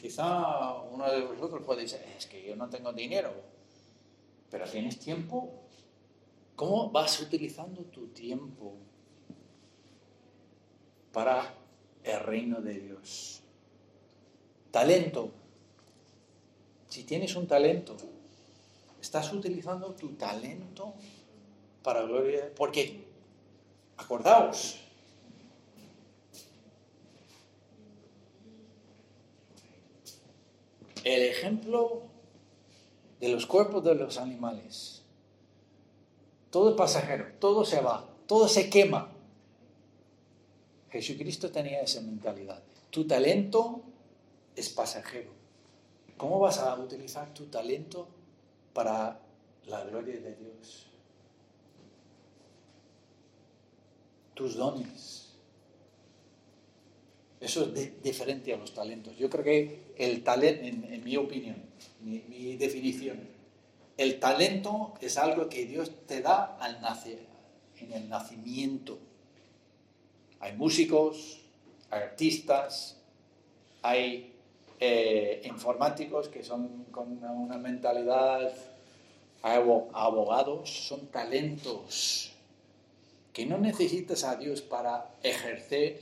Quizá 0.00 0.80
uno 0.90 1.12
de 1.12 1.20
vosotros 1.20 1.62
puede 1.62 1.82
decir, 1.82 2.00
es 2.16 2.24
que 2.24 2.42
yo 2.42 2.56
no 2.56 2.70
tengo 2.70 2.90
dinero, 2.90 3.34
pero 4.50 4.64
tienes 4.64 4.98
tiempo. 4.98 5.60
¿Cómo 6.56 6.90
vas 6.90 7.20
utilizando 7.20 7.82
tu 7.82 8.06
tiempo 8.08 8.76
para 11.12 11.54
el 12.02 12.20
reino 12.20 12.62
de 12.62 12.80
Dios? 12.80 13.42
Talento. 14.70 15.32
Si 16.88 17.04
tienes 17.04 17.36
un 17.36 17.46
talento, 17.46 17.94
estás 19.02 19.30
utilizando 19.34 19.94
tu 19.94 20.14
talento 20.14 20.94
para 21.82 22.02
gloria. 22.04 22.50
¿Por 22.54 22.72
qué? 22.72 23.04
Acordaos, 23.98 24.78
el 31.10 31.22
ejemplo 31.22 32.02
de 33.18 33.28
los 33.28 33.46
cuerpos 33.46 33.84
de 33.84 33.94
los 33.94 34.18
animales. 34.18 35.02
Todo 36.50 36.70
es 36.70 36.76
pasajero, 36.76 37.26
todo 37.38 37.64
se 37.64 37.80
va, 37.80 38.08
todo 38.26 38.48
se 38.48 38.70
quema. 38.70 39.12
Jesucristo 40.90 41.50
tenía 41.50 41.80
esa 41.80 42.00
mentalidad. 42.00 42.62
Tu 42.90 43.06
talento 43.06 43.82
es 44.56 44.68
pasajero. 44.68 45.30
¿Cómo 46.16 46.38
vas 46.38 46.58
a 46.58 46.74
utilizar 46.74 47.32
tu 47.32 47.46
talento 47.46 48.08
para 48.72 49.20
la 49.66 49.84
gloria 49.84 50.20
de 50.20 50.34
Dios? 50.34 50.86
Tus 54.34 54.56
dones 54.56 55.30
eso 57.40 57.72
es 57.74 58.02
diferente 58.02 58.52
a 58.52 58.58
los 58.58 58.74
talentos. 58.74 59.16
Yo 59.16 59.30
creo 59.30 59.42
que 59.42 59.89
el 60.00 60.24
talento, 60.24 60.64
en, 60.64 61.04
mi 61.04 61.14
opinión, 61.18 61.56
mi, 62.00 62.56
definición, 62.56 63.20
el 63.98 64.18
talento 64.18 64.94
es 65.02 65.18
algo 65.18 65.50
que 65.50 65.66
Dios 65.66 65.92
te 66.06 66.22
da 66.22 66.56
al 66.58 66.80
nacer, 66.80 67.18
en 67.78 67.92
el 67.92 68.08
nacimiento. 68.08 68.98
Hay 70.40 70.56
músicos, 70.56 71.40
hay 71.90 72.00
artistas, 72.00 72.96
hay 73.82 74.32
eh, 74.78 75.42
informáticos 75.44 76.30
que 76.30 76.42
son 76.42 76.84
con 76.90 77.22
una 77.22 77.58
mentalidad, 77.58 78.54
hay 79.42 79.56
abogados, 79.58 80.70
son 80.70 81.08
talentos 81.08 82.32
que 83.34 83.44
no 83.44 83.58
necesitas 83.58 84.24
a 84.24 84.36
Dios 84.36 84.62
para 84.62 85.10
ejercer 85.22 86.00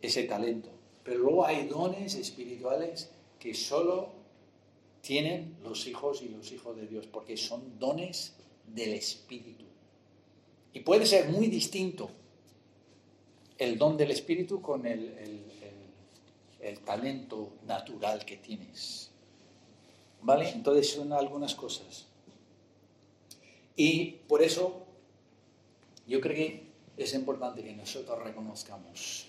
ese 0.00 0.22
talento. 0.24 0.77
Pero 1.08 1.20
luego 1.20 1.46
hay 1.46 1.66
dones 1.66 2.16
espirituales 2.16 3.08
que 3.40 3.54
solo 3.54 4.10
tienen 5.00 5.56
los 5.62 5.86
hijos 5.86 6.20
y 6.20 6.28
los 6.28 6.52
hijos 6.52 6.76
de 6.76 6.86
Dios, 6.86 7.06
porque 7.06 7.38
son 7.38 7.78
dones 7.78 8.34
del 8.66 8.92
Espíritu. 8.92 9.64
Y 10.74 10.80
puede 10.80 11.06
ser 11.06 11.30
muy 11.30 11.46
distinto 11.46 12.10
el 13.56 13.78
don 13.78 13.96
del 13.96 14.10
Espíritu 14.10 14.60
con 14.60 14.84
el, 14.84 15.14
talento 16.84 17.52
natural 17.66 18.26
que 18.26 18.36
tienes. 18.36 19.10
¿Vale? 20.20 20.50
Entonces 20.50 20.90
son 20.90 21.14
algunas 21.14 21.54
cosas. 21.54 22.06
Y 23.76 24.10
por 24.28 24.42
eso 24.42 24.84
yo 26.06 26.20
creo 26.20 26.36
que 26.36 26.66
es 26.98 27.14
importante 27.14 27.62
que 27.62 27.72
nosotros 27.72 28.22
reconozcamos 28.22 29.27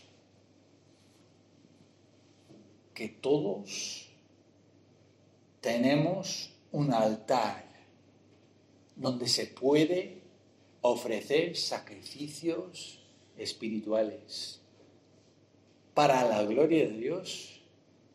que 3.00 3.08
todos 3.08 4.10
tenemos 5.62 6.52
un 6.74 6.94
altar 6.94 7.64
donde 8.98 9.30
se 9.30 9.48
puede 9.48 10.22
ofrecer 10.82 11.56
sacrificios 11.56 13.00
espirituales 13.38 14.60
para 15.94 16.26
la 16.26 16.44
gloria 16.44 16.90
de 16.90 16.98
Dios 16.98 17.62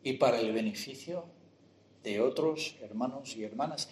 y 0.03 0.13
para 0.13 0.39
el 0.39 0.53
beneficio 0.53 1.25
de 2.03 2.21
otros 2.21 2.75
hermanos 2.79 3.35
y 3.35 3.43
hermanas 3.43 3.89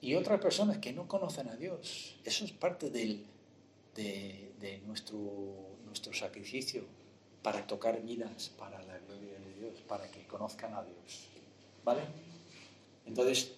y 0.00 0.14
otras 0.14 0.40
personas 0.40 0.78
que 0.78 0.94
no 0.94 1.06
conocen 1.08 1.50
a 1.50 1.56
Dios. 1.56 2.16
Eso 2.24 2.46
es 2.46 2.52
parte 2.52 2.88
del, 2.88 3.26
de, 3.94 4.80
nuestro, 4.86 5.18
nuestro 5.84 6.14
sacrificio 6.14 6.86
para 7.42 7.66
tocar 7.66 8.00
vidas 8.00 8.48
para 8.58 8.82
la 8.84 8.96
gloria 8.96 9.31
de 9.31 9.31
para 9.92 10.10
que 10.10 10.26
conozcan 10.26 10.72
a 10.72 10.82
Dios. 10.82 11.28
¿Vale? 11.84 12.00
Entonces, 13.04 13.52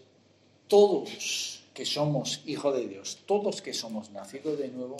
todos 0.66 1.62
que 1.72 1.87
somos 1.87 2.43
hijos 2.45 2.74
de 2.74 2.89
Dios, 2.89 3.20
todos 3.24 3.62
que 3.62 3.72
somos 3.72 4.11
nacidos 4.11 4.59
de 4.59 4.66
nuevo, 4.66 4.97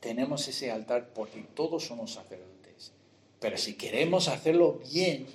tenemos 0.00 0.48
ese 0.48 0.70
altar 0.70 1.12
porque 1.12 1.42
todos 1.54 1.84
somos 1.84 2.14
sacerdotes. 2.14 2.92
Pero 3.40 3.58
si 3.58 3.74
queremos 3.74 4.28
hacerlo 4.28 4.80
bien, 4.90 5.26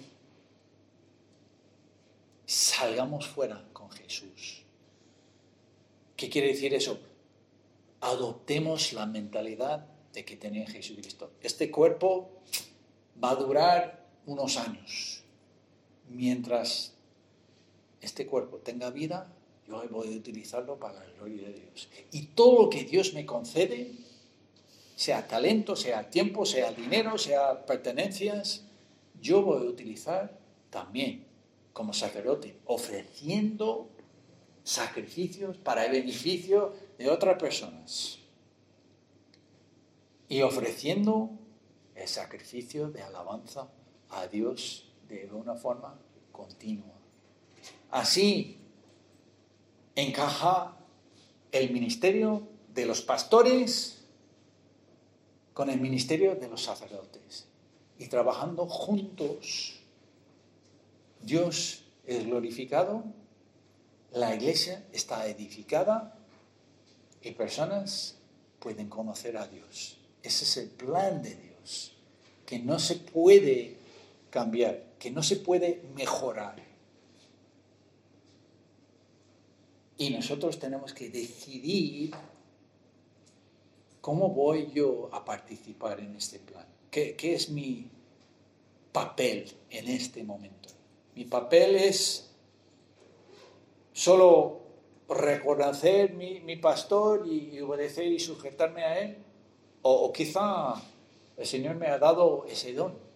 salgamos 2.47 3.27
fuera 3.27 3.63
con 3.71 3.91
Jesús. 3.91 4.63
¿Qué 6.17 6.27
quiere 6.27 6.47
decir 6.47 6.73
eso? 6.73 6.97
Adoptemos 8.01 8.93
la 8.93 9.05
mentalidad 9.05 9.86
de 10.11 10.25
que 10.25 10.38
tenía 10.38 10.65
Jesucristo. 10.65 11.34
Este 11.43 11.69
cuerpo 11.69 12.32
va 13.23 13.30
a 13.30 13.36
durar 13.36 13.99
unos 14.30 14.57
años. 14.57 15.18
Mientras 16.10 16.93
este 18.01 18.26
cuerpo 18.26 18.57
tenga 18.57 18.89
vida, 18.89 19.32
yo 19.68 19.88
voy 19.89 20.14
a 20.14 20.18
utilizarlo 20.18 20.80
para 20.80 20.99
la 20.99 21.12
gloria 21.14 21.47
de 21.47 21.53
Dios. 21.53 21.89
Y 22.12 22.28
todo 22.28 22.64
lo 22.64 22.70
que 22.70 22.84
Dios 22.84 23.14
me 23.14 23.26
concede, 23.26 23.91
sea 24.95 25.28
talento, 25.28 25.76
sea 25.76 26.10
tiempo, 26.10 26.45
sea 26.45 26.72
dinero, 26.72 27.18
sea 27.18 27.66
pertenencias, 27.66 28.66
yo 29.22 29.43
voy 29.43 29.66
a 29.66 29.70
utilizar 29.70 30.39
también 30.70 31.26
como 31.74 31.93
sacerdote, 31.93 32.57
ofreciendo 32.66 33.89
sacrificios 34.64 35.57
para 35.57 35.86
el 35.86 35.91
beneficio 35.91 36.74
de 36.97 37.10
otras 37.10 37.38
personas. 37.38 38.20
Y 40.28 40.41
ofreciendo 40.41 41.32
el 41.95 42.07
sacrificio 42.07 42.89
de 42.89 43.01
alabanza 43.01 43.70
a 44.10 44.28
Dios 44.28 44.88
de 45.16 45.34
una 45.34 45.55
forma 45.55 45.99
continua. 46.32 46.93
Así 47.91 48.57
encaja 49.95 50.78
el 51.51 51.72
ministerio 51.72 52.47
de 52.74 52.86
los 52.86 53.01
pastores 53.01 54.03
con 55.53 55.70
el 55.70 55.82
ministerio 55.82 56.36
de 56.36 56.47
los 56.47 56.64
sacerdotes. 56.64 57.47
Y 57.97 58.07
trabajando 58.07 58.66
juntos, 58.68 59.80
Dios 61.22 61.84
es 62.05 62.26
glorificado, 62.26 63.03
la 64.14 64.34
iglesia 64.36 64.86
está 64.93 65.28
edificada 65.28 66.18
y 67.22 67.32
personas 67.32 68.16
pueden 68.60 68.88
conocer 68.88 69.36
a 69.38 69.47
Dios. 69.47 69.97
Ese 70.24 70.45
es 70.45 70.57
el 70.57 70.70
plan 70.70 71.22
de 71.22 71.36
Dios, 71.36 71.93
que 72.45 72.60
no 72.60 72.80
se 72.80 72.95
puede 72.95 73.78
cambiar, 74.30 74.84
que 74.99 75.11
no 75.11 75.23
se 75.23 75.38
puede 75.38 75.82
mejorar. 75.95 76.55
Y 79.97 80.11
nosotros 80.11 80.59
tenemos 80.59 80.93
que 80.93 81.09
decidir 81.09 82.11
cómo 84.01 84.30
voy 84.30 84.71
yo 84.73 85.09
a 85.11 85.25
participar 85.25 85.99
en 85.99 86.15
este 86.15 86.39
plan. 86.39 86.65
¿Qué, 86.89 87.15
es 87.21 87.49
mi 87.49 87.91
papel 88.91 89.51
en 89.69 89.89
este 89.89 90.23
momento? 90.23 90.69
Mi 91.15 91.25
papel 91.25 91.75
es 91.75 92.32
solo 93.91 94.61
reconocer 95.09 96.13
mi, 96.13 96.39
mi 96.39 96.55
pastor 96.55 97.27
y 97.27 97.59
obedecer 97.59 98.05
y 98.05 98.19
sujetarme 98.19 98.84
a 98.84 98.99
él. 98.99 99.17
o 99.82 100.11
quizá 100.13 100.75
el 101.38 101.45
Señor 101.45 101.75
me 101.75 101.88
ha 101.88 101.97
dado 101.97 102.45
ese 102.45 102.73
don 102.73 103.09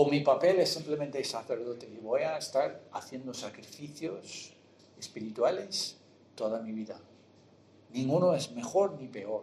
o 0.00 0.08
mi 0.08 0.20
papel 0.20 0.60
es 0.60 0.74
simplemente 0.74 1.24
sacerdote 1.24 1.90
y 1.92 1.98
voy 1.98 2.20
a 2.20 2.38
estar 2.38 2.84
haciendo 2.92 3.34
sacrificios 3.34 4.52
espirituales 4.96 5.96
toda 6.36 6.62
mi 6.62 6.70
vida. 6.70 7.00
Ninguno 7.92 8.32
es 8.32 8.52
mejor 8.52 8.96
ni 9.00 9.08
peor. 9.08 9.42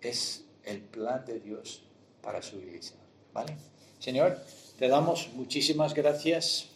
Es 0.00 0.44
el 0.62 0.82
plan 0.82 1.24
de 1.24 1.40
Dios 1.40 1.82
para 2.20 2.42
su 2.42 2.58
iglesia. 2.58 2.94
¿Vale? 3.34 3.56
Señor, 3.98 4.38
te 4.78 4.86
damos 4.86 5.30
muchísimas 5.34 5.94
gracias 5.94 6.68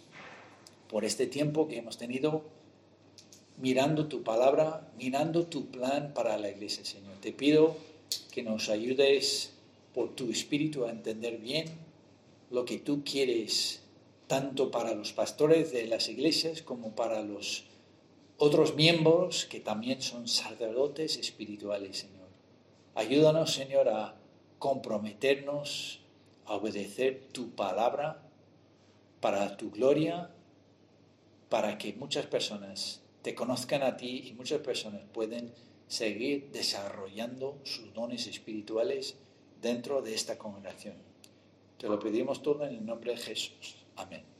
por 0.88 1.04
este 1.04 1.28
tiempo 1.28 1.68
que 1.68 1.78
hemos 1.78 1.98
tenido 1.98 2.42
mirando 3.58 4.08
tu 4.08 4.24
palabra, 4.24 4.90
mirando 4.98 5.46
tu 5.46 5.70
plan 5.70 6.12
para 6.12 6.36
la 6.38 6.50
iglesia, 6.50 6.84
Señor. 6.84 7.14
Te 7.20 7.32
pido 7.32 7.76
que 8.32 8.42
nos 8.42 8.68
ayudes 8.68 9.52
por 9.94 10.16
tu 10.16 10.28
espíritu 10.28 10.86
a 10.86 10.90
entender 10.90 11.38
bien 11.38 11.85
lo 12.50 12.64
que 12.64 12.78
tú 12.78 13.02
quieres, 13.04 13.82
tanto 14.26 14.70
para 14.70 14.94
los 14.94 15.12
pastores 15.12 15.72
de 15.72 15.86
las 15.86 16.08
iglesias 16.08 16.62
como 16.62 16.94
para 16.94 17.22
los 17.22 17.64
otros 18.38 18.74
miembros 18.74 19.46
que 19.46 19.60
también 19.60 20.02
son 20.02 20.28
sacerdotes 20.28 21.16
espirituales, 21.16 21.98
Señor. 21.98 22.28
Ayúdanos, 22.94 23.52
Señor, 23.52 23.88
a 23.88 24.16
comprometernos 24.58 26.00
a 26.46 26.54
obedecer 26.54 27.28
tu 27.32 27.50
palabra 27.50 28.22
para 29.20 29.56
tu 29.56 29.70
gloria, 29.70 30.30
para 31.48 31.78
que 31.78 31.92
muchas 31.94 32.26
personas 32.26 33.02
te 33.22 33.34
conozcan 33.34 33.82
a 33.82 33.96
ti 33.96 34.24
y 34.26 34.32
muchas 34.34 34.60
personas 34.60 35.02
pueden 35.12 35.52
seguir 35.88 36.50
desarrollando 36.52 37.58
sus 37.64 37.92
dones 37.92 38.26
espirituales 38.26 39.16
dentro 39.60 40.02
de 40.02 40.14
esta 40.14 40.38
congregación. 40.38 40.94
Te 41.78 41.88
lo 41.88 41.98
pedimos 41.98 42.42
todo 42.42 42.64
en 42.64 42.74
el 42.74 42.86
nombre 42.86 43.12
de 43.12 43.18
Jesús. 43.18 43.76
Amén. 43.96 44.35